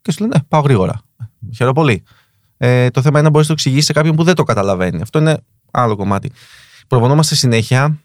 και 0.02 0.12
σου 0.12 0.22
λένε, 0.22 0.36
ναι, 0.36 0.44
πάω 0.48 0.62
γρήγορα. 0.62 1.02
Χαίρομαι 1.56 1.74
πολύ. 1.74 2.04
Ε, 2.58 2.90
το 2.90 3.02
θέμα 3.02 3.20
είναι 3.20 3.28
να 3.28 3.30
μπορείς 3.34 3.48
να 3.48 3.56
το 3.56 3.62
εξηγήσεις 3.62 3.86
σε 3.86 3.94
κάποιον 3.94 4.16
που 4.16 4.24
δεν 4.24 4.36
το 4.36 4.44
καταλαβαίνει. 4.44 5.02
Αυτό 5.02 5.20
είναι 5.20 5.38
άλλο 5.72 5.96
κομμάτι. 5.96 6.32
Προπονόμαστε 6.88 7.36
συνέχεια 7.36 8.00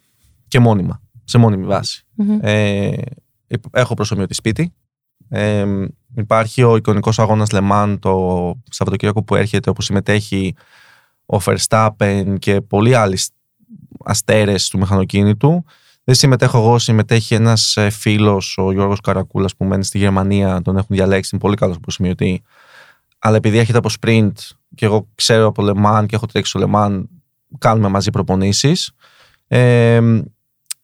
και 0.48 0.59
μόνιμα, 0.59 1.00
σε 1.24 1.38
μόνιμη 1.38 1.66
Ε, 2.40 2.92
έχω 3.70 3.94
προσωμιωτή 3.94 4.34
σπίτι. 4.34 4.72
Ε, 5.28 5.64
υπάρχει 6.16 6.62
ο 6.62 6.76
εικονικός 6.76 7.18
αγώνας 7.18 7.50
Λεμάν 7.50 7.98
το 7.98 8.12
Σαββατοκύριακο 8.70 9.22
που 9.22 9.34
έρχεται, 9.34 9.70
όπου 9.70 9.82
συμμετέχει 9.82 10.55
ο 11.26 11.38
Verstappen 11.44 12.34
και 12.38 12.61
πολλοί 12.61 12.94
άλλοι 12.94 13.18
αστέρες 14.05 14.68
του 14.68 14.78
μηχανοκίνητου. 14.78 15.64
Δεν 16.05 16.14
συμμετέχω 16.14 16.59
εγώ, 16.59 16.78
συμμετέχει 16.78 17.34
ένας 17.34 17.76
ε, 17.76 17.90
φίλος, 17.90 18.59
ο 18.59 18.72
Γιώργος 18.72 19.00
Καρακούλας, 19.00 19.57
που 19.57 19.64
μένει 19.64 19.84
στη 19.84 19.98
Γερμανία. 19.98 20.61
Τον 20.62 20.76
έχουν 20.76 20.96
διαλέξει, 20.96 21.30
είναι 21.32 21.42
πολύ 21.42 21.57
καλός 21.57 21.78
προσημειωτή. 21.80 22.42
Αλλά 23.18 23.36
επειδή 23.36 23.59
έρχεται 23.59 23.78
από 23.78 23.88
sprint 24.00 24.32
και 24.74 24.84
εγώ 24.84 25.09
ξέρω 25.14 25.46
από 25.46 25.62
Λεμάν 25.62 26.07
και 26.07 26.14
έχω 26.14 26.26
τρέξει 26.26 26.50
στο 26.50 26.59
Λεμάν, 26.59 27.09
κάνουμε 27.59 27.88
μαζί 27.88 28.11
προπονήσεις. 28.11 28.92
Ε, 29.46 30.00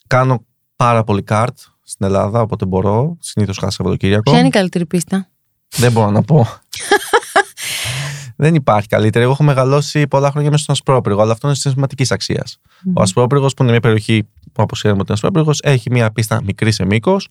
κάνω 0.06 0.44
πάρα 0.76 1.04
πολύ 1.04 1.22
καρτ 1.22 1.58
στην 1.89 2.07
Ελλάδα, 2.07 2.41
όποτε 2.41 2.66
μπορώ. 2.66 3.16
Συνήθως 3.20 3.59
χάσα 3.59 3.70
Σαββατοκύριακο. 3.70 4.30
Ποια 4.30 4.39
είναι 4.39 4.49
η 4.49 4.51
καλύτερη 4.51 4.86
πίστα; 4.86 5.28
Δεν 5.76 5.93
μπορώ 5.93 6.11
να 6.11 6.22
πω. 6.22 6.47
δεν 8.36 8.55
υπάρχει 8.55 8.89
καλύτερη. 8.89 9.24
Εγώ 9.24 9.32
έχω 9.32 9.43
μεγαλώσει 9.43 10.09
πολλά 10.09 10.30
χρόνια 10.30 10.51
μέσα 10.51 10.62
στον 10.62 10.74
Ασπρόπυργο, 10.74 11.22
αλλά 11.22 11.32
αυτό 11.32 11.47
είναι 11.47 11.57
σημαντική 11.57 12.07
αξίας. 12.09 12.59
Mm. 12.61 12.93
Ο 12.95 13.03
Ασπρόπυργος, 13.03 13.55
που 13.55 13.62
είναι 13.62 13.72
μια 13.72 13.80
περιοχή 13.80 14.28
που 14.53 14.62
αποσύρουμε 14.62 15.05
τον 15.05 15.14
Ασπρόπυργος, 15.14 15.61
έχει 15.62 15.91
μια 15.91 16.11
πίστα 16.11 16.43
μικρή 16.45 16.72
σε 16.72 16.84
μήκος, 16.84 17.28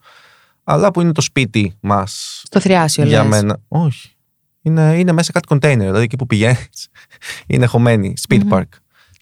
αλλά 0.64 0.91
που 0.91 1.01
είναι 1.01 1.12
το 1.12 1.22
σπίτι 1.22 1.78
μας. 1.80 2.41
Στο 2.43 2.60
θριάσιο, 2.60 3.05
Για 3.05 3.22
λες. 3.22 3.30
μένα. 3.30 3.60
Όχι. 3.68 4.12
Είναι, 4.62 4.95
είναι 4.97 5.12
μέσα 5.12 5.32
κάτι 5.32 5.47
κοντέινερ. 5.47 5.86
Δηλαδή 5.86 6.03
εκεί 6.03 6.16
που 6.16 6.26
πηγαίνεις, 6.26 6.88
είναι 7.47 7.66
χωμένη. 7.66 8.14
Speed 8.28 8.41
mm-hmm. 8.41 8.58
Park. 8.58 8.70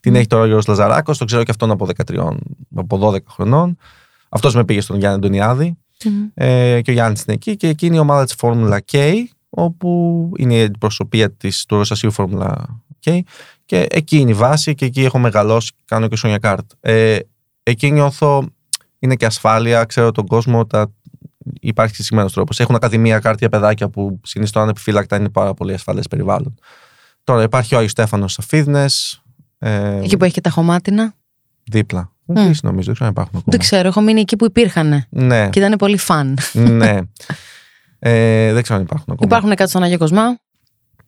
Την 0.00 0.14
έχει 0.14 0.26
τώρα 0.26 0.42
ο 0.42 0.46
Γιώργος 0.46 0.66
Λαζαράκος, 0.66 1.18
το 1.18 1.24
ξέρω 1.24 1.42
και 1.42 1.50
αυτόν 1.50 1.70
από 1.70 1.88
13, 2.06 2.36
από 2.74 2.98
12 3.02 3.16
χρονών. 3.28 3.78
Αυτός 4.36 4.54
με 4.54 4.64
πήγε 4.64 4.80
στον 4.80 4.98
Γιάννη 4.98 5.16
Αντωνιάδη. 5.16 5.76
Mm-hmm. 6.04 6.30
Ε, 6.34 6.80
και 6.82 6.90
ο 6.90 6.94
Γιάννης 6.94 7.22
είναι 7.22 7.34
εκεί. 7.34 7.56
Και 7.56 7.68
εκείνη 7.68 7.96
η 7.96 7.98
ομάδα 7.98 8.24
της 8.24 8.34
Formula 8.40 8.78
K, 8.92 9.12
όπου 9.48 10.30
είναι 10.36 10.54
η 10.54 10.62
αντιπροσωπεία 10.62 11.30
της, 11.32 11.64
του 11.64 11.76
Ρωσασίου 11.76 12.10
Φόρμουλα 12.10 12.82
K 13.04 13.20
και 13.64 13.86
εκεί 13.90 14.18
είναι 14.18 14.30
η 14.30 14.34
βάση 14.34 14.74
και 14.74 14.84
εκεί 14.84 15.04
έχω 15.04 15.18
μεγαλώσει 15.18 15.72
κάνω 15.84 16.08
και 16.08 16.16
σόνια 16.16 16.38
κάρτ. 16.38 16.70
Ε, 16.80 17.18
εκεί 17.62 17.90
νιώθω 17.90 18.46
είναι 18.98 19.14
και 19.14 19.26
ασφάλεια, 19.26 19.84
ξέρω 19.84 20.12
τον 20.12 20.26
κόσμο, 20.26 20.66
τα, 20.66 20.92
υπάρχει 21.60 21.94
συγκεκριμένο 21.94 22.28
τρόπος. 22.30 22.60
Έχουν 22.60 22.74
ακαδημία 22.74 23.18
κάρτ 23.18 23.38
για 23.38 23.48
παιδάκια 23.48 23.88
που 23.88 24.20
συνιστώ 24.22 24.60
ανεπιφύλακτα 24.60 25.16
είναι 25.16 25.28
πάρα 25.28 25.54
πολύ 25.54 25.72
ασφαλές 25.72 26.08
περιβάλλον. 26.08 26.54
Τώρα 27.24 27.42
υπάρχει 27.42 27.74
ο 27.74 27.76
Άγιος 27.76 27.92
Στέφανος 27.92 28.38
Αφίδνε. 28.38 28.86
Ε, 29.58 29.98
εκεί 29.98 30.16
που 30.16 30.24
έχει 30.24 30.34
και 30.34 30.40
τα 30.40 30.50
χωμάτινα. 30.50 31.14
Δίπλα. 31.64 32.15
Mm. 32.28 32.34
νομίζω, 32.34 32.60
δεν 32.62 32.94
ξέρω 32.94 32.96
αν 33.00 33.10
υπάρχουν 33.10 33.38
ακόμα. 33.38 33.44
Δεν 33.44 33.58
ξέρω, 33.58 33.88
έχω 33.88 34.00
μείνει 34.00 34.20
εκεί 34.20 34.36
που 34.36 34.44
υπήρχαν. 34.44 35.06
Ναι. 35.08 35.48
Και 35.50 35.58
ήταν 35.58 35.76
πολύ 35.78 35.96
φαν. 35.96 36.38
ναι. 36.52 36.98
Ε, 37.98 38.52
δεν 38.52 38.62
ξέρω 38.62 38.78
αν 38.78 38.84
υπάρχουν 38.84 39.12
ακόμα. 39.12 39.26
Υπάρχουν 39.36 39.54
κάτι 39.54 39.70
στον 39.70 39.82
Άγιο 39.82 39.98
Κοσμά. 39.98 40.38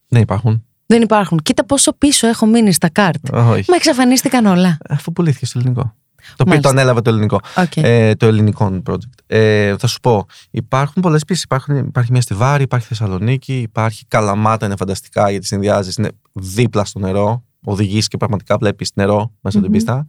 Ναι, 0.08 0.18
υπάρχουν. 0.18 0.64
Δεν 0.86 1.02
υπάρχουν. 1.02 1.38
Κοίτα 1.42 1.64
πόσο 1.64 1.92
πίσω 1.92 2.26
έχω 2.26 2.46
μείνει 2.46 2.72
στα 2.72 2.88
κάρτ. 2.88 3.32
Όχι. 3.32 3.64
Μα 3.70 3.76
εξαφανίστηκαν 3.76 4.46
όλα. 4.46 4.78
Αφού 4.88 5.12
πουλήθηκε 5.12 5.46
στο 5.46 5.58
ελληνικό. 5.58 5.94
Το 6.36 6.44
οποίο 6.46 6.60
το 6.60 6.68
ανέλαβε 6.68 7.00
το 7.00 7.10
ελληνικό. 7.10 7.40
Okay. 7.54 7.82
Ε, 7.82 8.14
το 8.14 8.26
ελληνικό 8.26 8.82
project. 8.86 9.22
Ε, 9.26 9.76
θα 9.78 9.86
σου 9.86 10.00
πω, 10.00 10.26
υπάρχουν 10.50 11.02
πολλές 11.02 11.24
πίσει. 11.24 11.46
Υπάρχει 11.86 12.12
μια 12.12 12.20
στη 12.20 12.34
Βάρη, 12.34 12.62
υπάρχει 12.62 12.86
Θεσσαλονίκη, 12.86 13.58
υπάρχει 13.58 14.04
Καλαμάτα, 14.08 14.66
είναι 14.66 14.76
φανταστικά 14.76 15.30
γιατί 15.30 15.46
συνδυάζεις. 15.46 15.96
Είναι 15.96 16.10
δίπλα 16.32 16.84
στο 16.84 16.98
νερό. 16.98 17.42
Οδηγείς 17.64 18.08
και 18.08 18.16
πραγματικά 18.16 18.56
βλέπεις 18.56 18.90
νερό 18.94 19.32
μέσα 19.40 19.58
mm-hmm. 19.58 19.62
την 19.62 19.72
πίστα. 19.72 20.06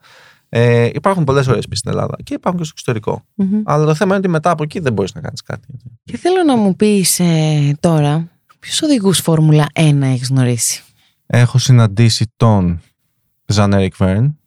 Ε, 0.50 0.90
υπάρχουν 0.94 1.24
πολλές 1.24 1.48
ωραίες 1.48 1.68
πίσει 1.68 1.80
στην 1.80 1.92
Ελλάδα 1.92 2.16
και 2.24 2.34
υπάρχουν 2.34 2.62
και 2.62 2.68
στο 2.68 2.74
εξωτερικο 2.78 3.26
Αλλά 3.64 3.86
το 3.86 3.96
θέμα 3.96 4.10
είναι 4.10 4.20
ότι 4.20 4.30
μετά 4.30 4.50
από 4.50 4.64
εκεί 4.64 4.80
δεν 4.80 4.94
μπορείς 4.94 5.14
να 5.14 5.22
κάνεις 5.22 5.42
κάτι. 5.42 5.68
Και 6.04 6.18
θέλω 6.18 6.44
να 6.44 6.56
μου 6.58 6.76
πεις 6.76 7.20
ε, 7.20 7.78
τώρα, 7.80 8.28
ποιους 8.60 8.82
οδηγούς 8.82 9.20
Φόρμουλα 9.20 9.68
1 9.74 10.02
έχεις 10.02 10.30
γνωρίσει; 10.30 10.84
Έχω 11.26 11.58
συναντήσει 11.58 12.32
τον 12.36 12.82
Ζαν 13.46 13.90
Βέρν, 13.98 14.38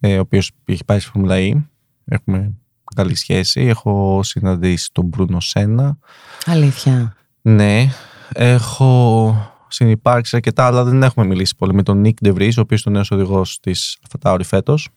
ε, 0.00 0.16
ο 0.16 0.20
οποίος 0.20 0.50
έχει 0.64 0.84
πάει 0.84 0.98
στη 0.98 1.10
Φόρμουλα 1.10 1.36
E. 1.38 1.62
Έχουμε 2.04 2.54
καλή 2.94 3.14
σχέση. 3.14 3.60
Έχω 3.60 4.20
συναντήσει 4.22 4.90
τον 4.92 5.04
Μπρούνο 5.04 5.40
Σένα. 5.40 5.98
Αλήθεια. 6.46 7.16
Ναι. 7.42 7.88
Έχω 8.32 9.36
συνεπάρξει 9.68 10.36
αρκετά, 10.36 10.66
αλλά 10.66 10.84
δεν 10.84 11.02
έχουμε 11.02 11.26
μιλήσει 11.26 11.56
πολύ 11.56 11.74
με 11.74 11.82
τον 11.82 12.00
Νίκ 12.00 12.18
Ντεβρή, 12.20 12.46
ο 12.46 12.60
οποίος 12.60 12.82
είναι 12.82 12.94
ο 12.94 12.98
νέος 12.98 13.10
οδηγός 13.10 13.60
της 13.60 13.98
Αφατάουρη 14.06 14.44
φέτος. 14.44 14.88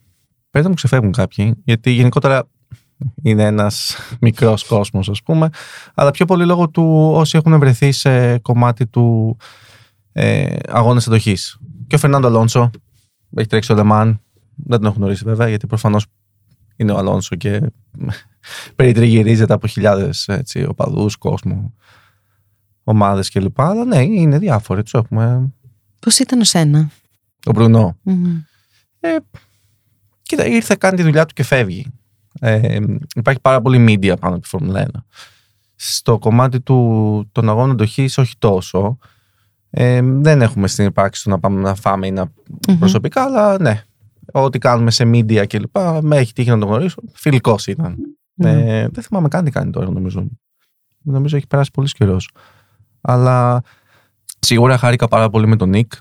Πρέπει 0.57 0.71
να 0.71 0.75
μου 0.75 0.81
ξεφεύγουν 0.87 1.11
κάποιοι, 1.11 1.61
γιατί 1.63 1.91
γενικότερα 1.91 2.47
είναι 3.21 3.43
ένας 3.43 3.97
μικρός 4.21 4.63
κόσμος, 4.63 5.09
ας 5.09 5.23
πούμε, 5.23 5.49
αλλά 5.93 6.11
πιο 6.11 6.25
πολύ 6.25 6.45
λόγω 6.45 6.69
του 6.69 7.11
όσοι 7.13 7.37
έχουν 7.37 7.59
βρεθεί 7.59 7.91
σε 7.91 8.39
κομμάτι 8.39 8.87
του 8.87 9.37
ε, 10.11 10.55
αγώνα 10.67 11.01
εντοχής. 11.07 11.57
Και 11.87 11.95
ο 11.95 11.97
Φερνάντο 11.97 12.27
Αλόνσο 12.27 12.69
έχει 13.35 13.47
τρέξει 13.47 13.71
ο 13.71 13.75
Λεμάν. 13.75 14.21
Δεν 14.55 14.77
τον 14.77 14.85
έχω 14.85 14.95
γνωρίσει 14.97 15.23
βέβαια, 15.23 15.47
γιατί 15.47 15.67
προφανώς 15.67 16.05
είναι 16.75 16.91
ο 16.91 16.97
Αλόνσο 16.97 17.35
και 17.35 17.61
περιτριγυρίζεται 18.75 19.53
από 19.53 19.67
χιλιάδες 19.67 20.29
οπαδούς, 20.67 21.15
κόσμο, 21.15 21.73
ομάδες 22.83 23.29
κλπ. 23.29 23.61
Αλλά 23.61 23.85
ναι, 23.85 24.03
είναι 24.03 24.37
διάφοροι. 24.37 24.83
Του 24.83 24.97
έχουμε. 24.97 25.53
Πώς 25.99 26.19
ήταν 26.19 26.39
ο 26.39 26.43
Σένα, 26.43 26.89
Ο 27.45 27.51
Μπρουνό. 27.51 27.97
Mm-hmm. 28.05 28.41
Ε, 28.99 29.15
Κοίτα, 30.27 30.45
ήρθε, 30.45 30.75
κάνει 30.79 30.97
τη 30.97 31.03
δουλειά 31.03 31.25
του 31.25 31.33
και 31.33 31.43
φεύγει. 31.43 31.85
Ε, 32.39 32.79
υπάρχει 33.15 33.41
πάρα 33.41 33.61
πολύ 33.61 33.85
media 33.89 34.19
πάνω 34.19 34.33
από 34.33 34.43
τη 34.43 34.49
Φόρμουλα 34.49 34.85
1. 34.85 34.89
Στο 35.75 36.19
κομμάτι 36.19 36.61
του, 36.61 37.29
των 37.31 37.49
αγώνων 37.49 37.71
εντοχής, 37.71 38.17
όχι 38.17 38.33
τόσο. 38.37 38.97
Ε, 39.69 40.01
δεν 40.03 40.41
έχουμε 40.41 40.67
στην 40.67 40.85
υπάρξη 40.85 41.23
του 41.23 41.29
να 41.29 41.39
πάμε 41.39 41.61
να 41.61 41.75
φάμε 41.75 42.07
ή 42.07 42.11
να 42.11 42.25
mm-hmm. 42.25 42.75
προσωπικά, 42.79 43.23
αλλά 43.23 43.59
ναι. 43.59 43.83
Ό,τι 44.31 44.59
κάνουμε 44.59 44.91
σε 44.91 45.03
media 45.13 45.45
κλπ. 45.47 45.77
Με 46.01 46.17
έχει 46.17 46.33
τύχει 46.33 46.49
να 46.49 46.59
τον 46.59 46.67
γνωρίσω. 46.67 47.01
Φιλικός 47.13 47.67
ήταν. 47.67 47.95
Mm-hmm. 47.95 48.45
Ε, 48.45 48.87
δεν 48.87 49.03
θυμάμαι 49.03 49.27
καν 49.27 49.45
τι 49.45 49.51
κάνει 49.51 49.71
τώρα, 49.71 49.91
νομίζω. 49.91 50.27
Νομίζω 51.01 51.35
έχει 51.37 51.47
περάσει 51.47 51.71
πολύ 51.71 51.87
καιρός. 51.91 52.31
Αλλά 53.01 53.61
σίγουρα 54.39 54.77
χάρηκα 54.77 55.07
πάρα 55.07 55.29
πολύ 55.29 55.47
με 55.47 55.55
τον 55.55 55.69
Νικ 55.69 55.91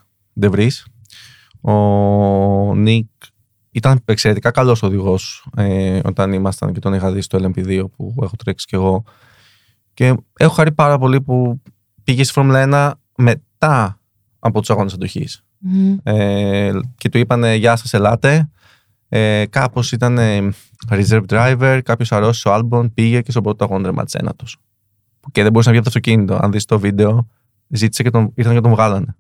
Ντεβρή, 0.41 0.71
ο 1.61 1.73
Ο 2.69 2.75
Νίκ 2.75 3.09
ήταν 3.77 4.01
εξαιρετικά 4.05 4.51
καλός 4.51 4.83
οδηγός 4.83 5.47
ε, 5.57 6.01
όταν 6.05 6.33
ήμασταν 6.33 6.73
και 6.73 6.79
τον 6.79 6.95
είχα 6.95 7.13
δει 7.13 7.21
στο 7.21 7.39
LMP2 7.43 7.85
που 7.97 8.15
έχω 8.23 8.37
τρέξει 8.37 8.67
κι 8.67 8.75
εγώ. 8.75 9.05
Και 9.95 10.15
έχω 10.37 10.55
χαρεί 10.55 10.73
πάρα 10.73 10.99
πολύ 10.99 11.21
που 11.21 11.63
πήγε 12.05 12.25
στη 12.25 12.33
Φόρμουλα 12.33 12.97
1 13.17 13.23
μετά 13.23 14.01
από 14.39 14.61
τους 14.61 14.71
αγώνες 14.71 14.93
αντοχής. 14.93 15.45
Ε, 16.03 16.73
και 16.97 17.09
του 17.09 17.19
είπανε 17.19 17.55
Γεια 17.55 17.77
σας, 17.77 17.93
ελάτε. 17.93 18.51
Ε, 19.09 19.47
Κάπως 19.47 19.93
ήταν 19.93 20.19
ε, 20.19 20.49
reserve 20.91 21.25
driver, 21.29 21.81
κάποιος 21.85 22.13
αρρώστησε 22.13 22.49
ο 22.49 22.53
Άλμπον, 22.53 22.95
πήγε 22.95 23.21
και 23.21 23.31
στον 23.31 23.43
πρώτο 23.43 23.65
αγώνα 23.65 23.83
τερματισε 23.83 24.19
ένατος. 24.19 24.57
Και 25.33 25.43
δεν 25.43 25.53
μπορούσε 25.53 25.71
να 25.71 25.75
βγει 25.75 25.85
από 25.87 25.93
το 25.93 25.99
αυτοκίνητο. 25.99 26.39
Αν 26.45 26.53
δεις 26.53 26.65
το 26.65 26.79
βίντεο, 26.79 27.29
ζήτησε 27.69 28.03
και 28.03 28.11
τον, 28.11 28.33
ήρθαν 28.35 28.55
και 28.55 28.61
τον 28.61 28.71
βγάλανε. 28.71 29.17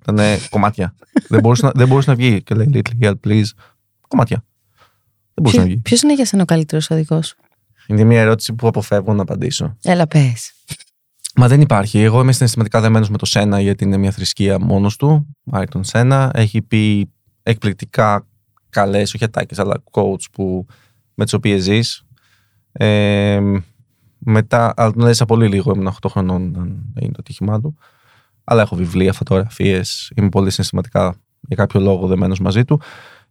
Ήταν 0.00 0.18
κομμάτια. 0.50 0.94
δεν, 1.28 1.40
μπορούσε 1.40 1.66
να, 1.66 1.72
δεν 1.74 1.88
μπορούσε 1.88 2.10
να 2.10 2.16
βγει. 2.16 2.42
Και 2.42 2.54
λέει, 2.54 2.70
Little 2.72 3.04
girl, 3.04 3.14
please. 3.26 3.44
Κομμάτια. 4.08 4.44
Δεν 5.34 5.42
μπορούσε 5.42 5.58
να 5.58 5.64
βγει. 5.64 5.76
Ποιος 5.76 6.02
είναι 6.02 6.14
για 6.14 6.26
σένα 6.26 6.42
ο 6.42 6.44
καλύτερος 6.44 6.90
οδηγός, 6.90 7.34
Είναι 7.86 8.04
μια 8.04 8.20
ερώτηση 8.20 8.52
που 8.52 8.66
αποφεύγω 8.66 9.14
να 9.14 9.22
απαντήσω. 9.22 9.76
Έλα, 9.82 10.06
πες. 10.06 10.52
Μα 11.36 11.48
δεν 11.48 11.60
υπάρχει. 11.60 11.98
Εγώ 11.98 12.20
είμαι 12.20 12.32
συναισθηματικά 12.32 12.80
δεμένος 12.80 13.08
με 13.10 13.16
το 13.16 13.26
Σένα 13.26 13.60
γιατί 13.60 13.84
είναι 13.84 13.96
μια 13.96 14.10
θρησκεία 14.10 14.58
μόνος 14.58 14.96
του. 14.96 15.36
Άιρτον 15.50 15.84
Σένα. 15.84 16.30
Έχει 16.34 16.62
πει 16.62 17.12
εκπληκτικά 17.42 18.26
καλές, 18.70 19.14
όχι 19.14 19.24
ατάκε, 19.24 19.54
αλλά 19.58 19.82
coach 19.90 20.30
που, 20.32 20.66
με 21.14 21.24
τις 21.24 21.32
οποίες 21.32 21.62
ζεις. 21.62 22.04
Ε, 22.72 23.40
μετά, 24.18 24.74
αλλά 24.76 24.92
τον 24.92 25.04
έζησα 25.04 25.24
πολύ 25.24 25.48
λίγο, 25.48 25.72
ήμουν 25.74 25.86
8 25.86 26.08
χρονών, 26.08 26.42
είναι 27.00 27.12
το 27.12 27.22
τύχημά 27.22 27.60
του. 27.60 27.76
Αλλά 28.44 28.62
έχω 28.62 28.76
βιβλία, 28.76 29.12
φωτογραφίες, 29.12 30.12
είμαι 30.16 30.28
πολύ 30.28 30.50
συναισθηματικά 30.50 31.16
για 31.40 31.56
κάποιο 31.56 31.80
λόγο 31.80 32.06
δεμένος 32.06 32.40
μαζί 32.40 32.64
του. 32.64 32.80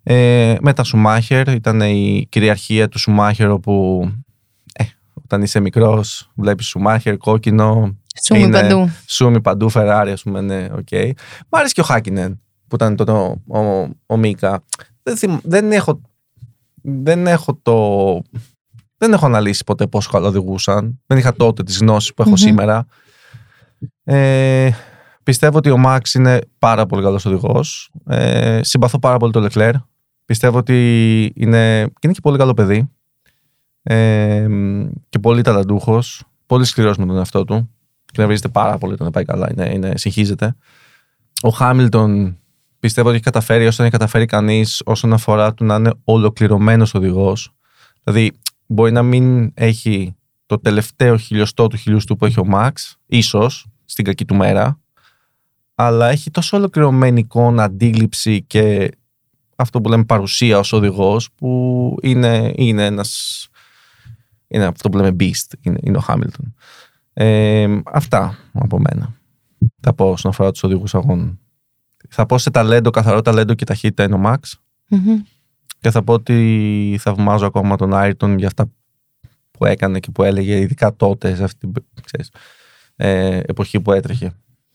Ε, 0.04 0.56
μετά 0.62 0.84
Σουμάχερ, 0.84 1.48
ήταν 1.48 1.82
η 1.82 2.28
κυριαρχία 2.30 2.90
του 2.90 3.00
Σουμάχερ 3.00 3.50
όπου 3.50 4.04
ε, 4.74 4.84
όταν 5.14 5.42
είσαι 5.42 5.60
μικρός, 5.60 6.32
βλέπεις 6.36 6.68
Σουμάχερ, 6.68 7.18
κόκκινο. 7.18 7.98
Σούμι 8.24 8.50
παντού. 8.50 8.90
Σούμι 9.08 9.42
παντού, 9.42 9.70
Φεράρι, 9.70 10.12
ας 10.12 10.24
πούμε, 10.24 10.42
ναι, 10.42 10.68
OK. 10.72 10.88
Okay. 10.92 11.12
Μ' 11.50 11.56
άρεσε 11.56 11.74
και 11.74 11.82
ο 11.82 11.84
Χάκινεν 11.84 12.42
που 12.68 12.76
ήταν 12.76 12.96
το, 12.96 13.04
το, 13.04 13.42
ο, 13.48 13.90
ο, 14.06 14.18
Μίκα. 14.18 14.64
Δεν, 15.04 15.40
δεν, 15.44 15.72
έχω, 15.72 16.02
δεν 16.82 17.28
έχω 17.28 17.60
το. 17.62 18.22
Δεν 18.98 19.14
έχω 19.14 19.26
αναλύσει 19.26 19.64
ποτέ 19.64 19.88
πόσο 19.88 20.10
καλά 20.12 20.28
οδηγούσαν. 20.28 21.02
Δεν 21.06 21.18
είχα 21.18 21.34
τότε 21.34 21.64
τις 21.64 21.78
γνώσεις 21.78 22.14
που 22.14 22.22
έχω 22.22 22.36
σήμερα. 22.36 22.86
Ε, 24.04 24.70
πιστεύω 25.24 25.58
ότι 25.58 25.70
ο 25.70 25.78
Μάξ 25.78 26.14
είναι 26.14 26.42
πάρα 26.60 26.86
πολύ 26.86 27.04
καλός 27.04 27.26
οδηγός. 27.26 27.92
Ε, 28.08 28.60
συμπαθώ 28.64 29.00
πάρα 29.00 29.18
πολύ 29.18 29.32
τον 29.32 29.42
Λεκλέρ. 29.42 29.74
Πιστεύω 30.26 30.58
ότι 30.58 31.24
είναι, 31.36 31.80
είναι 31.80 32.14
και 32.14 32.22
πολύ 32.22 32.38
καλό 32.38 32.54
παιδί. 32.54 32.90
Ε, 33.84 34.48
και 35.10 35.20
πολύ 35.20 35.42
ταλαντούχος. 35.42 36.24
Πολύ 36.46 36.66
σκληρός 36.66 36.98
με 36.98 37.06
τον 37.06 37.18
εαυτό 37.18 37.44
του. 37.44 37.70
Και 38.06 38.22
να 38.22 38.28
βρίσκεται 38.28 38.54
πάρα 38.54 38.78
πολύ 38.78 38.94
όταν 38.94 39.12
πάει 39.12 39.26
καλά. 39.26 39.48
Είναι, 39.52 39.74
είναι, 39.74 39.98
συγχύζεται. 39.98 40.56
Ο 41.42 41.50
Χάμιλτον 41.50 42.38
πιστεύω 42.80 43.08
ότι 43.08 43.16
έχει 43.16 43.26
καταφέρει 43.26 43.68
όσο 43.68 43.82
έχει 43.84 43.92
καταφέρει 43.92 44.26
κανείς 44.26 44.82
όσον 44.86 45.14
αφορά 45.14 45.54
του 45.54 45.66
να 45.66 45.76
είναι 45.76 45.92
ολοκληρωμένος 46.04 46.94
οδηγός. 46.94 47.54
Δηλαδή, 48.04 48.32
μπορεί 48.66 48.92
να 48.92 49.04
μην 49.04 49.52
έχει 49.54 50.16
το 50.46 50.60
τελευταίο 50.60 51.18
χιλιοστό 51.18 51.68
του 51.68 51.78
χιλιοστού 51.78 52.16
που 52.16 52.26
έχει 52.26 52.40
ο 52.40 52.46
Μαξ, 52.46 52.98
ίσως 53.06 53.66
στην 53.86 54.06
κακή 54.06 54.26
του 54.26 54.36
μέρα, 54.36 54.80
αλλά 55.76 56.10
έχει 56.10 56.32
τόσο 56.32 56.58
ολοκληρωμένη 56.58 57.20
εικόνα, 57.20 57.64
αντίληψη 57.64 58.44
και 58.44 58.92
αυτό 59.56 59.82
που 59.82 59.90
λέμε 59.90 60.04
παρουσία 60.04 60.60
ως 60.60 60.74
οδηγός 60.74 61.32
που 61.32 61.96
είναι, 62.02 62.54
είναι 62.56 62.86
ένας 62.86 63.48
είναι 64.54 64.66
αυτό 64.66 64.90
που 64.90 64.98
λέμε 64.98 65.16
beast, 65.20 65.54
είναι, 65.62 65.78
είναι 65.82 65.98
ο 65.98 66.00
Χάμιλτον. 66.00 66.56
Ε, 67.14 67.80
αυτά 67.86 68.38
από 68.52 68.80
μένα. 68.80 69.16
Θα 69.82 69.94
πω 69.94 70.10
όσον 70.10 70.32
αφορά 70.32 70.52
τους 70.52 70.64
οδηγούς 70.64 70.96
αγώνων. 70.96 71.40
Θα 72.10 72.26
πω 72.26 72.38
σε 72.38 72.50
ταλέντο, 72.50 72.90
καθαρό 72.90 73.22
ταλέντο 73.22 73.54
και 73.54 73.66
ταχύτητα 73.66 74.04
είναι 74.04 74.16
ο 74.16 74.22
Max. 74.26 74.38
Και 75.80 75.92
θα 75.92 76.04
πω 76.04 76.14
ότι 76.14 76.98
θαυμάζω 77.00 77.46
ακόμα 77.46 77.76
τον 77.76 77.94
Άιρτον 77.94 78.38
για 78.38 78.48
αυτά 78.48 78.72
που 79.52 79.66
έκανε 79.66 80.00
και 80.00 80.12
που 80.12 80.24
έλεγε, 80.24 80.60
ειδικά 80.60 80.96
τότε, 80.96 81.36
σε 81.36 81.44
αυτή 81.44 81.72
την 81.72 81.84
ξέρεις, 82.04 82.30
ε, 82.96 83.40
εποχή 83.46 83.80
που 83.80 83.92
έτρεχε. 83.92 84.34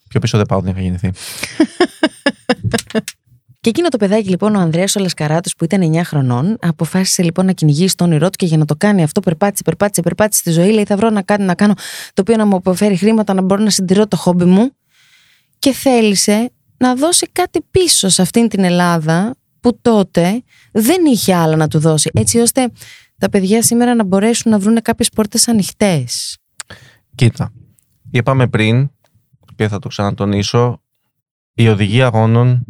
Πιο 0.09 0.21
πίσω 0.21 0.37
δεν 0.37 0.47
πάω, 0.47 0.61
δεν 0.61 0.73
είχα 0.73 0.81
γεννηθεί. 0.81 1.13
Και 3.61 3.69
εκείνο 3.69 3.89
το 3.89 3.97
παιδάκι 3.97 4.29
λοιπόν, 4.29 4.55
ο 4.55 4.59
Ανδρέας 4.59 4.97
ο 4.97 5.01
Λασκαράτος, 5.01 5.55
που 5.55 5.65
ήταν 5.65 5.95
9 5.95 6.01
χρονών, 6.05 6.57
αποφάσισε 6.61 7.23
λοιπόν 7.23 7.47
να 7.47 7.53
κυνηγήσει 7.53 7.97
τον 7.97 8.07
όνειρό 8.07 8.31
του 8.31 8.37
και 8.39 8.47
για 8.47 8.57
να 8.57 8.65
το 8.65 8.75
κάνει 8.77 9.03
αυτό, 9.03 9.21
περπάτησε, 9.21 9.63
περπάτησε, 9.63 10.03
περπάτησε 10.03 10.41
στη 10.41 10.51
ζωή. 10.51 10.71
Λέει: 10.71 10.85
Θα 10.85 10.97
βρω 10.97 11.11
να, 11.11 11.23
κάνω, 11.23 11.45
να 11.45 11.55
κάνω 11.55 11.75
το 12.15 12.21
οποίο 12.21 12.37
να 12.37 12.47
μου 12.47 12.57
αποφέρει 12.57 12.97
χρήματα, 12.97 13.35
να 13.35 13.43
μπορώ 13.43 13.63
να 13.63 13.71
συντηρώ 13.71 14.07
το 14.07 14.17
χόμπι 14.17 14.45
μου. 14.45 14.71
Και 15.59 15.73
θέλησε 15.73 16.51
να 16.77 16.95
δώσει 16.95 17.29
κάτι 17.33 17.61
πίσω 17.71 18.09
σε 18.09 18.23
αυτήν 18.23 18.49
την 18.49 18.65
Ελλάδα 18.65 19.35
που 19.61 19.79
τότε 19.83 20.43
δεν 20.73 21.05
είχε 21.05 21.35
άλλα 21.35 21.57
να 21.57 21.69
του 21.69 21.79
δώσει. 21.79 22.11
Έτσι 22.15 22.39
ώστε 22.39 22.71
τα 23.19 23.29
παιδιά 23.29 23.63
σήμερα 23.63 23.95
να 23.95 24.05
μπορέσουν 24.05 24.51
να 24.51 24.59
βρουν 24.59 24.83
κάποιες 24.83 25.09
πόρτες 25.09 25.49
ανοιχτές. 25.49 26.39
Κοίτα. 27.15 27.53
Είπαμε 28.11 28.49
πριν, 28.49 28.91
και 29.57 29.69
θα 29.69 29.79
το 29.79 29.89
ξανατονίσω, 29.89 30.83
η 31.53 31.69
οδηγία 31.69 32.07
αγώνων 32.07 32.65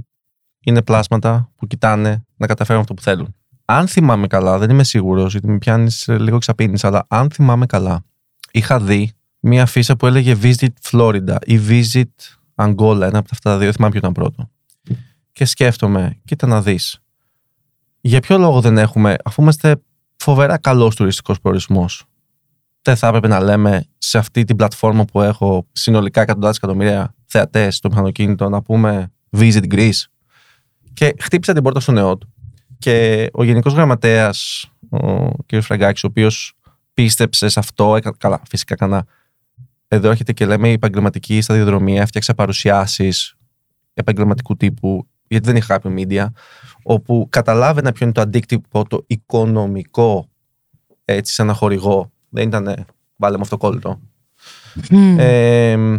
είναι 0.68 0.82
πλάσματα 0.82 1.50
που 1.56 1.66
κοιτάνε 1.66 2.24
να 2.36 2.46
καταφέρουν 2.46 2.80
αυτό 2.80 2.94
που 2.94 3.02
θέλουν. 3.02 3.34
Αν 3.64 3.88
θυμάμαι 3.88 4.26
καλά, 4.26 4.58
δεν 4.58 4.70
είμαι 4.70 4.84
σίγουρος, 4.84 5.32
γιατί 5.32 5.46
με 5.48 5.58
πιάνεις 5.58 6.04
λίγο 6.08 6.36
εξαπίνη, 6.36 6.78
αλλά 6.82 7.04
αν 7.08 7.30
θυμάμαι 7.30 7.66
καλά, 7.66 8.04
είχα 8.50 8.80
δει 8.80 9.12
μία 9.40 9.66
φύσα 9.66 9.96
που 9.96 10.06
έλεγε 10.06 10.36
Visit 10.42 10.68
Florida 10.90 11.36
ή 11.44 11.60
Visit 11.68 12.02
Angola, 12.54 13.00
ένα 13.00 13.18
από 13.18 13.28
αυτά 13.30 13.50
τα 13.50 13.58
δύο, 13.58 13.72
θυμάμαι 13.72 13.90
ποιο 13.90 13.98
ήταν 13.98 14.12
πρώτο. 14.12 14.50
Και 15.32 15.44
σκέφτομαι, 15.44 16.20
κοίτα 16.24 16.46
να 16.46 16.62
δεις. 16.62 16.98
Για 18.00 18.20
ποιο 18.20 18.38
λόγο 18.38 18.60
δεν 18.60 18.78
έχουμε, 18.78 19.16
αφού 19.24 19.42
είμαστε 19.42 19.82
φοβερά 20.16 20.58
καλός 20.58 20.94
τουριστικός 20.94 21.40
προορισμός, 21.40 22.04
δεν 22.82 22.96
θα 22.96 23.06
έπρεπε 23.06 23.28
να 23.28 23.40
λέμε 23.40 23.84
σε 23.98 24.18
αυτή 24.18 24.44
την 24.44 24.56
πλατφόρμα 24.56 25.04
που 25.04 25.20
έχω 25.20 25.66
συνολικά 25.72 26.20
εκατοντάδες 26.20 26.56
εκατομμύρια 26.56 27.14
θεατές 27.26 27.76
στο 27.76 27.88
μηχανοκίνητο 27.88 28.48
να 28.48 28.62
πούμε 28.62 29.12
Visit 29.36 29.72
Greece. 29.72 30.02
Και 30.98 31.14
χτύπησα 31.18 31.52
την 31.52 31.62
πόρτα 31.62 31.80
στο 31.80 31.92
νεό 31.92 32.18
του. 32.18 32.34
Και 32.78 33.28
ο 33.32 33.44
Γενικός 33.44 33.72
Γραμματέας, 33.72 34.70
ο 34.90 35.28
κ. 35.46 35.60
Φραγκάκης, 35.60 36.04
ο 36.04 36.06
οποίος 36.06 36.54
πίστεψε 36.94 37.48
σε 37.48 37.58
αυτό, 37.58 37.98
καλά, 38.18 38.40
φυσικά 38.48 38.74
κανένα. 38.74 39.06
Εδώ 39.88 40.10
έρχεται 40.10 40.32
και 40.32 40.46
λέμε 40.46 40.68
η 40.68 40.72
επαγγελματική 40.72 41.40
σταδιοδρομία, 41.40 42.02
έφτιαξε 42.02 42.34
παρουσιάσεις 42.34 43.34
επαγγελματικού 43.94 44.56
τύπου, 44.56 45.06
γιατί 45.28 45.46
δεν 45.46 45.56
είχα 45.56 45.78
κάποιο 45.78 45.94
media, 45.96 46.26
όπου 46.82 47.26
καταλάβαινα 47.30 47.92
ποιο 47.92 48.04
είναι 48.04 48.14
το 48.14 48.20
αντίκτυπο 48.20 48.86
το 48.88 49.04
οικονομικό 49.06 50.28
έτσι 51.04 51.34
σε 51.34 51.42
ένα 51.42 51.52
χορηγό. 51.52 52.12
Δεν 52.28 52.48
ήταν 52.48 52.86
βάλε 53.16 53.36
με 53.36 53.42
αυτοκόλλητο. 53.42 54.00
Mm. 54.88 55.14
Ε, 55.18 55.98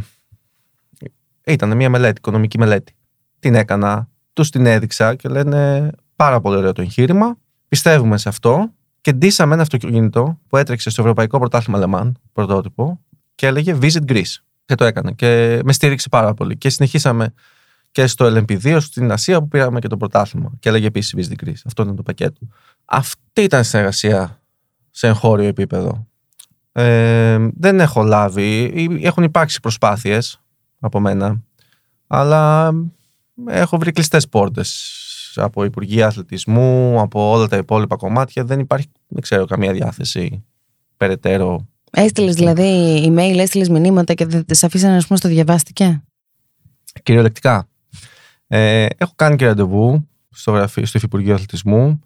ήταν 1.46 1.76
μια 1.76 1.90
μελέτη, 1.90 2.18
οικονομική 2.18 2.58
μελέτη. 2.58 2.94
Την 3.40 3.56
έκανα, 3.56 4.10
τους 4.34 4.50
την 4.50 4.66
έδειξα 4.66 5.16
και 5.16 5.30
λένε 5.30 5.90
πάρα 6.16 6.42
πολύ 6.42 6.58
ωραίο 6.58 6.72
το 6.72 6.82
εγχείρημα. 6.82 7.38
Πιστεύουμε 7.68 8.18
σε 8.18 8.30
αυτό 8.30 8.72
και 9.02 9.14
ντύσαμε 9.14 9.54
ένα 9.54 9.62
αυτοκίνητο 9.62 10.40
που 10.48 10.58
έτρεξε 10.58 10.90
στο 10.90 11.02
Ευρωπαϊκό 11.02 11.40
Πρωτάθλημα 11.40 11.80
Λεμάν, 11.80 12.18
πρωτότυπο, 12.34 13.00
και 13.36 13.48
έλεγε 13.48 13.78
Visit 13.82 14.12
Greece. 14.12 14.36
Και 14.66 14.76
το 14.76 14.86
έκανε. 14.86 15.12
Και 15.12 15.60
με 15.64 15.74
στήριξε 15.74 16.10
πάρα 16.10 16.34
πολύ. 16.34 16.58
Και 16.58 16.70
συνεχίσαμε 16.70 17.34
και 17.92 18.08
στο 18.08 18.26
LMP2 18.26 18.78
στην 18.82 19.12
Ασία 19.12 19.40
που 19.40 19.48
πήραμε 19.48 19.80
και 19.80 19.88
το 19.88 19.98
πρωτάθλημα. 19.98 20.52
Και 20.60 20.70
έλεγε 20.70 20.88
επίσης 20.88 21.14
Visit 21.18 21.46
Greece. 21.46 21.62
Αυτό 21.66 21.84
ήταν 21.84 21.96
το 21.96 22.04
πακέτο. 22.04 22.40
Αυτή 22.86 23.42
ήταν 23.42 23.62
η 23.62 23.64
συνεργασία 23.64 24.42
σε 24.92 25.08
εγχώριο 25.08 25.48
επίπεδο. 25.48 26.08
Ε, 26.72 27.48
δεν 27.54 27.80
έχω 27.80 28.04
λάβει, 28.04 28.74
έχουν 29.02 29.24
υπάρξει 29.24 29.60
προσπάθειες 29.60 30.42
από 30.80 31.00
μένα, 31.00 31.44
αλλά 32.08 32.72
έχω 33.48 33.78
βρει 33.78 33.92
κλειστές 33.92 34.28
πόρτες 34.28 34.94
από 35.36 35.64
Υπουργεία 35.64 36.08
Αθλητισμού, 36.08 37.00
από 37.00 37.30
όλα 37.32 37.48
τα 37.48 37.58
υπόλοιπα 37.58 37.96
κομμάτια. 37.96 38.44
Δεν 38.44 38.60
υπάρχει, 38.60 38.88
δεν 39.08 39.22
ξέρω, 39.22 39.46
καμία 39.46 39.74
διάθεση 39.74 40.44
περαιτέρω. 40.98 41.68
Έστειλες 41.92 42.36
δηλαδή 42.36 43.04
email, 43.08 43.38
έστειλες 43.38 43.70
μηνύματα 43.70 44.14
και 44.14 44.26
δεν 44.26 44.46
σε 44.52 44.66
αφήσανε 44.66 45.00
να 45.10 45.16
στο 45.16 45.28
διαβάστηκε; 45.28 46.04
Κυριολεκτικά. 47.04 47.68
Ε, 48.48 48.86
έχω 48.98 49.12
κάνει 49.16 49.36
και 49.36 49.46
ραντεβού 49.46 50.08
στο, 50.30 50.52
γραφείο, 50.52 50.86
στο 50.86 50.98
Υφυπουργείο 50.98 51.34
Αθλητισμού. 51.34 52.00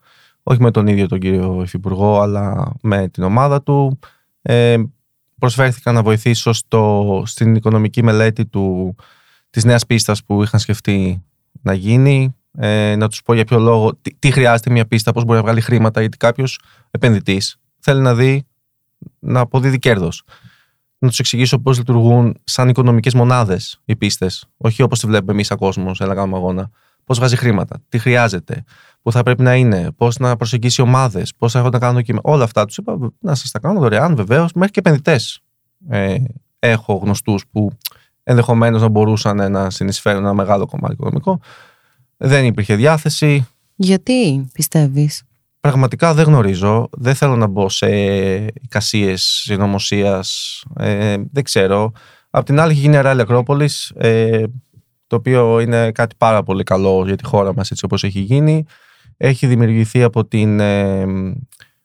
Όχι 0.44 0.62
με 0.62 0.72
τον 0.72 0.88
ίδιο 0.88 1.08
τον 1.08 1.20
κύριο 1.20 1.62
Υφυπουργό, 1.64 2.22
αλλά 2.22 2.74
με 2.82 3.08
την 3.08 3.24
ομάδα 3.24 3.62
του. 3.62 4.00
Ε, 4.42 4.78
προσφέρθηκα 5.40 5.92
να 5.92 6.04
βοηθήσω 6.04 6.54
στο, 6.54 7.24
στην 7.26 7.56
οικονομική 7.56 8.04
μελέτη 8.04 8.46
του 8.46 8.96
Της 9.54 9.64
νέας 9.64 9.86
πίστας 9.86 10.24
που 10.24 10.44
είχαν 10.44 10.60
σκεφτεί 10.60 11.24
να 11.62 11.74
γίνει. 11.74 12.36
ε, 12.58 12.96
να 12.96 13.08
τους 13.08 13.22
πω 13.22 13.34
για 13.34 13.46
ποιο 13.46 13.60
λόγο, 13.60 13.96
τι, 13.96 14.16
τι 14.16 14.32
χρειάζεται 14.32 14.70
μια 14.70 14.86
πίστα, 14.86 15.12
πώς 15.12 15.24
μπορεί 15.24 15.38
να 15.38 15.44
βγάλει 15.44 15.62
χρήματα, 15.62 16.00
γιατί 16.00 16.18
κάποιος 16.18 16.60
επενδυτής 16.92 17.58
θέλει 17.80 18.02
να 18.02 18.16
δει 18.16 18.46
να 19.20 19.40
αποδίδει 19.40 19.80
κέρδος. 19.80 20.24
Να 20.98 21.08
τους 21.08 21.20
εξηγήσω 21.20 21.60
πώς 21.60 21.78
λειτουργούν 21.78 22.38
σαν 22.44 22.70
οικονομικές 22.70 23.14
μονάδες 23.14 23.82
οι 23.86 23.96
πίστες. 23.96 24.46
Όχι 24.58 24.82
όπως 24.82 25.00
τη 25.00 25.08
βλέπουμε 25.08 25.32
εμείς 25.32 25.48
σαν 25.48 25.58
κόσμος, 25.58 26.02
ένα 26.02 26.16
κάνουμε 26.16 26.38
αγώνα. 26.38 26.70
Πώς 27.04 27.18
βγάζει 27.18 27.36
χρήματα, 27.36 27.82
τι 27.90 27.98
χρειάζεται, 28.00 28.64
πού 29.02 29.12
θα 29.12 29.24
πρέπει 29.24 29.42
να 29.42 29.56
είναι, 29.56 29.92
πώς 29.92 30.18
να 30.18 30.36
προσεγγίσει 30.36 30.82
ομάδες, 30.82 31.34
πώς 31.38 31.52
θα 31.52 31.60
έχω 31.60 31.70
να 31.70 31.80
κάνω 31.80 31.94
δοκιμέ. 31.94 32.20
Όλα 32.24 32.44
αυτά 32.44 32.66
τους 32.66 32.78
είπα 32.78 32.98
να 33.20 33.36
σας 33.36 33.52
τα 33.52 33.60
κάνω 33.60 33.80
δωρεάν 33.80 34.16
βεβαίως, 34.16 34.54
μέχρι 34.54 34.72
και 34.72 34.80
επενδυτές. 34.80 35.40
Ε, 35.90 36.16
έχω 36.60 36.94
γνωστούς 36.94 37.44
που 37.52 37.72
ενδεχομένως 38.24 38.82
να 38.82 38.88
μπορούσαν 38.88 39.52
να 39.52 39.70
συνεισφέρουν 39.70 40.22
ένα 40.22 40.34
μεγάλο 40.34 40.66
κομμάτι 40.66 40.94
οικονομικό. 40.94 41.40
Δεν 42.18 42.46
υπήρχε 42.46 42.76
διάθεση. 42.76 43.48
Γιατί 43.76 44.50
πιστεύεις; 44.54 45.24
Πραγματικά 45.64 46.14
δεν 46.14 46.26
γνωρίζω. 46.26 46.90
Δεν 46.92 47.16
θέλω 47.16 47.36
να 47.36 47.48
μπω 47.48 47.70
σε 47.70 47.88
εικασίες 48.46 49.24
συνωμοσίας. 49.24 50.62
Ε, 50.78 51.16
δεν 51.32 51.44
ξέρω. 51.44 51.92
Απ' 52.30 52.46
την 52.46 52.60
άλλη, 52.60 52.72
έχει 52.72 52.82
γίνει 52.82 53.02
Ράλη 53.02 53.22
Ακρόπολη, 53.22 53.70
ε, 53.96 54.44
το 55.08 55.16
οποίο 55.16 55.60
είναι 55.60 55.92
κάτι 55.92 56.16
πάρα 56.18 56.44
πολύ 56.44 56.64
καλό 56.64 57.04
για 57.06 57.16
τη 57.16 57.26
χώρα 57.26 57.54
μας 57.54 57.72
έτσι 57.72 57.86
όπως 57.86 58.04
έχει 58.04 58.20
γίνει. 58.20 58.66
Έχει 59.18 59.48
δημιουργηθεί 59.48 60.04
από 60.04 60.26
την 60.26 60.60
ε, 60.60 61.06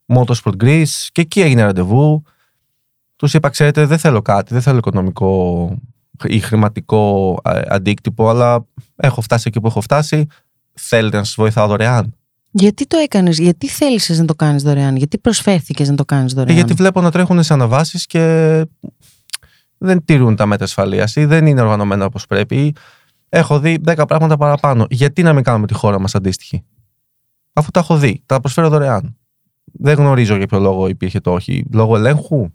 Motorsport 0.07 0.63
Greece 0.63 1.07
και 1.13 1.21
εκεί 1.21 1.41
έγινε 1.41 1.63
ραντεβού. 1.63 2.23
Τους 3.17 3.35
είπα, 3.35 3.49
ξέρετε, 3.49 3.87
δεν 3.87 3.99
θέλω 3.99 4.23
κάτι, 4.23 4.53
δεν 4.53 4.63
θέλω 4.63 4.79
οικονομικό 4.79 5.71
ή 6.25 6.39
χρηματικό 6.39 7.37
ε, 7.45 7.61
αντίκτυπο, 7.67 8.29
αλλά 8.29 8.67
έχω 8.97 9.21
φτάσει 9.21 9.45
εκεί 9.49 9.61
που 9.61 9.67
έχω 9.67 9.81
φτάσει. 9.81 10.27
Θέλετε 10.73 11.17
να 11.17 11.25
σας 11.25 11.35
βοηθάω 11.35 11.67
δωρεάν; 11.67 12.15
Γιατί 12.51 12.87
το 12.87 12.97
έκανες, 12.97 13.39
γιατί 13.39 13.69
θέλησες 13.69 14.19
να 14.19 14.25
το 14.25 14.35
κάνεις 14.35 14.63
δωρεάν, 14.63 14.97
γιατί 14.97 15.19
προσφέρθηκες 15.19 15.89
να 15.89 15.95
το 15.95 16.05
κάνεις 16.05 16.33
δωρεάν; 16.33 16.57
Ε, 16.57 16.59
γιατί 16.59 16.73
βλέπω 16.73 17.01
να 17.01 17.11
τρέχουν 17.11 17.43
σε 17.43 17.53
αναβάσεις 17.53 18.07
και 18.07 18.65
δεν 19.79 20.05
τηρούν 20.05 20.37
τα 20.37 20.47
μέτρα 20.47 20.65
ασφαλείας 20.65 21.17
ή 21.17 21.25
δεν 21.25 21.47
είναι 21.47 21.61
οργανωμένα 21.61 22.05
όπως 22.05 22.27
πρέπει. 22.27 22.75
Έχω 23.29 23.59
δει 23.59 23.79
10 23.87 24.05
πράγματα 24.09 24.37
παραπάνω. 24.37 24.87
Γιατί 24.91 25.23
να 25.23 25.33
μην 25.33 25.45
κάνουμε 25.45 25.67
τη 25.67 25.75
χώρα 25.75 26.01
μας 26.01 26.15
αντίστοιχη; 26.15 26.65
Αφού 27.53 27.71
τα 27.71 27.81
έχω 27.81 27.97
δει, 27.97 28.23
τα 28.27 28.41
προσφέρω 28.41 28.69
δωρεάν. 28.69 29.17
Δεν 29.73 29.97
γνωρίζω 29.97 30.37
για 30.37 30.47
ποιο 30.47 30.59
λόγο 30.59 30.89
υπήρχε 30.89 31.21
το 31.21 31.33
όχι. 31.33 31.65
Λόγω 31.73 31.97
ελέγχου, 31.97 32.49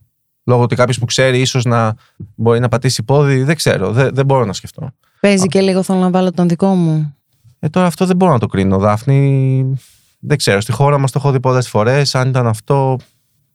λόγω 0.44 0.62
ότι 0.62 0.76
κάποιος 0.76 1.00
που 1.00 1.06
ξέρει 1.06 1.40
ίσως 1.40 1.64
να 1.64 1.96
μπορεί 2.36 2.60
να 2.60 2.70
πατήσει 2.70 3.04
πόδι, 3.04 3.44
δεν 3.44 3.56
ξέρω. 3.56 3.92
Δεν, 3.92 4.10
δεν 4.14 4.26
μπορώ 4.26 4.46
να 4.46 4.54
σκεφτώ. 4.54 4.90
Παίζει 5.20 5.48
και 5.48 5.62
λίγο 5.62 5.84
θέλω 5.84 6.00
να 6.00 6.10
βάλω 6.10 6.32
τον 6.32 6.48
δικό 6.48 6.68
μου. 6.76 7.16
Ε, 7.60 7.70
τώρα 7.70 7.88
αυτό 7.88 8.06
δεν 8.06 8.16
μπορώ 8.16 8.32
να 8.32 8.40
το 8.40 8.48
κρίνω, 8.48 8.78
Δάφνη. 8.78 9.66
Δεν 10.20 10.38
ξέρω. 10.38 10.62
Στη 10.62 10.72
χώρα 10.72 10.98
μας 10.98 11.12
το 11.12 11.20
έχω 11.20 11.32
δει 11.32 11.40
πολλές 11.40 11.70
φορές. 11.70 12.16
Αν 12.16 12.30
ήταν 12.30 12.48
αυτό, 12.48 12.98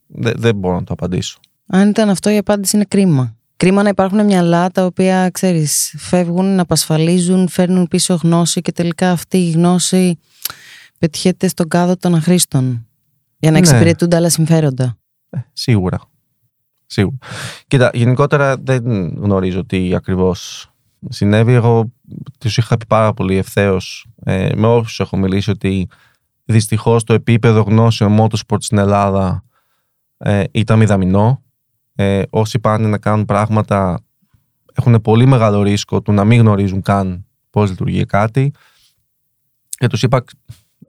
δεν, 0.07 0.33
δεν 0.37 0.55
μπορώ 0.55 0.75
να 0.75 0.83
το 0.83 0.93
απαντήσω. 0.93 1.39
Αν 1.67 1.89
ήταν 1.89 2.09
αυτό, 2.09 2.29
η 2.29 2.37
απάντηση 2.37 2.75
είναι 2.75 2.85
κρίμα. 2.87 3.35
Κρίμα 3.57 3.83
να 3.83 3.89
υπάρχουν 3.89 4.25
μυαλά 4.25 4.69
τα 4.69 4.85
οποία, 4.85 5.29
ξέρεις, 5.29 5.95
φεύγουν, 5.97 6.55
να 6.55 6.61
απασφαλίζουν, 6.61 7.47
φέρνουν 7.47 7.87
πίσω 7.87 8.19
γνώση 8.23 8.61
και 8.61 8.71
τελικά 8.71 9.11
αυτή 9.11 9.37
η 9.37 9.49
γνώση 9.51 10.19
πετιέται 10.97 11.47
στον 11.47 11.67
κάδο 11.67 11.97
των 11.97 12.15
αχρήστων 12.15 12.87
για 13.39 13.51
να 13.51 13.59
Ναι. 13.59 13.67
εξυπηρετούνται 13.67 14.15
άλλα 14.15 14.29
συμφέροντα. 14.29 14.97
Ε, 15.29 15.37
σίγουρα. 15.53 15.99
Σίγουρα. 16.91 17.17
Κοίτα, 17.67 17.89
γενικότερα 17.93 18.57
δεν 18.57 18.83
γνωρίζω 19.17 19.65
τι 19.65 19.95
ακριβώς 19.95 20.69
συνέβη. 21.09 21.53
Εγώ 21.53 21.91
τους 22.39 22.57
είχα 22.57 22.77
πει 22.77 22.85
πάρα 22.87 23.13
πολύ 23.13 23.37
ευθέως 23.37 24.05
ε, 24.23 24.49
με 24.55 24.67
όσους 24.67 24.99
έχω 24.99 25.17
μιλήσει 25.17 25.49
ότι 25.49 25.87
δυστυχώς 26.45 27.03
το 27.03 27.13
επίπεδο 27.13 27.61
γνώσεων 27.61 28.17
motorsport 28.19 28.57
στην 28.59 28.77
Ελλάδα 28.77 29.43
ε, 30.17 30.43
ήταν 30.51 30.77
μηδαμινό. 30.77 31.43
Ε, 31.95 32.21
όσοι 32.29 32.59
πάνε 32.59 32.87
να 32.87 32.97
κάνουν 32.97 33.25
πράγματα 33.25 34.03
έχουν 34.73 35.01
πολύ 35.01 35.25
μεγάλο 35.25 35.61
ρίσκο 35.61 36.01
του 36.01 36.11
να 36.11 36.23
μην 36.23 36.39
γνωρίζουν 36.39 36.81
καν 36.81 37.25
πώς 37.49 37.69
λειτουργεί 37.69 38.05
κάτι. 38.05 38.51
Και 39.69 39.87
τους 39.87 40.03
είπα, 40.03 40.23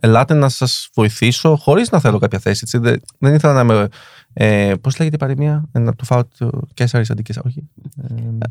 ελάτε 0.00 0.34
να 0.34 0.48
σας 0.48 0.88
βοηθήσω 0.94 1.56
χωρίς 1.56 1.90
να 1.90 2.00
θέλω 2.00 2.18
κάποια 2.18 2.38
θέση. 2.38 2.60
Έτσι. 2.62 2.78
Δεν, 2.78 3.00
δεν 3.18 3.34
ήθελα 3.34 3.52
να 3.52 3.74
είμαι. 3.74 3.88
Ε, 4.32 4.74
Πώς 4.80 4.98
λέγεται 4.98 5.16
η 5.16 5.18
παροιμία, 5.18 5.68
ε, 5.72 5.78
να 5.78 5.94
του 5.94 6.04
φάω 6.04 6.22
το 6.38 6.50
Κέσσαρη 6.74 7.04
αντί 7.08 7.22
Κέσσαρη. 7.22 7.48
Όχι. 7.48 7.68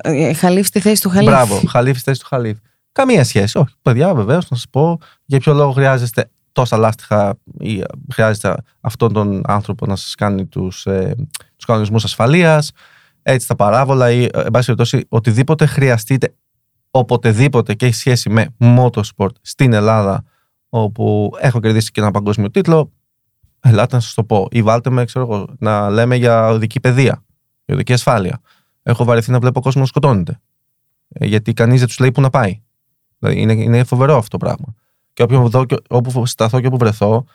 Ε, 0.01 0.27
Ε, 0.29 0.33
Χαλίφ 0.33 0.67
στη 0.67 0.79
θέση 0.79 1.01
του 1.01 1.09
Χαλίφ. 1.09 1.29
Μπράβο, 1.29 1.61
Χαλίφ 1.67 1.95
στη 1.95 2.03
θέση 2.03 2.19
του 2.19 2.27
Χαλίφ. 2.29 2.57
Καμία 2.91 3.23
σχέση. 3.23 3.57
Όχι, 3.57 3.73
παιδιά, 3.81 4.13
βεβαίως, 4.15 4.49
να 4.49 4.57
σας 4.57 4.65
πω 4.69 4.97
για 5.25 5.39
ποιο 5.39 5.53
λόγο 5.53 5.71
χρειάζεστε 5.71 6.29
τόσα 6.51 6.77
λάστιχα 6.77 7.37
ή 7.59 7.81
χρειάζεται 8.13 8.55
αυτόν 8.81 9.13
τον 9.13 9.41
άνθρωπο 9.45 9.85
να 9.85 9.95
σας 9.95 10.15
κάνει 10.15 10.45
τους 10.45 10.85
ε, 10.85 11.15
τους 11.55 11.65
κανονισμούς 11.65 12.03
ασφαλείας, 12.03 12.71
έτσι 13.21 13.47
τα 13.47 13.55
παράβολα 13.55 14.11
ή, 14.11 14.23
ε, 14.23 14.27
εν 14.33 14.51
πάση 14.51 14.65
περιπτώσει, 14.65 15.05
οτιδήποτε 15.09 15.65
χρειαστείτε 15.65 16.33
οποτεδήποτε 16.91 17.73
και 17.73 17.85
έχει 17.85 17.95
σχέση 17.95 18.29
με 18.29 18.47
motorsport 18.59 19.31
στην 19.41 19.73
Ελλάδα, 19.73 20.23
όπου 20.69 21.31
έχω 21.39 21.59
κερδίσει 21.59 21.91
και 21.91 22.01
ένα 22.01 22.11
παγκόσμιο 22.11 22.51
τίτλο, 22.51 22.91
ελάτε 23.59 23.95
να 23.95 24.01
σας 24.01 24.13
το 24.13 24.23
πω. 24.23 24.47
Ή 24.51 24.61
βάλτε 24.61 24.89
με, 24.89 25.05
ξέρω 25.05 25.25
εγώ, 25.31 25.47
να 25.59 25.89
λέμε 25.89 26.15
για 26.15 26.47
οδική 26.47 26.79
παιδεία, 26.79 27.23
για 27.65 27.75
οδική 27.75 27.93
ασφάλεια. 27.93 28.41
Έχω 28.83 29.03
βαρεθεί 29.03 29.31
να 29.31 29.39
βλέπω 29.39 29.61
κόσμο 29.61 29.81
να 29.81 29.87
σκοτώνεται. 29.87 30.39
Ε, 31.07 31.25
γιατί 31.25 31.53
κανείς 31.53 31.79
δεν 31.79 31.87
τους 31.87 31.99
λέει 31.99 32.11
που 32.11 32.21
να 32.21 32.29
πάει. 32.29 32.61
Δηλαδή 33.19 33.41
είναι, 33.41 33.53
είναι 33.53 33.83
φοβερό 33.83 34.17
αυτό 34.17 34.37
το 34.37 34.45
πράγμα. 34.45 34.75
Και 35.13 35.23
όπου, 35.23 35.49
δω, 35.49 35.65
και 35.65 35.75
όπου 35.89 36.25
σταθώ 36.25 36.61
και 36.61 36.67
όπου 36.67 36.77
βρεθώ, 36.77 37.25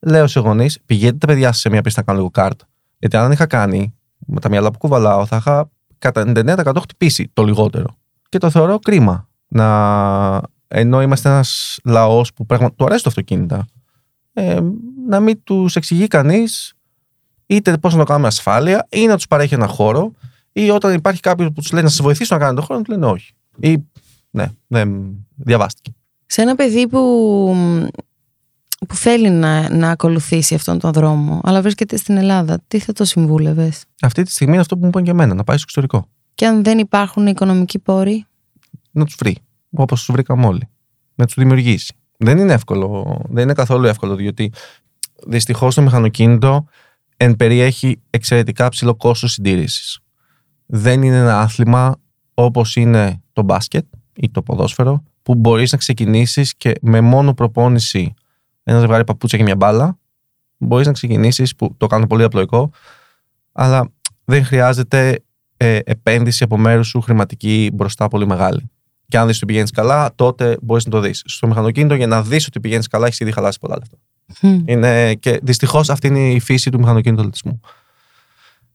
λέω 0.00 0.26
σε 0.26 0.40
γονείς, 0.40 0.80
πηγαίνετε 0.86 1.18
τα 1.18 1.26
παιδιά 1.26 1.46
σας 1.46 1.60
σε 1.60 1.70
μια 1.70 1.82
πίστα 1.82 2.00
να 2.00 2.06
κάνουν 2.06 2.20
λίγο 2.20 2.32
κάρτ. 2.32 2.60
Γιατί 2.98 3.16
αν 3.16 3.22
δεν 3.22 3.32
είχα 3.32 3.46
κάνει, 3.46 3.94
με 4.18 4.40
τα 4.40 4.48
μυαλά 4.48 4.70
που 4.70 4.78
κουβαλάω, 4.78 5.26
θα 5.26 5.36
είχα 5.36 5.70
κατά 5.98 6.32
99% 6.36 6.76
χτυπήσει 6.80 7.30
το 7.32 7.44
λιγότερο. 7.44 7.96
Και 8.28 8.38
το 8.38 8.50
θεωρώ 8.50 8.78
κρίμα. 8.78 9.28
Να, 9.48 10.40
ενώ 10.68 11.02
είμαστε 11.02 11.28
ένας 11.28 11.78
λαός 11.84 12.32
που 12.32 12.46
πράγματι 12.46 12.74
του 12.76 12.84
αρέσει 12.84 13.02
το 13.02 13.08
αυτοκίνητα, 13.08 13.66
ε, 14.32 14.60
να 15.06 15.20
μην 15.20 15.42
τους 15.44 15.76
εξηγεί 15.76 16.06
κανείς 16.06 16.74
είτε 17.46 17.78
πώς 17.78 17.92
να 17.92 17.98
το 17.98 18.04
κάνουμε 18.04 18.26
ασφάλεια, 18.26 18.86
ή 18.90 19.06
να 19.06 19.16
τους 19.16 19.26
παρέχει 19.26 19.54
ένα 19.54 19.66
χώρο, 19.66 20.12
ή 20.52 20.70
όταν 20.70 20.94
υπάρχει 20.94 21.20
κάποιος 21.20 21.48
που 21.48 21.60
τους 21.60 21.72
λέει 21.72 21.82
να 21.82 21.88
σας 21.88 22.00
βοηθήσω 22.00 22.34
να 22.34 22.40
κάνετε 22.40 22.60
το 22.60 22.66
χώρο, 22.66 22.78
να 22.78 22.84
τους 22.84 22.94
λένε 22.94 23.06
όχι. 23.06 23.32
Ή 23.60 23.76
ναι, 24.30 24.50
δεν 24.66 25.14
διαβάστηκε. 25.34 25.92
Σε 26.26 26.42
ένα 26.42 26.54
παιδί 26.54 26.88
που, 26.88 27.54
που 28.88 28.94
θέλει 28.94 29.30
να, 29.30 29.74
να 29.74 29.90
ακολουθήσει 29.90 30.54
αυτόν 30.54 30.78
τον 30.78 30.92
δρόμο, 30.92 31.40
αλλά 31.44 31.62
βρίσκεται 31.62 31.96
στην 31.96 32.16
Ελλάδα, 32.16 32.62
τι 32.68 32.78
θα 32.78 32.92
το 32.92 33.04
συμβούλευες; 33.04 33.84
Αυτή 34.02 34.22
τη 34.22 34.30
στιγμή 34.30 34.52
είναι 34.52 34.62
αυτό 34.62 34.74
που 34.74 34.82
μου 34.82 34.88
είπαν 34.88 35.02
και 35.02 35.10
εμένα, 35.10 35.34
να 35.34 35.44
πάει 35.44 35.56
στο 35.56 35.66
εξωτερικό. 35.68 36.08
Και 36.34 36.46
αν 36.46 36.64
δεν 36.64 36.78
υπάρχουν 36.78 37.26
οικονομικοί 37.26 37.78
πόροι, 37.78 38.26
Να 38.90 39.04
τους 39.04 39.14
βρει. 39.18 39.36
Όπως 39.70 39.98
τους 39.98 40.12
βρήκαμε 40.12 40.46
όλοι. 40.46 40.68
Να 41.14 41.24
τους 41.24 41.34
δημιουργήσει. 41.34 41.94
Δεν 42.16 42.38
είναι 42.38 42.52
εύκολο. 42.52 43.20
Δεν 43.28 43.42
είναι 43.42 43.52
καθόλου 43.52 43.86
εύκολο, 43.86 44.14
διότι 44.14 44.52
δυστυχώς 45.26 45.74
το 45.74 45.82
μηχανοκίνητο 45.82 46.66
εν 47.16 47.36
περιέχει 47.36 48.00
εξαιρετικά 48.10 48.68
ψηλό 48.68 48.94
κόστος 48.94 49.32
συντήρησης. 49.32 50.00
Δεν 50.66 51.02
είναι 51.02 51.16
ένα 51.16 51.40
άθλημα 51.40 51.96
όπως 52.34 52.76
είναι 52.76 53.22
το 53.32 53.42
μπάσκετ 53.42 53.84
ή 54.14 54.30
το 54.30 54.42
ποδόσφαιρο, 54.42 55.02
που 55.22 55.34
μπορείς 55.34 55.72
να 55.72 55.78
ξεκινήσεις 55.78 56.54
και 56.56 56.72
με 56.80 57.00
μόνο 57.00 57.34
προπόνηση 57.34 58.14
ένα 58.62 58.78
ζευγάρι 58.78 59.04
παπούτσια 59.04 59.38
και 59.38 59.44
μια 59.44 59.56
μπάλα, 59.56 59.98
μπορείς 60.58 60.86
να 60.86 60.92
ξεκινήσεις, 60.92 61.56
που 61.56 61.74
το 61.76 61.86
κάνω 61.86 62.06
πολύ 62.06 62.22
απλοϊκό, 62.22 62.70
αλλά 63.52 63.90
δεν 64.24 64.44
χρειάζεται 64.44 65.22
ε, 65.56 65.78
επένδυση 65.84 66.44
από 66.44 66.58
μέρους 66.58 66.88
σου 66.88 67.00
χρηματική 67.00 67.70
μπροστά 67.72 68.08
πολύ 68.08 68.26
μεγάλη. 68.26 68.70
Και 69.08 69.18
αν 69.18 69.26
δεις 69.26 69.36
ότι 69.36 69.46
πηγαίνεις 69.46 69.70
καλά, 69.70 70.14
τότε 70.14 70.56
μπορείς 70.62 70.84
να 70.84 70.90
το 70.90 71.00
δεις. 71.00 71.22
Στο 71.24 71.46
μηχανοκίνητο, 71.46 71.94
για 71.94 72.06
να 72.06 72.22
δεις 72.22 72.46
ότι 72.46 72.60
πηγαίνεις 72.60 72.86
καλά, 72.86 73.06
έχεις 73.06 73.20
ήδη 73.20 73.32
χαλάσει 73.32 73.58
πολλά 73.58 73.76
λεφτά. 73.78 73.96
Μμ. 74.40 74.58
Είναι, 74.64 75.14
και 75.14 75.40
δυστυχώς 75.42 75.90
αυτή 75.90 76.06
είναι 76.06 76.30
η 76.32 76.40
φύση 76.40 76.70
του 76.70 76.78
μηχανοκίνητου 76.78 77.20
αθλητισμού. 77.20 77.60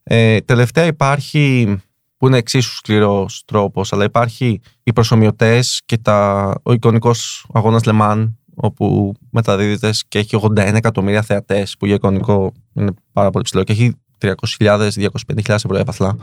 Ε, 0.04 0.40
τελευταία 0.40 0.86
υπάρχει, 0.86 1.76
που 2.18 2.28
είναι 2.28 2.38
εξίσου 2.38 2.76
σκληρός 2.76 3.44
τρόπος, 3.46 3.94
αλλά 3.94 4.04
υπάρχει 4.04 4.62
οι 4.84 4.94
προσωμιωτές 4.94 5.82
και 5.86 5.98
τα, 5.98 6.54
ο 6.64 6.74
εικονικός 6.74 7.46
αγώνας 7.54 7.84
Λεμάν, 7.84 8.38
όπου 8.56 9.14
μεταδίδεται 9.30 9.94
και 10.08 10.20
έχει 10.20 10.40
81 10.42 10.58
εκατομμύρια 10.58 11.22
θεατές, 11.22 11.78
που 11.78 11.86
για 11.86 11.96
εικονικό 11.96 12.54
είναι 12.74 12.92
πάρα 13.14 13.30
πολύ 13.30 13.44
ψηλό 13.44 13.64
και 13.64 13.72
έχει 13.72 13.96
300.000, 14.18 14.90
250.000 14.90 15.10
ευρώ 15.48 15.78
έπαθλα. 15.78 16.16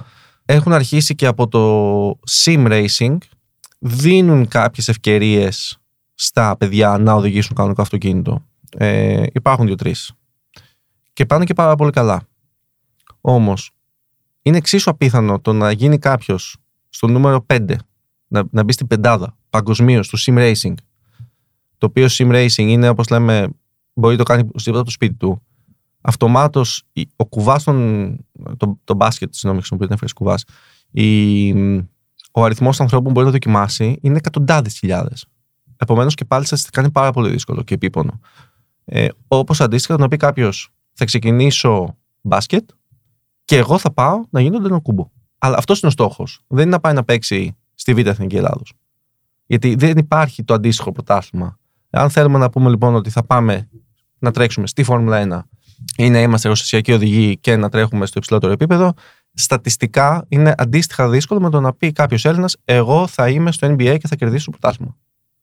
Έχουν 0.45 0.73
αρχίσει 0.73 1.15
και 1.15 1.27
από 1.27 1.49
το 1.49 2.19
sim 2.31 2.67
racing, 2.69 3.17
δίνουν 3.79 4.49
κάποιες 4.49 4.89
ευκαιρίες 4.89 5.79
στα 6.15 6.57
παιδιά 6.57 6.99
να 6.99 7.13
οδηγήσουν 7.13 7.57
κανονικό 7.57 7.83
αυτοκίνητο. 7.83 8.43
Ε, 8.77 9.23
υπάρχουν 9.33 9.67
δύο-τρεις. 9.67 10.13
Και 11.13 11.27
πάνε 11.27 11.45
και 11.45 11.55
πάρα 11.55 11.75
πολύ 11.75 11.91
καλά. 11.91 12.23
Όμως, 13.21 13.71
είναι 14.43 14.57
εξίσου 14.57 14.91
απίθανο 14.91 15.41
το 15.41 15.53
να 15.53 15.71
γίνει 15.71 15.99
κάποιος 15.99 16.57
στο 16.89 17.07
νούμερο 17.07 17.47
5, 17.47 17.75
να, 18.27 18.45
να 18.51 18.63
μπει 18.63 18.73
στην 18.73 18.87
πεντάδα 18.87 19.37
παγκοσμίως 19.51 20.09
του 20.09 20.19
sim 20.19 20.39
racing, 20.39 20.75
το 21.79 21.85
το 21.85 21.87
οποίο 21.87 22.07
sim 22.11 22.35
racing 22.35 22.69
είναι 22.69 22.89
όπως 22.89 23.09
λέμε, 23.09 23.49
μπορεί 23.95 24.17
να 24.17 24.25
το 24.25 24.35
κάνει 24.35 24.49
από 24.67 24.85
το 24.85 24.91
σπίτι 24.91 25.15
του. 25.15 25.43
Αυτομάτως 26.01 26.83
ο 27.17 27.27
κουβάς 27.27 27.65
των. 27.65 28.17
Το, 28.57 28.81
το 28.85 28.95
μπάσκετ, 28.95 29.35
συγγνώμη, 29.35 29.59
χρησιμοποιείται 29.59 29.93
να 29.93 29.99
φέρει 29.99 30.13
κουβάς. 30.13 30.45
Ο 32.33 32.45
αριθμός 32.45 32.81
ανθρώπων 32.81 33.07
που 33.07 33.13
μπορεί 33.13 33.27
να 33.27 33.33
δοκιμάσει 33.33 33.99
είναι 34.01 34.17
εκατοντάδες 34.17 34.79
χιλιάδες. 34.79 35.27
Επομένως 35.77 36.15
και 36.15 36.25
πάλι 36.25 36.47
στατιστικά 36.47 36.81
είναι 36.81 36.91
πάρα 36.91 37.11
πολύ 37.11 37.31
δύσκολο 37.31 37.63
και 37.63 37.75
επίπονο. 37.75 38.21
Ε, 38.85 39.09
Όπως 39.29 39.61
αντίστοιχα 39.61 39.99
να 39.99 40.09
πει 40.09 40.17
κάποιος, 40.17 40.69
θα 40.93 41.05
ξεκινήσω 41.05 41.97
μπάσκετ 42.21 42.71
και 43.45 43.57
εγώ 43.57 43.79
θα 43.79 43.93
πάω 43.93 44.21
να 44.31 44.41
γίνω 44.41 44.59
ντενοκούμπο. 44.59 45.11
Αλλά 45.39 45.57
αυτός 45.59 45.81
είναι 45.81 45.89
ο 45.89 45.93
στόχος. 45.93 46.45
Δεν 46.47 46.63
είναι 46.63 46.71
να 46.71 46.81
πάει 46.81 46.93
να 46.93 47.05
παίξει 47.05 47.57
στη 47.75 47.95
Β' 47.95 48.07
Εθνική 48.07 48.37
Ελλάδος. 48.37 48.73
Γιατί 49.47 49.75
δεν 49.75 49.99
υπάρχει 49.99 50.45
το 50.45 50.55
αντίστοιχο 50.55 50.93
πρωτάθλημα. 50.93 51.59
Αν 51.91 52.11
θέλουμε 52.11 52.39
να 52.39 52.51
πούμε 52.51 52.71
λοιπόν 52.71 52.95
ότι 52.95 53.11
θα 53.11 53.25
πάμε 53.25 53.69
να 54.19 54.31
τρέξουμε 54.31 54.67
στη 54.67 54.83
Φόρμουλα 54.83 55.47
1 55.47 55.49
ή 55.97 56.11
να 56.11 56.21
είμαστε 56.21 56.49
εργοστασιακοί 56.49 56.93
οδηγοί 56.93 57.39
και 57.39 57.57
να 57.57 57.69
τρέχουμε 57.69 58.07
στο 58.07 58.19
υψηλότερο 58.19 58.53
επίπεδο, 58.53 58.93
στατιστικά 59.35 60.25
είναι 60.29 60.55
αντίστοιχα 60.57 61.09
δύσκολο 61.09 61.41
με 61.41 61.51
το 61.51 61.61
να 61.61 61.75
πει 61.75 61.93
κάποιος 61.93 62.25
Έλληνας: 62.25 62.57
Εγώ 62.65 63.07
θα 63.07 63.29
είμαι 63.29 63.53
στο 63.53 63.67
NBA 63.69 63.97
και 64.01 64.09
θα 64.09 64.17
κερδίσω 64.17 64.51
το 64.51 64.59
πρωτάθλημα. 64.59 64.97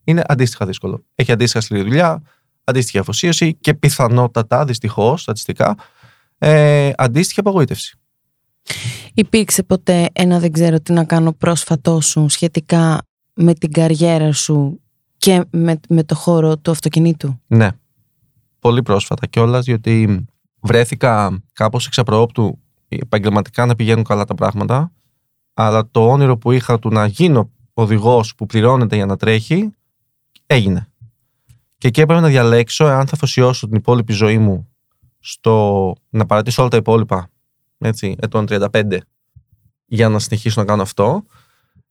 Είναι 0.04 0.22
αντίστοιχα 0.28 0.66
δύσκολο. 0.66 1.04
Έχει 1.16 1.32
αντίστοιχα 1.32 1.64
σκληρή 1.64 1.84
δουλειά, 1.84 2.22
αντίστοιχη 2.64 2.98
αφοσίωση 2.98 3.54
και 3.54 3.74
πιθανότατα, 3.74 4.66
δυστυχώς, 4.66 5.22
στατιστικά, 5.22 5.76
ε, 6.38 6.92
αντίστοιχη 6.96 7.40
απογοήτευση. 7.40 7.96
Υπήρξε 9.14 9.64
ποτέ 9.64 10.10
ένα 10.14 10.40
δεν 10.40 10.52
ξέρω 10.52 10.80
τι 10.80 10.94
να 10.94 11.04
κάνω 11.04 11.34
πρόσφατό 11.34 12.02
σου 12.02 12.30
σχετικά 12.30 13.02
με 13.34 13.54
την 13.54 13.72
καριέρα 13.72 14.32
σου 14.32 14.82
και 15.18 15.46
με, 15.50 15.80
με 15.90 16.04
το 16.04 16.16
χώρο 16.16 16.58
του 16.58 16.72
αυτοκινήτου; 16.72 17.40
Ναι. 17.48 17.70
Πολύ 18.60 18.82
πρόσφατα 18.82 19.28
κιόλας, 19.28 19.66
διότι 19.66 20.26
βρέθηκα 20.60 21.42
κάπως 21.54 21.88
εξαπροόπτου 21.88 22.60
επαγγελματικά 22.88 23.66
να 23.66 23.76
πηγαίνουν 23.76 24.04
καλά 24.04 24.26
τα 24.26 24.36
πράγματα, 24.36 24.92
αλλά 25.54 25.90
το 25.92 26.10
όνειρο 26.10 26.38
που 26.38 26.52
είχα 26.52 26.80
του 26.80 26.90
να 26.90 27.06
γίνω 27.06 27.50
οδηγός 27.74 28.36
που 28.36 28.46
πληρώνεται 28.46 28.96
για 28.96 29.06
να 29.06 29.18
τρέχει, 29.18 29.70
έγινε. 30.46 30.91
Και 31.82 31.88
εκεί 31.88 32.02
έπρεπε 32.02 32.22
να 32.22 32.28
διαλέξω 32.28 32.88
εάν 32.88 33.08
θα 33.08 33.12
αφοσιώσω 33.14 33.68
την 33.68 33.78
υπόλοιπη 33.78 34.14
ζωή 34.14 34.38
μου 34.38 34.70
στο 35.20 35.96
να 36.10 36.26
παρατήσω 36.26 36.62
όλα 36.62 36.70
τα 36.72 36.78
υπόλοιπα 36.78 37.30
έτσι, 37.78 38.16
ετών 38.20 38.46
35 38.50 38.98
για 39.86 40.10
να 40.10 40.20
συνεχίσω 40.20 40.62
να 40.62 40.68
κάνω 40.68 40.82
αυτό 40.82 41.26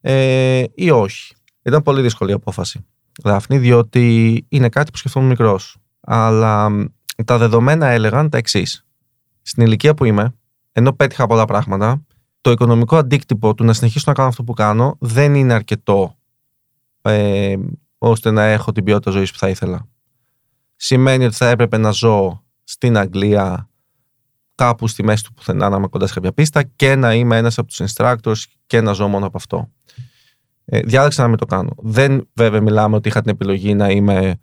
ε, 0.00 0.64
ή 0.74 0.90
όχι. 0.90 1.34
Ήταν 1.62 1.82
πολύ 1.82 2.02
δύσκολη 2.02 2.30
η 2.30 2.34
απόφαση, 2.34 2.86
Δάφνη, 3.22 3.58
διότι 3.58 4.46
είναι 4.48 4.68
κάτι 4.68 4.90
που 4.90 4.96
σκεφτόμουν 4.96 5.28
μικρός. 5.28 5.76
Αλλά 6.00 6.70
τα 7.24 7.38
δεδομένα 7.38 7.86
έλεγαν 7.86 8.30
τα 8.30 8.38
εξής. 8.38 8.86
Στην 9.42 9.62
ηλικία 9.64 9.94
που 9.94 10.04
είμαι, 10.04 10.34
ενώ 10.72 10.92
πέτυχα 10.92 11.26
πολλά 11.26 11.44
πράγματα, 11.44 12.04
το 12.40 12.50
οικονομικό 12.50 12.96
αντίκτυπο 12.96 13.54
του 13.54 13.64
να 13.64 13.72
συνεχίσω 13.72 14.04
να 14.06 14.12
κάνω 14.12 14.28
αυτό 14.28 14.44
που 14.44 14.52
κάνω 14.52 14.96
δεν 15.00 15.34
είναι 15.34 15.52
αρκετό 15.54 16.14
ε, 17.02 17.56
ώστε 18.02 18.30
να 18.30 18.42
έχω 18.42 18.72
την 18.72 18.84
ποιότητα 18.84 19.10
ζωής 19.10 19.32
που 19.32 19.38
θα 19.38 19.48
ήθελα. 19.48 19.88
Σημαίνει 20.76 21.24
ότι 21.24 21.34
θα 21.34 21.48
έπρεπε 21.48 21.76
να 21.76 21.90
ζω 21.90 22.44
στην 22.64 22.98
Αγγλία 22.98 23.68
κάπου 24.54 24.86
στη 24.88 25.04
μέση 25.04 25.24
του 25.24 25.32
πουθενά 25.32 25.68
να 25.68 25.76
είμαι 25.76 25.86
κοντά 25.86 26.06
σε 26.06 26.14
κάποια 26.14 26.32
πίστα 26.32 26.62
και 26.62 26.94
να 26.94 27.14
είμαι 27.14 27.36
ένας 27.36 27.58
από 27.58 27.68
τους 27.68 27.80
instructors 27.84 28.42
και 28.66 28.80
να 28.80 28.92
ζω 28.92 29.08
μόνο 29.08 29.26
από 29.26 29.36
αυτό. 29.36 29.70
Ε, 30.64 30.80
διάλεξα 30.80 31.22
να 31.22 31.28
μην 31.28 31.36
το 31.36 31.46
κάνω. 31.46 31.70
Δεν 31.76 32.28
βέβαια 32.32 32.60
μιλάμε 32.60 32.96
ότι 32.96 33.08
είχα 33.08 33.20
την 33.20 33.30
επιλογή 33.30 33.74
να 33.74 33.90
είμαι 33.90 34.38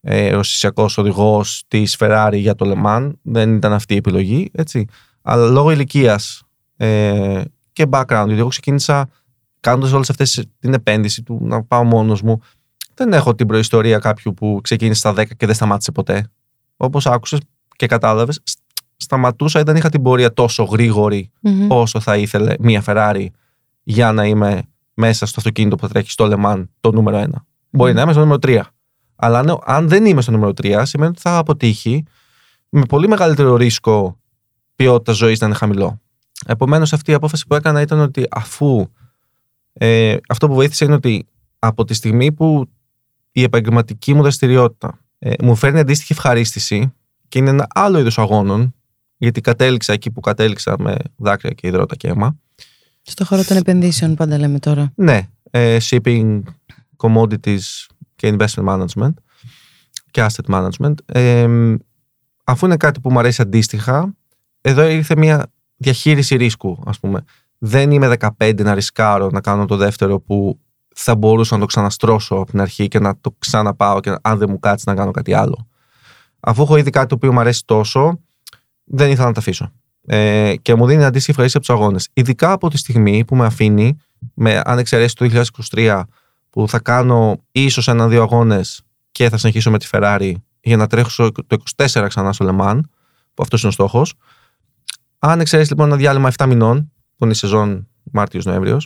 ε, 0.00 0.34
οδηγό 0.34 0.88
οδηγός 0.96 1.64
της 1.68 1.96
Ferrari 1.98 2.34
για 2.34 2.54
το 2.54 2.72
Le 2.74 2.86
Mans. 2.86 3.10
Δεν 3.22 3.54
ήταν 3.54 3.72
αυτή 3.72 3.94
η 3.94 3.96
επιλογή, 3.96 4.50
έτσι. 4.52 4.86
Αλλά 5.22 5.46
λόγω 5.46 5.70
ηλικίας 5.70 6.42
ε, 6.76 7.42
και 7.72 7.86
background, 7.90 8.24
γιατί 8.26 8.38
εγώ 8.38 8.48
ξεκίνησα 8.48 9.08
κάνοντας 9.60 9.92
όλες 9.92 10.10
αυτές 10.10 10.46
την 10.58 10.74
επένδυση 10.74 11.22
του 11.22 11.38
να 11.42 11.62
πάω 11.62 11.84
μόνος 11.84 12.22
μου. 12.22 12.40
Δεν 12.98 13.12
έχω 13.12 13.34
την 13.34 13.46
προϊστορία 13.46 13.98
κάποιου 13.98 14.34
που 14.34 14.60
ξεκίνησε 14.62 15.00
στα 15.00 15.12
10 15.12 15.24
και 15.36 15.46
δεν 15.46 15.54
σταμάτησε 15.54 15.92
ποτέ. 15.92 16.30
Όπως 16.76 17.06
άκουσες 17.06 17.40
και 17.76 17.86
κατάλαβες, 17.86 18.40
σταματούσα 18.96 19.60
ή 19.60 19.62
δεν 19.62 19.76
είχα 19.76 19.88
την 19.88 20.02
πορεία 20.02 20.32
τόσο 20.32 20.68
όσο 21.68 22.00
θα 22.00 22.16
ήθελε 22.16 22.54
μία 22.58 22.82
Ferrari 22.86 23.26
για 23.82 24.12
να 24.12 24.26
είμαι 24.26 24.62
μέσα 24.94 25.26
στο 25.26 25.34
αυτοκίνητο 25.38 25.76
που 25.76 25.82
θα 25.82 25.88
τρέχει 25.88 26.10
στο 26.10 26.26
Λεμάν 26.26 26.70
το 26.80 26.92
νούμερο 26.92 27.22
1. 27.22 27.26
Μπορεί 27.70 27.92
να 27.92 28.02
είμαι 28.02 28.12
στο 28.12 28.20
νούμερο 28.20 28.38
3. 28.42 28.60
Αλλά 29.16 29.58
αν 29.64 29.88
δεν 29.88 30.04
είμαι 30.04 30.20
στο 30.20 30.30
νούμερο 30.30 30.52
3, 30.62 30.82
σημαίνει 30.84 31.10
ότι 31.10 31.20
θα 31.20 31.36
αποτύχει 31.36 32.04
με 32.68 32.82
πολύ 32.88 33.08
μεγαλύτερο 33.08 33.56
ρίσκο 33.56 34.18
ποιότητας 34.76 35.16
ζωής 35.16 35.40
να 35.40 35.46
είναι 35.46 35.56
χαμηλό. 35.56 36.00
Επομένως, 36.46 36.92
αυτή 36.92 37.10
η 37.10 37.14
απόφαση 37.14 37.46
που 37.46 37.54
έκανα 37.54 37.80
ήταν 37.80 37.98
ότι 37.98 38.26
αφού. 38.30 38.90
Ε, 39.72 40.16
αυτό 40.28 40.48
που 40.48 40.54
βοήθησε 40.54 40.84
είναι 40.84 40.94
ότι 40.94 41.26
από 41.58 41.84
τη 41.84 41.94
στιγμή 41.94 42.32
που 42.32 42.68
η 43.32 43.42
επαγγελματική 43.42 44.14
μου 44.14 44.22
δραστηριότητα 44.22 44.98
ε, 45.18 45.32
μου 45.42 45.54
φέρνει 45.54 45.78
αντίστοιχη 45.78 46.12
ευχαρίστηση 46.12 46.92
και 47.28 47.38
είναι 47.38 47.50
ένα 47.50 47.66
άλλο 47.74 47.98
είδος 47.98 48.18
αγώνων, 48.18 48.74
γιατί 49.16 49.40
κατέληξα 49.40 49.92
εκεί 49.92 50.10
που 50.10 50.20
κατέληξα 50.20 50.74
με 50.78 50.94
δάκρυα 51.16 51.50
και 51.50 51.66
υδρότα 51.66 51.96
και 51.96 52.08
αίμα. 52.08 52.36
Στο 53.02 53.24
χώρο 53.24 53.44
των 53.44 53.56
επενδύσεων, 53.56 54.14
πάντα 54.14 54.38
λέμε 54.38 54.58
τώρα. 54.58 54.92
Ναι. 54.94 55.28
Ε, 55.50 55.76
shipping, 55.82 56.42
commodities 56.96 57.86
και 58.16 58.36
investment 58.38 58.64
management 58.64 59.12
και 60.10 60.26
asset 60.26 60.54
management. 60.54 60.94
Ε, 61.06 61.46
αφού 62.44 62.66
είναι 62.66 62.76
κάτι 62.76 63.00
που 63.00 63.10
μου 63.10 63.18
αρέσει 63.18 63.42
αντίστοιχα, 63.42 64.14
εδώ 64.60 64.88
ήρθε 64.88 65.16
μια 65.16 65.52
διαχείριση 65.76 66.36
ρίσκου, 66.36 66.82
ας 66.86 66.98
πούμε. 66.98 67.24
Δεν 67.58 67.90
είμαι 67.90 68.16
15 68.38 68.62
να 68.62 68.74
ρισκάρω 68.74 69.30
να 69.30 69.40
κάνω 69.40 69.64
το 69.64 69.76
δεύτερο 69.76 70.20
που 70.20 70.60
θα 71.00 71.16
μπορούσα 71.16 71.54
να 71.54 71.60
το 71.60 71.66
ξαναστρώσω 71.66 72.34
από 72.34 72.50
την 72.50 72.60
αρχή 72.60 72.88
και 72.88 72.98
να 72.98 73.18
το 73.20 73.34
ξαναπάω 73.38 74.00
και 74.00 74.14
αν 74.22 74.38
δεν 74.38 74.48
μου 74.50 74.58
κάτσει 74.58 74.84
να 74.88 74.94
κάνω 74.94 75.10
κάτι 75.10 75.34
άλλο. 75.34 75.68
Αφού 76.40 76.62
έχω 76.62 76.76
ήδη 76.76 76.90
κάτι 76.90 77.06
το 77.06 77.14
οποίο 77.14 77.32
μου 77.32 77.40
αρέσει 77.40 77.62
τόσο, 77.64 78.20
δεν 78.84 79.10
ήθελα 79.10 79.26
να 79.26 79.32
τα 79.32 79.40
αφήσω. 79.40 79.72
Ε, 80.06 80.54
και 80.62 80.74
μου 80.74 80.86
δίνει 80.86 81.04
αντίστοιχη 81.04 81.30
ευχαρίστηση 81.30 81.56
από 81.56 81.66
τους 81.66 81.84
αγώνες. 81.84 82.08
Ειδικά 82.12 82.52
από 82.52 82.70
τη 82.70 82.78
στιγμή 82.78 83.24
που 83.24 83.36
με 83.36 83.46
αφήνει, 83.46 83.96
με, 84.34 84.60
αν 84.64 84.78
εξαιρέσει 84.78 85.14
το 85.14 85.44
2023, 85.74 86.02
που 86.50 86.68
θα 86.68 86.78
κάνω 86.78 87.42
ίσως 87.50 87.88
ένα-δύο 87.88 88.22
αγώνες 88.22 88.82
και 89.12 89.28
θα 89.28 89.36
συνεχίσω 89.36 89.70
με 89.70 89.78
τη 89.78 89.88
Ferrari 89.92 90.32
για 90.60 90.76
να 90.76 90.86
τρέχω 90.86 91.30
το 91.30 91.56
24 91.76 92.04
ξανά 92.08 92.32
στο 92.32 92.46
Le 92.48 92.80
που 93.34 93.42
αυτός 93.42 93.60
είναι 93.60 93.68
ο 93.68 93.72
στόχος. 93.72 94.14
Αν 95.18 95.40
εξαιρέσει 95.40 95.70
λοιπόν 95.70 95.86
ένα 95.86 95.96
διάλειμμα 95.96 96.32
7 96.36 96.46
μηνών, 96.46 96.92
που 97.16 97.24
είναι 97.24 97.32
η 97.32 97.36
σεζόν 97.36 97.88
Μάρτιο-Νοέμβριο, 98.12 98.78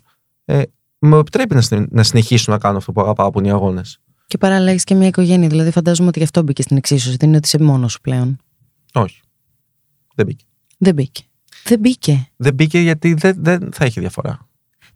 ε, 0.44 0.62
μου 1.02 1.16
επιτρέπει 1.16 1.56
να 1.90 2.02
συνεχίσω 2.02 2.52
να 2.52 2.58
κάνω 2.58 2.76
αυτό 2.76 2.92
που 2.92 3.00
αγαπάω 3.00 3.30
που 3.30 3.38
είναι 3.38 3.48
οι 3.48 3.50
αγώνε. 3.50 3.82
Και 4.26 4.38
παράλληλα 4.38 4.70
έχει 4.70 4.84
και 4.84 4.94
μια 4.94 5.06
οικογένεια. 5.06 5.48
Δηλαδή, 5.48 5.70
φαντάζομαι 5.70 6.08
ότι 6.08 6.18
γι' 6.18 6.24
αυτό 6.24 6.42
μπήκες 6.42 6.64
στην 6.64 6.76
εξίσωση. 6.76 7.16
Δεν 7.16 7.28
είναι 7.28 7.36
ότι 7.36 7.46
είσαι 7.46 7.58
μόνος 7.62 7.92
σου 7.92 8.00
πλέον. 8.00 8.36
Όχι. 8.92 9.20
Δεν 10.14 10.26
μπήκε. 10.26 10.44
Δεν 10.78 10.94
μπήκε. 10.94 11.22
Δεν 11.64 11.78
μπήκε. 11.78 12.28
Δεν 12.36 12.54
μπήκε 12.54 12.78
γιατί 12.78 13.14
δεν, 13.14 13.36
δεν 13.38 13.68
θα 13.72 13.84
έχει 13.84 14.00
διαφορά. 14.00 14.48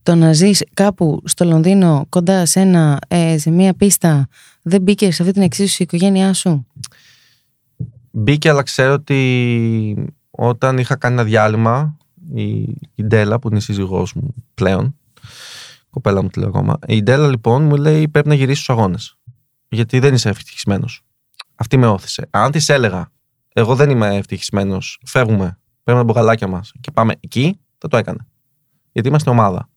Το 0.02 0.14
να 0.14 0.32
ζεις 0.32 0.64
κάπου 0.74 1.22
στο 1.24 1.44
Λονδίνο 1.44 2.06
κοντά 2.08 2.46
σε, 2.46 2.60
ένα, 2.60 2.98
ε, 3.08 3.38
σε 3.38 3.50
μια 3.50 3.74
πίστα 3.74 4.28
δεν 4.62 4.82
μπήκε 4.82 5.10
σε 5.10 5.22
αυτή 5.22 5.34
την 5.34 5.42
εξίσωση 5.42 5.82
η 5.82 5.84
οικογένειά 5.88 6.32
σου; 6.32 6.66
Μπήκε, 8.10 8.48
αλλά 8.48 8.62
ξέρω 8.62 8.92
ότι 8.92 10.10
όταν 10.30 10.78
είχα 10.78 10.96
κάνει 10.96 11.14
ένα 11.14 11.24
διάλειμμα, 11.24 11.96
η, 12.34 12.52
η 12.94 13.02
Ντέλα 13.02 13.38
που 13.38 13.48
είναι 13.48 13.56
η 13.56 13.60
σύζυγός 13.60 14.12
μου 14.12 14.34
πλέον, 14.54 14.96
κοπέλα 15.96 16.22
μου 16.22 16.28
τη 16.28 16.38
λέω 16.38 16.48
ακόμα, 16.48 16.78
η 16.86 17.02
Ντέλα 17.02 17.28
λοιπόν 17.28 17.62
μου 17.62 17.76
λέει 17.76 18.08
πρέπει 18.08 18.28
να 18.28 18.34
γυρίσει 18.34 18.62
στους 18.62 18.76
αγώνες. 18.76 19.16
Γιατί 19.68 19.98
δεν 19.98 20.14
είσαι 20.14 20.28
ευτυχισμένος. 20.28 21.02
Αυτή 21.54 21.76
με 21.76 21.86
όθησε. 21.86 22.28
Αν 22.30 22.50
της 22.50 22.68
έλεγα, 22.68 23.08
εγώ 23.52 23.74
δεν 23.74 23.90
είμαι 23.90 24.16
ευτυχισμένος, 24.16 25.00
φεύγουμε, 25.06 25.58
παίρνουμε 25.82 26.06
τα 26.06 26.12
μπογαλάκια 26.12 26.48
μας 26.48 26.72
και 26.80 26.90
πάμε 26.90 27.14
εκεί, 27.20 27.60
θα 27.78 27.88
το 27.88 27.96
έκανε. 27.96 28.26
Γιατί 28.92 29.08
είμαστε 29.08 29.30
ομάδα. 29.30 29.68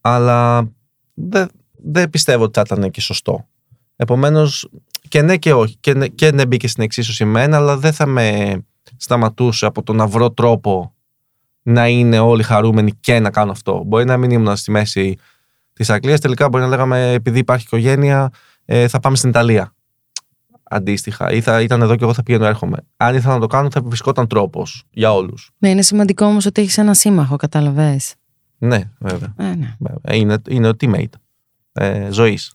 Αλλά 0.00 0.68
δεν, 1.14 1.48
δεν 1.72 2.10
πιστεύω 2.10 2.44
ότι 2.44 2.58
θα 2.58 2.64
ήταν 2.66 2.90
και 2.90 3.00
σωστό. 3.00 3.48
Επομένως, 3.96 4.68
και 5.08 5.22
ναι 5.22 5.36
και 5.36 5.52
όχι. 5.52 5.76
Και 5.80 5.94
ναι, 5.94 6.08
και 6.08 6.32
ναι 6.32 6.46
μπήκε 6.46 6.68
στην 6.68 6.82
εξίσωση 6.82 7.24
μένα, 7.24 7.56
αλλά 7.56 7.76
δεν 7.76 7.92
θα 7.92 8.06
με 8.06 8.58
σταματούσε 8.96 9.66
από 9.66 9.82
το 9.82 9.92
να 9.92 10.06
βρω 10.06 10.30
τρόπο 10.30 10.94
να 11.62 11.88
είναι 11.88 12.18
όλοι 12.18 12.42
χαρούμενοι 12.42 12.92
και 12.92 13.18
να 13.18 13.30
κάνω 13.30 13.50
αυτό. 13.50 13.82
Μπορεί 13.86 14.04
να 14.04 14.16
μην 14.16 14.30
ήμουν 14.30 14.56
στη 14.56 14.70
μέση 14.70 15.18
της 15.78 15.90
Αγγλίας. 15.90 16.20
Τελικά 16.20 16.48
μπορεί 16.48 16.62
να 16.62 16.68
λέγαμε 16.68 17.12
επειδή 17.12 17.38
υπάρχει 17.38 17.64
οικογένεια, 17.66 18.30
ε, 18.64 18.88
θα 18.88 19.00
πάμε 19.00 19.16
στην 19.16 19.28
Ιταλία. 19.28 19.72
Αντίστοιχα. 20.62 21.32
Ή 21.32 21.40
θα 21.40 21.60
ήταν 21.60 21.82
εδώ 21.82 21.96
και 21.96 22.04
εγώ 22.04 22.14
θα 22.14 22.22
πήγαινε 22.22 22.46
έρχομαι. 22.46 22.76
Αν 22.96 23.14
ήθελα 23.14 23.34
να 23.34 23.40
το 23.40 23.46
κάνω, 23.46 23.70
θα 23.70 23.80
βρισκόταν 23.84 24.26
τρόπος 24.26 24.84
για 24.90 25.12
όλους. 25.12 25.50
Ναι, 25.58 25.68
είναι 25.68 25.82
σημαντικό 25.82 26.26
όμως 26.26 26.46
ότι 26.46 26.60
έχεις 26.60 26.78
ένα 26.78 26.94
σύμμαχο, 26.94 27.36
καταλαβέ. 27.36 28.00
Ναι, 28.58 28.90
βέβαια. 28.98 29.34
Ε, 29.36 29.54
ναι. 29.54 29.76
Είναι, 30.10 30.36
είναι 30.48 30.68
ο 30.68 30.72
teammate 30.80 31.12
ε, 31.72 32.08
ζωής. 32.10 32.52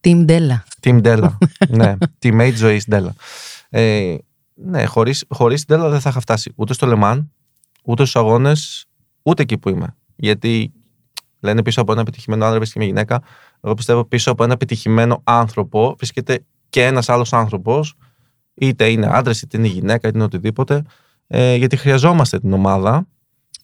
Team 0.00 0.28
Della. 0.28 0.56
Team 0.80 1.02
Della. 1.02 1.30
ναι, 1.68 1.94
teammate 2.22 2.54
ζωής 2.54 2.86
Della. 2.90 3.10
Ε, 3.68 4.14
ναι, 4.54 4.84
χωρίς 4.84 5.24
χωρίς 5.28 5.64
την 5.64 5.76
Della 5.76 5.88
δεν 5.90 6.00
θα 6.00 6.10
είχα 6.10 6.20
φτάσει 6.20 6.52
ούτε 6.54 6.72
στο 6.72 6.86
Λεμάν, 6.86 7.32
ούτε 7.84 8.02
στους 8.02 8.16
αγώνες, 8.16 8.86
ούτε 9.22 9.42
εκεί 9.42 9.58
που 9.58 9.68
είμαι. 9.68 9.96
Γιατί 10.16 10.72
λένε 11.46 11.62
πίσω 11.62 11.80
από 11.80 11.92
ένα 11.92 12.00
επιτυχημένο 12.00 12.44
άντρα 12.44 12.56
βρίσκεται 12.58 12.84
μια 12.84 12.88
γυναίκα. 12.94 13.22
Εγώ 13.60 13.74
πιστεύω 13.74 14.04
πίσω 14.04 14.30
από 14.30 14.44
ένα 14.44 14.52
επιτυχημένο 14.52 15.20
άνθρωπο 15.24 15.94
βρίσκεται 15.96 16.44
και 16.68 16.84
ένας 16.84 17.08
άλλος 17.08 17.32
άνθρωπος, 17.32 17.94
είτε 18.54 18.88
είναι 18.88 19.06
άντρας, 19.10 19.42
είτε 19.42 19.58
είναι 19.58 19.66
γυναίκα, 19.66 20.08
είτε 20.08 20.16
είναι 20.16 20.24
οτιδήποτε. 20.24 20.82
Ε, 21.26 21.54
γιατί 21.54 21.76
χρειαζόμαστε 21.76 22.40
την 22.40 22.52
ομάδα. 22.52 23.06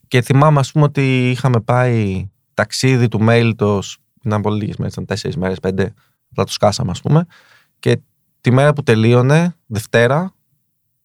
Και 0.08 0.22
θυμάμαι, 0.22 0.60
ας 0.60 0.72
πούμε, 0.72 0.84
ότι 0.84 1.30
είχαμε 1.30 1.60
πάει 1.60 2.30
ταξίδι 2.54 3.08
του 3.08 3.20
Μέλτο. 3.20 3.82
Ήταν 4.24 4.40
πολύ 4.40 4.60
λίγες 4.60 4.76
μέρες, 4.76 4.92
ήταν 4.92 5.06
τέσσερις 5.06 5.36
μέρες, 5.36 5.60
πέντε. 5.60 5.94
Θα 6.34 6.44
τους 6.44 6.54
σκάσαμε, 6.54 6.90
ας 6.90 7.00
πούμε. 7.00 7.26
Και 7.78 8.00
τη 8.40 8.50
μέρα 8.50 8.72
που 8.72 8.82
τελείωνε, 8.82 9.56
Δευτέρα, 9.66 10.34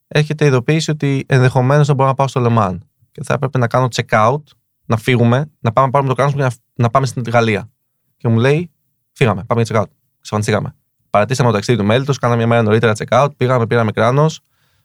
έρχεται 0.08 0.44
η 0.44 0.48
ειδοποίηση 0.48 0.92
ότι 0.92 1.26
ενδεχομένως 1.28 1.88
να 1.88 1.94
μπορώ 1.94 2.10
να 2.10 2.16
πάω 2.16 2.28
στο 2.28 2.40
Λεμάν. 2.40 2.84
Και 3.12 3.24
θα 3.24 3.34
έπρεπε 3.34 3.58
να 3.58 3.68
κάνω 3.68 3.88
check 3.96 4.30
out, 4.30 4.42
να 4.88 4.98
φύγουμε, 4.98 5.52
να 5.60 5.72
πάμε 5.72 5.86
να 5.86 5.92
πάρουμε 5.92 6.10
το 6.10 6.16
κράνος 6.16 6.34
για 6.34 6.44
να, 6.44 6.52
να 6.84 6.90
πάμε 6.90 7.06
στην 7.06 7.24
Γαλλία. 7.28 7.70
Και 8.18 8.28
μου 8.28 8.38
λέει, 8.40 8.72
φύγαμε, 9.12 9.44
πάμε 9.44 9.62
για 9.62 9.76
check 9.76 9.82
out. 9.82 9.90
Ξαφανιστήκαμε. 10.22 10.76
Παρατήσαμε 11.10 11.50
το 11.50 11.56
ταξίδι 11.56 11.78
του 11.78 11.86
Μέλτο, 11.86 12.14
κάναμε 12.14 12.38
μια 12.38 12.48
μέρα 12.48 12.62
νωρίτερα 12.62 12.94
check 12.98 13.24
out, 13.24 13.28
πήγαμε, 13.38 13.68
πήραμε 13.68 13.92
κράνος, 13.92 14.42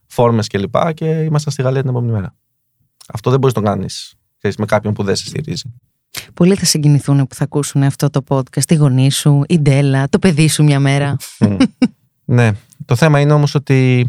φόρμες 0.07 0.47
κλπ. 0.47 0.77
Και, 0.87 0.93
και 0.93 1.07
ήμασταν 1.07 1.53
στη 1.53 1.63
Γαλλία 1.63 1.81
την 1.81 1.91
επόμενη 1.91 2.13
μέρα. 2.13 2.35
Αυτό 3.13 3.31
δεν 3.31 3.39
μπορείς 3.39 3.55
να 3.57 3.63
το 3.63 3.69
κάνεις 3.69 4.15
με 4.59 4.65
κάποιον 4.65 4.95
που 4.95 5.03
δεν 5.03 5.17
σε 5.17 5.27
στηρίζει. 5.27 5.75
Πολλοί 6.35 6.55
θα 6.55 6.65
συγκινηθούν 6.65 7.27
που 7.27 7.35
θα 7.35 7.45
ακούσουν 7.45 7.83
αυτό 7.83 8.11
το 8.11 8.25
podcast. 8.29 8.71
Η 8.71 8.75
γονείς 8.75 9.17
σου, 9.17 9.45
η 9.49 9.59
Ντέλα, 9.59 10.09
το 10.09 10.19
παιδί 10.19 10.49
σου 10.49 10.63
μια 10.63 10.81
μέρα. 10.81 11.17
ναι. 12.25 12.53
Το 12.85 12.97
θέμα 12.97 13.21
είναι 13.21 13.33
όμως 13.33 13.55
ότι 13.55 14.09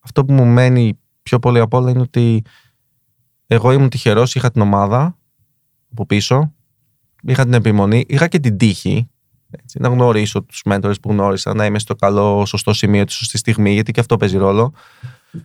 αυτό 0.00 0.24
που 0.24 0.32
μου 0.32 0.44
μένει 0.44 0.98
πιο 1.22 1.38
πολύ 1.38 1.60
απ' 1.60 1.74
όλα 1.74 1.90
είναι 1.90 2.00
ότι 2.00 2.42
εγώ 3.52 3.72
ήμουν 3.72 3.88
τυχερός, 3.88 4.34
είχα 4.34 4.50
την 4.50 4.62
ομάδα 4.62 5.18
από 5.90 6.06
πίσω, 6.06 6.54
είχα 7.22 7.44
την 7.44 7.54
επιμονή, 7.54 8.04
είχα 8.08 8.28
και 8.28 8.38
την 8.38 8.56
τύχη 8.56 9.08
έτσι, 9.50 9.78
να 9.80 9.88
γνωρίσω 9.88 10.42
τους 10.42 10.62
μέντορε 10.64 10.94
που 10.94 11.10
γνώρισα, 11.10 11.54
να 11.54 11.64
είμαι 11.64 11.78
στο 11.78 11.94
καλό, 11.94 12.44
σωστό 12.46 12.72
σημείο, 12.72 13.04
της 13.04 13.14
σωστής 13.14 13.40
στιγμή, 13.40 13.72
γιατί 13.72 13.92
και 13.92 14.00
αυτό 14.00 14.16
παίζει 14.16 14.36
ρόλο. 14.36 14.72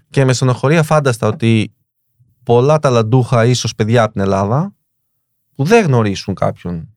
Και 0.09 0.25
με 0.25 0.33
στενοχωρία 0.33 0.83
φάνταστα 0.83 1.27
ότι 1.27 1.73
πολλά 2.43 2.79
ταλαντούχα, 2.79 3.45
ίσως 3.45 3.75
παιδιά 3.75 4.03
από 4.03 4.13
την 4.13 4.21
Ελλάδα, 4.21 4.73
που 5.55 5.63
δεν 5.63 5.85
γνωρίσουν 5.85 6.33
κάποιον 6.33 6.95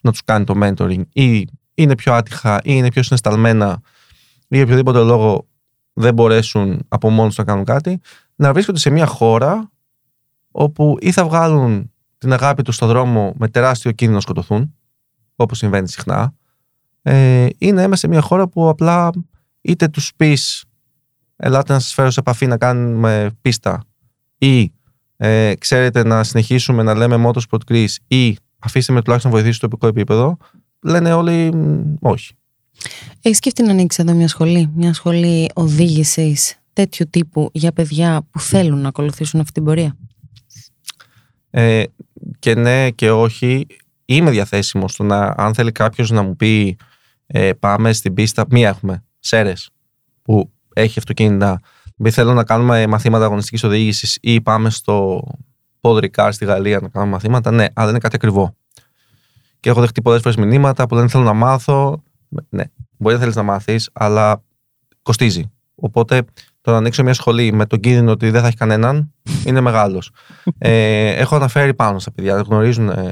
να 0.00 0.10
τους 0.10 0.24
κάνει 0.24 0.44
το 0.44 0.54
mentoring 0.62 1.02
ή 1.12 1.46
είναι 1.74 1.94
πιο 1.94 2.14
άτυχα 2.14 2.56
ή 2.56 2.60
είναι 2.64 2.88
πιο 2.88 3.02
συναισθαλμένα 3.02 3.80
ή 4.48 4.56
για 4.56 4.62
οποιοδήποτε 4.62 4.98
λόγο 4.98 5.46
δεν 5.92 6.14
μπορέσουν 6.14 6.84
από 6.88 7.10
μόνοι 7.10 7.32
να 7.36 7.44
κάνουν 7.44 7.64
κάτι, 7.64 8.00
να 8.34 8.52
βρίσκονται 8.52 8.78
σε 8.78 8.90
μια 8.90 9.06
χώρα 9.06 9.70
όπου 10.58 10.96
ή 11.00 11.12
θα 11.12 11.24
βγάλουν 11.24 11.92
την 12.18 12.32
αγάπη 12.32 12.62
τους 12.62 12.74
στον 12.74 12.88
δρόμο 12.88 13.32
με 13.36 13.48
τεράστιο 13.48 13.90
κίνδυνο 13.90 14.18
να 14.18 14.22
σκοτωθούν, 14.22 14.74
όπως 15.36 15.58
συμβαίνει 15.58 15.88
συχνά, 15.88 16.34
ε, 17.02 17.46
ή 17.58 17.72
να 17.72 17.82
είμαστε 17.82 17.96
σε 17.96 18.08
μια 18.08 18.20
χώρα 18.20 18.48
που 18.48 18.68
απλά 18.68 19.10
είτε 19.60 19.88
τους 19.88 20.12
πεις 20.16 20.64
ελάτε 21.36 21.72
να 21.72 21.78
σας 21.78 21.94
φέρω 21.94 22.10
σε 22.10 22.20
επαφή 22.20 22.46
να 22.46 22.56
κάνουμε 22.56 23.30
πίστα 23.40 23.84
ή 24.38 24.72
ε, 25.16 25.54
ξέρετε 25.54 26.04
να 26.04 26.24
συνεχίσουμε 26.24 26.82
να 26.82 26.94
λέμε 26.94 27.24
Motorsport 27.26 27.72
Greece 27.72 27.94
ή 28.06 28.36
αφήστε 28.58 28.92
με 28.92 29.02
τουλάχιστον 29.02 29.32
να 29.32 29.36
βοηθήσει 29.36 29.58
στο 29.58 29.68
τοπικό 29.68 29.86
επίπεδο, 29.86 30.36
λένε 30.80 31.12
όλοι 31.12 31.52
όχι. 32.00 32.34
Έχεις 33.20 33.36
σκεφτεί 33.36 33.62
να 33.62 33.70
ανοίξεις 33.70 34.04
εδώ 34.04 34.14
μια 34.14 34.28
σχολή, 34.28 34.70
μια 34.74 34.94
σχολή 34.94 35.50
οδήγησης 35.54 36.58
τέτοιου 36.72 37.06
τύπου 37.10 37.50
για 37.52 37.72
παιδιά 37.72 38.26
που 38.30 38.40
θέλουν 38.40 38.80
να 38.80 38.88
ακολουθήσουν 38.88 39.40
αυτή 39.40 39.52
την 39.52 39.64
πορεία; 39.64 39.96
Ε, 41.58 41.84
και 42.38 42.54
ναι 42.54 42.90
και 42.90 43.10
όχι. 43.10 43.66
Είμαι 44.04 44.30
διαθέσιμος 44.30 44.92
στο 44.92 45.04
να, 45.04 45.34
αν 45.36 45.54
θέλει 45.54 45.72
κάποιος 45.72 46.10
να 46.10 46.22
μου 46.22 46.36
πει 46.36 46.76
ε, 47.26 47.52
πάμε 47.52 47.92
στην 47.92 48.14
πίστα. 48.14 48.44
Μία 48.50 48.68
έχουμε, 48.68 49.04
Σέρες, 49.18 49.70
που 50.22 50.52
έχει 50.74 50.98
αυτοκίνητα. 50.98 51.60
Μην 51.96 52.12
θέλω 52.12 52.32
να 52.32 52.44
κάνουμε 52.44 52.86
μαθήματα 52.86 53.24
αγωνιστικής 53.24 53.62
οδήγησης 53.62 54.18
ή 54.20 54.40
πάμε 54.40 54.70
στο 54.70 55.22
Podricar 55.80 56.28
στη 56.32 56.44
Γαλλία 56.44 56.80
να 56.80 56.88
κάνουμε 56.88 57.12
μαθήματα. 57.12 57.50
Ναι, 57.50 57.66
αλλά 57.74 57.90
είναι 57.90 57.98
κάτι 57.98 58.16
ακριβό. 58.16 58.56
Και 59.60 59.68
έχω 59.68 59.80
δεχτεί 59.80 60.02
πολλές 60.02 60.20
φορές 60.20 60.36
μηνύματα 60.36 60.86
που 60.86 60.96
δεν 60.96 61.08
θέλω 61.08 61.24
να 61.24 61.32
μάθω. 61.32 62.02
Ναι, 62.48 62.64
μπορεί 62.96 63.14
να 63.14 63.20
θέλεις 63.20 63.36
να 63.36 63.42
μάθεις, 63.42 63.90
αλλά 63.92 64.42
κοστίζει. 65.02 65.50
Οπότε 65.74 66.24
το 66.66 66.72
να 66.72 66.78
ανοίξω 66.78 67.02
μια 67.02 67.14
σχολή 67.14 67.52
με 67.52 67.66
τον 67.66 67.80
κίνδυνο 67.80 68.10
ότι 68.10 68.30
δεν 68.30 68.40
θα 68.40 68.46
έχει 68.46 68.56
κανέναν 68.56 69.12
είναι 69.44 69.60
μεγάλος. 69.60 70.10
ε, 70.58 71.08
έχω 71.08 71.36
αναφέρει 71.36 71.74
πάνω 71.74 71.98
στα 71.98 72.12
παιδιά. 72.12 72.40
Γνωρίζουν 72.40 72.88
ε, 72.88 73.10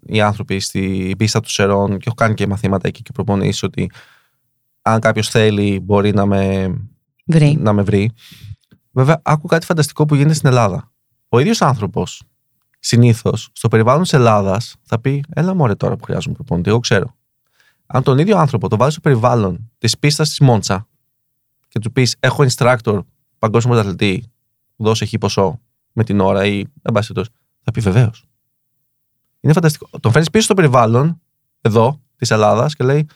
οι 0.00 0.20
άνθρωποι 0.20 0.60
στη 0.60 1.14
πίστα 1.18 1.40
του 1.40 1.50
Σερών 1.50 1.88
και 1.90 2.04
έχω 2.06 2.14
κάνει 2.14 2.34
και 2.34 2.46
μαθήματα 2.46 2.88
εκεί 2.88 3.02
και 3.02 3.10
προπονήσεις 3.12 3.62
ότι 3.62 3.90
αν 4.82 5.00
κάποιος 5.00 5.28
θέλει 5.28 5.80
μπορεί 5.82 6.12
να 6.12 6.26
με 6.26 6.74
βρει. 7.26 7.56
να 7.60 7.72
με 7.72 7.82
βρει. 7.82 8.10
Βέβαια, 8.90 9.20
άκου 9.24 9.46
κάτι 9.46 9.66
φανταστικό 9.66 10.04
που 10.04 10.14
γίνεται 10.14 10.34
στην 10.34 10.48
Ελλάδα. 10.48 10.92
Ο 11.28 11.38
ίδιος 11.38 11.62
άνθρωπος 11.62 12.22
συνήθως 12.78 13.48
στο 13.52 13.68
περιβάλλον 13.68 14.02
της 14.02 14.12
Ελλάδας 14.12 14.74
θα 14.82 15.00
πει: 15.00 15.24
Έλα 15.28 15.54
μωρέ 15.54 15.74
τώρα 15.74 15.96
που 15.96 16.04
χρειάζομαι 16.04 16.34
προπονητή. 16.34 16.68
Εγώ 16.68 16.78
ξέρω. 16.78 17.14
Αν 17.86 18.02
τον 18.02 18.18
ίδιο 18.18 18.38
άνθρωπο 18.38 18.68
το 18.68 18.76
βάλει 18.76 18.92
στο 18.92 19.00
περιβάλλον 19.00 19.70
της 19.78 19.98
πίστας 19.98 20.28
της 20.28 20.40
Μόντσα 20.40 20.88
και 21.70 21.78
του 21.78 21.92
πεις: 21.92 22.16
Έχω 22.20 22.44
instructor 22.48 23.00
παγκόσμιος 23.38 23.78
αθλητή, 23.78 24.24
δώσε 24.76 25.04
εκεί 25.04 25.18
ποσό 25.18 25.60
με 25.92 26.04
την 26.04 26.20
ώρα 26.20 26.46
ή 26.46 26.64
δεν 26.82 27.04
θα 27.62 27.70
πει 27.72 27.80
βεβαίως. 27.80 28.24
Είναι 29.40 29.52
φανταστικό. 29.52 29.88
Τον 30.00 30.10
φέρνεις 30.10 30.30
πίσω 30.30 30.44
στο 30.44 30.54
περιβάλλον 30.54 31.20
εδώ 31.60 32.00
της 32.16 32.30
Ελλάδας 32.30 32.74
και 32.74 32.84
λέει: 32.84 33.06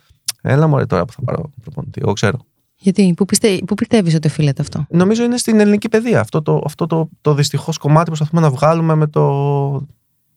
Έλα 0.43 0.67
μωρέ 0.67 0.87
τώρα 0.87 1.05
που 1.05 1.13
θα 1.13 1.23
πάρω 1.23 1.51
προπονητή. 1.63 2.01
Εγώ 2.03 2.13
ξέρω. 2.13 2.39
Γιατί, 2.77 3.15
πού, 3.17 3.25
πιστε, 3.25 3.59
πού 3.67 3.75
πιστεύεις 3.75 4.15
ότι 4.15 4.27
οφείλεται 4.27 4.63
αυτό; 4.63 4.87
Νομίζω 4.89 5.25
είναι 5.25 5.37
στην 5.37 5.61
ελληνική 5.61 5.89
παιδεία. 5.89 6.21
Αυτό 6.21 6.43
το, 6.43 6.63
αυτό 6.65 6.87
το, 6.87 7.09
το 7.21 7.35
δυστυχώς 7.35 7.79
κομμάτι 7.79 8.11
που 8.11 8.17
προσπαθούμε 8.17 8.41
να 8.41 8.51
βγάλουμε 8.51 8.95
με 8.95 9.07
το, 9.07 9.23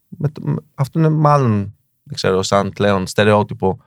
με 0.07 0.29
το. 0.29 0.55
Αυτό 0.75 0.99
είναι 0.99 1.09
μάλλον, 1.09 1.51
δεν 2.03 2.15
ξέρω, 2.15 2.43
σαν 2.43 2.69
πλέον 2.69 3.07
στερεότυπο. 3.07 3.79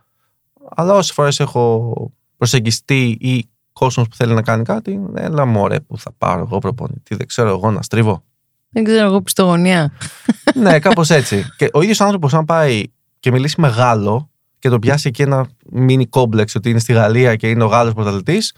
Αλλά 0.75 0.95
όσες 0.95 1.13
φορές 1.13 1.41
έχω 1.41 1.95
προσεγγιστεί 2.37 3.17
ή 3.21 3.49
κόσμος 3.81 4.09
που 4.09 4.17
θέλει 4.17 4.35
να 4.35 4.43
κάνει 4.43 4.63
κάτι, 4.63 5.01
έλα 5.15 5.45
μωρέ 5.45 5.81
που 5.81 5.99
θα 5.99 6.13
πάρω 6.19 6.41
εγώ 6.41 6.59
προπονητή. 6.59 7.15
Δεν 7.15 7.27
ξέρω 7.27 7.49
εγώ 7.49 7.71
να 7.71 7.83
στρίβω. 7.83 8.23
Δεν 8.69 8.85
ξέρω 8.85 9.07
εγώ 9.07 9.23
πιστογωνία. 9.23 9.93
ναι, 10.55 10.79
κάπως 10.79 11.11
έτσι. 11.11 11.45
Και 11.57 11.69
ο 11.73 11.83
ίδιος 11.83 12.01
άνθρωπος, 12.01 12.35
αν 12.35 12.45
πάει 12.45 12.83
και 13.21 13.31
μιλήσει 13.31 13.61
μεγάλο, 13.61 14.31
και 14.59 14.69
τον 14.69 14.81
πιάσει 14.81 15.09
εκεί 15.09 15.23
ένα 15.23 15.49
mini 15.75 16.09
κόμπλεξ 16.09 16.55
ότι 16.55 16.71
είναι 16.71 16.79
στη 16.79 16.93
Γαλλία 16.93 17.37
και 17.37 17.49
είναι 17.49 17.63
ο 17.63 17.67
Γάλλος 17.67 17.95
πρωταθλητής 17.95 18.55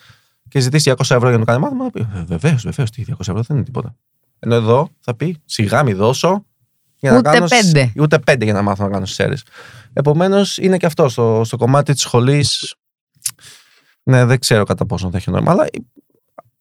και 0.48 0.60
ζητήσει 0.60 0.92
200 0.96 1.00
ευρώ 1.00 1.28
για 1.28 1.38
να 1.38 1.38
το 1.38 1.44
κάνει 1.44 1.60
μάθημα, 1.60 1.84
θα 1.84 1.90
πει 1.90 2.08
Βεβαίως, 2.26 2.62
βεβαίως, 2.62 2.90
τι 2.90 3.04
200 3.08 3.14
ευρώ 3.18 3.42
δεν 3.42 3.56
είναι 3.56 3.64
τίποτα. 3.64 3.94
Ενώ 4.38 4.54
εδώ 4.54 4.88
θα 5.00 5.14
πει 5.14 5.36
σιγά 5.44 5.82
μη 5.82 5.92
δώσω. 5.92 6.44
Για 6.96 7.16
ούτε 7.16 7.30
κάνω, 7.30 7.46
πέντε. 7.46 7.92
Ούτε 7.96 8.18
πέντε 8.18 8.44
για 8.44 8.54
να 8.54 8.62
μάθω 8.62 8.84
να 8.84 8.90
κάνω 8.90 9.06
στι 9.06 9.24
Επομένως 9.92 10.58
είναι 10.58 10.76
και 10.76 10.86
αυτό 10.86 11.08
στο, 11.08 11.42
στο 11.44 11.56
κομμάτι 11.56 11.92
της 11.92 12.02
σχολής. 12.02 12.74
Ναι, 14.02 14.24
δεν 14.24 14.38
ξέρω 14.38 14.64
κατά 14.64 14.86
πόσο 14.86 15.10
θα 15.10 15.16
έχει 15.16 15.30
νόημα. 15.30 15.50
Αλλά 15.50 15.66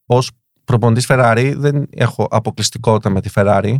ως 0.05 0.31
προπονητής 0.65 1.05
Ferrari 1.09 1.53
δεν 1.57 1.87
έχω 1.89 2.27
αποκλειστικότητα 2.29 3.09
με 3.09 3.21
τη 3.21 3.29
Ferrari. 3.35 3.75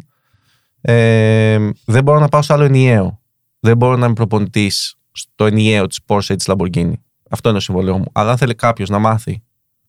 Ε, 0.82 1.70
δεν 1.86 2.04
μπορώ 2.04 2.20
να 2.20 2.28
πάω 2.28 2.42
σε 2.42 2.54
άλλο 2.54 2.64
ενιαίο. 2.64 3.22
Δεν 3.60 3.78
μπορώ 3.78 3.96
να 3.96 4.06
είμαι 4.06 4.14
προπονητής 4.14 4.96
στο 5.12 5.46
ενιαίο 5.46 5.88
της 5.88 6.00
Porsche 6.08 6.30
ή 6.30 6.36
της 6.36 6.50
Lamborghini. 6.50 6.94
Αυτό 7.30 7.50
είναι 7.50 7.58
το 7.58 7.64
συμβολίο 7.64 7.98
μου. 7.98 8.06
Αλλά 8.12 8.32
αν 8.32 8.38
θέλει 8.38 8.56
κάποιος 8.56 8.90
να 8.90 9.00
μάθει 9.00 9.44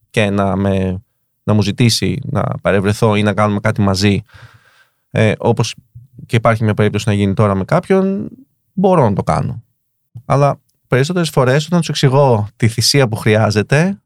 και 0.09 0.29
να, 0.29 0.55
με, 0.55 1.03
να 1.43 1.53
μου 1.53 1.61
ζητήσει 1.61 2.19
να 2.23 2.43
παρευρεθώ 2.61 3.15
ή 3.15 3.23
να 3.23 3.33
κάνουμε 3.33 3.59
κάτι 3.59 3.81
μαζί, 3.81 4.21
ε, 5.11 5.33
όπως 5.37 5.75
και 6.25 6.35
υπάρχει 6.35 6.63
μια 6.63 6.73
περίπτωση 6.73 7.07
να 7.07 7.13
γίνει 7.13 7.33
τώρα 7.33 7.55
με 7.55 7.65
κάποιον, 7.65 8.29
μπορώ 8.73 9.09
να 9.09 9.15
το 9.15 9.23
κάνω. 9.23 9.63
Αλλά 10.25 10.59
περισσότερες 10.93 11.29
φορές 11.29 11.65
όταν 11.65 11.79
τους 11.79 11.89
εξηγώ 11.89 12.47
τη 12.55 12.67
θυσία 12.67 13.07
που 13.07 13.15
χρειάζεται, 13.15 14.01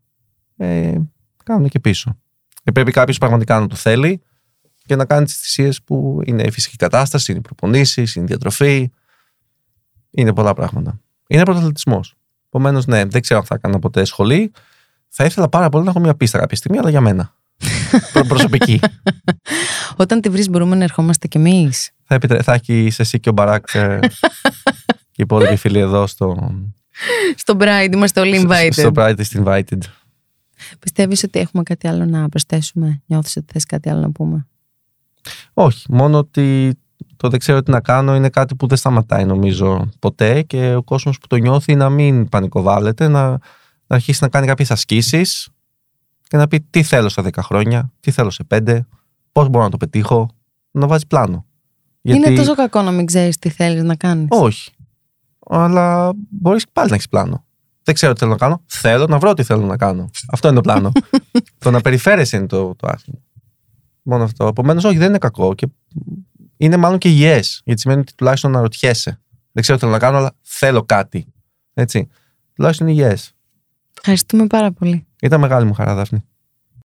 ε, 0.58 0.96
κάνουν 1.44 1.70
και 1.70 1.80
πίσω. 1.80 2.18
Και 2.64 2.72
πρέπει 2.72 2.92
κάποιος 2.92 3.18
πραγματικά 3.18 3.60
να 3.60 3.68
το 3.68 3.76
θέλει 3.76 4.22
και 4.86 4.96
να 4.96 5.06
κάνει 5.06 5.26
τις 5.26 5.38
θυσίες 5.38 5.84
που 5.84 6.22
είναι 6.26 6.44
η 6.44 6.52
φυσική 6.52 6.76
κατάσταση, 6.76 7.32
είναι 7.32 7.40
οι 7.40 7.44
προπονήσεις, 7.44 8.16
είναι 8.16 8.26
η 8.26 8.28
διατροφή. 8.28 8.92
Είναι 10.12 10.34
πολλά 10.34 10.54
πράγματα. 10.54 11.00
Είναι 11.28 11.44
πρωταθλητισμός. 11.44 12.16
Επομένως, 12.48 12.86
ναι, 12.86 13.06
δεν 13.06 13.22
ξέρω 13.22 13.40
αν 13.40 13.46
θα 13.46 13.56
έκανα 13.56 13.80
ποτέ 13.80 14.06
σχολή. 14.06 14.52
Θα 15.08 15.26
ήθελα 15.26 15.50
πάρα 15.50 15.70
πολύ 15.70 15.84
να 15.84 15.90
έχω 15.90 16.00
μια 16.00 16.16
πίστα 16.16 16.40
κάποια 16.40 16.58
στιγμή, 16.58 16.78
αλλά 16.78 16.90
για 16.90 17.02
μένα. 17.02 17.34
Προσωπική. 18.28 18.80
Όταν 19.96 20.22
τη 20.22 20.30
βρεις, 20.30 20.50
μπορούμε 20.50 20.76
να 20.76 20.84
ερχόμαστε 20.84 21.28
κι 21.28 21.38
εμείς. 21.38 21.92
Θα, 22.04 22.16
επιτρέ... 22.16 22.42
θα 22.42 22.54
έχει 22.54 22.92
εσύ 22.98 23.20
και 23.20 23.30
ο 23.30 23.32
Μπαράκ 23.32 23.74
ε, 23.74 24.00
και 25.18 25.24
οι 25.24 25.24
υπόλοιποι 25.24 25.56
φίλοι 25.56 25.80
εδώ 25.80 26.08
στο, 26.08 26.52
Στο 27.36 27.56
Pride 27.60 27.89
είμαστε 27.93 28.20
όλοι 28.20 28.45
invited. 28.48 28.70
Στο 28.72 28.91
Pride 28.95 29.16
είστε 29.18 29.43
invited. 29.45 29.80
Πιστεύεις 30.80 31.24
ότι 31.24 31.39
έχουμε 31.39 31.64
κάτι 31.64 31.88
άλλο 31.88 32.06
να 32.06 32.30
προσθέσουμε, 32.30 33.02
νιώθεις 33.06 33.36
ότι 33.36 33.45
θες 33.52 33.66
κάτι 33.66 33.89
άλλο 33.89 34.00
να 34.00 34.12
πούμε; 34.12 34.48
Όχι, 35.54 35.86
μόνο 35.89 36.18
ότι 36.18 36.78
το 37.18 37.30
δεν 37.30 37.39
ξέρω 37.39 37.64
τι 37.64 37.72
να 37.72 37.82
κάνω 37.82 38.16
είναι 38.16 38.30
κάτι 38.30 38.56
που 38.56 38.68
δεν 38.68 38.78
σταματάει 38.78 39.26
νομίζω 39.26 39.89
ποτέ 40.00 40.41
και 40.41 40.76
ο 40.76 40.84
κόσμος 40.84 41.18
που 41.18 41.28
το 41.28 41.36
νιώθει 41.36 41.76
να 41.76 41.89
μην 41.89 42.30
πανικοβάλλεται, 42.30 43.08
να, 43.08 43.30
να 43.30 43.39
αρχίσει 43.88 44.20
να 44.22 44.30
κάνει 44.30 44.48
κάποιες 44.48 44.72
ασκήσεις 44.72 45.50
και 46.28 46.38
να 46.38 46.48
πει 46.48 46.62
τι 46.70 46.84
θέλω 46.84 47.10
στα 47.10 47.24
10 47.24 47.30
χρόνια, 47.38 47.91
τι 48.00 48.12
θέλω 48.12 48.30
σε 48.30 48.43
5, 48.50 48.80
πώς 49.32 49.50
μπορώ 49.50 49.64
να 49.64 49.70
το 49.70 49.78
πετύχω, 49.78 50.30
να 50.72 50.88
βάζει 50.88 51.08
πλάνο. 51.08 51.45
Είναι 52.02 52.36
τόσο 52.36 52.56
κακό 52.56 52.82
να 52.82 52.91
μην 52.91 53.06
ξέρεις 53.06 53.38
τι 53.38 53.50
θέλεις 53.50 53.84
να 53.84 53.95
κάνεις. 53.95 54.28
Όχι. 54.30 54.72
Αλλά 55.50 56.14
μπορείς 56.30 56.66
πάλι 56.74 56.89
να 56.89 56.95
έχεις 56.95 57.08
πλάνο. 57.10 57.45
Δεν 57.84 57.95
ξέρω 57.95 58.14
τι 58.14 58.20
θέλω 58.20 58.32
να 58.32 58.38
κάνω. 58.38 58.64
Θέλω 58.66 59.06
να 59.06 59.18
βρω 59.18 59.34
τι 59.34 59.43
θέλω 59.43 59.66
να 59.66 59.78
κάνω. 59.78 60.10
Αυτό 60.32 60.48
είναι 60.48 60.56
το 60.56 60.62
πλάνο. 60.62 60.91
το 61.58 61.72
να 61.72 61.82
περιφέρεσαι 61.82 62.38
είναι 62.38 62.45
το, 62.45 62.76
το 62.76 62.88
άσχημο. 62.91 63.22
Μόνο 64.02 64.24
αυτό. 64.24 64.48
Επομένως, 64.48 64.84
όχι, 64.84 64.98
δεν 64.98 65.08
είναι 65.08 65.18
κακό. 65.18 65.54
Και 65.54 65.68
είναι 66.58 66.78
μάλλον 66.78 66.98
και 66.98 67.10
υγιέ. 67.10 67.39
Γιατί 67.64 67.82
σημαίνει 67.82 68.00
ότι 68.00 68.16
τουλάχιστον 68.16 68.52
να 68.52 68.62
ρωτιέσαι. 68.62 69.20
Δεν 69.52 69.62
ξέρω 69.62 69.78
τι 69.78 69.84
θέλω 69.84 69.91
να 69.91 70.00
κάνω, 70.00 70.18
αλλά 70.18 70.36
θέλω 70.41 70.84
κάτι. 70.84 71.34
Έτσι. 71.74 72.08
Τουλάχιστον 72.54 72.88
υγιέ. 72.88 73.14
Ευχαριστούμε 73.98 74.48
πάρα 74.48 74.72
πολύ. 74.72 75.08
Ήταν 75.22 75.39
μεγάλη 75.39 75.66
μου 75.66 75.74
χαρά, 75.74 75.95
Δάφνη. 75.95 76.24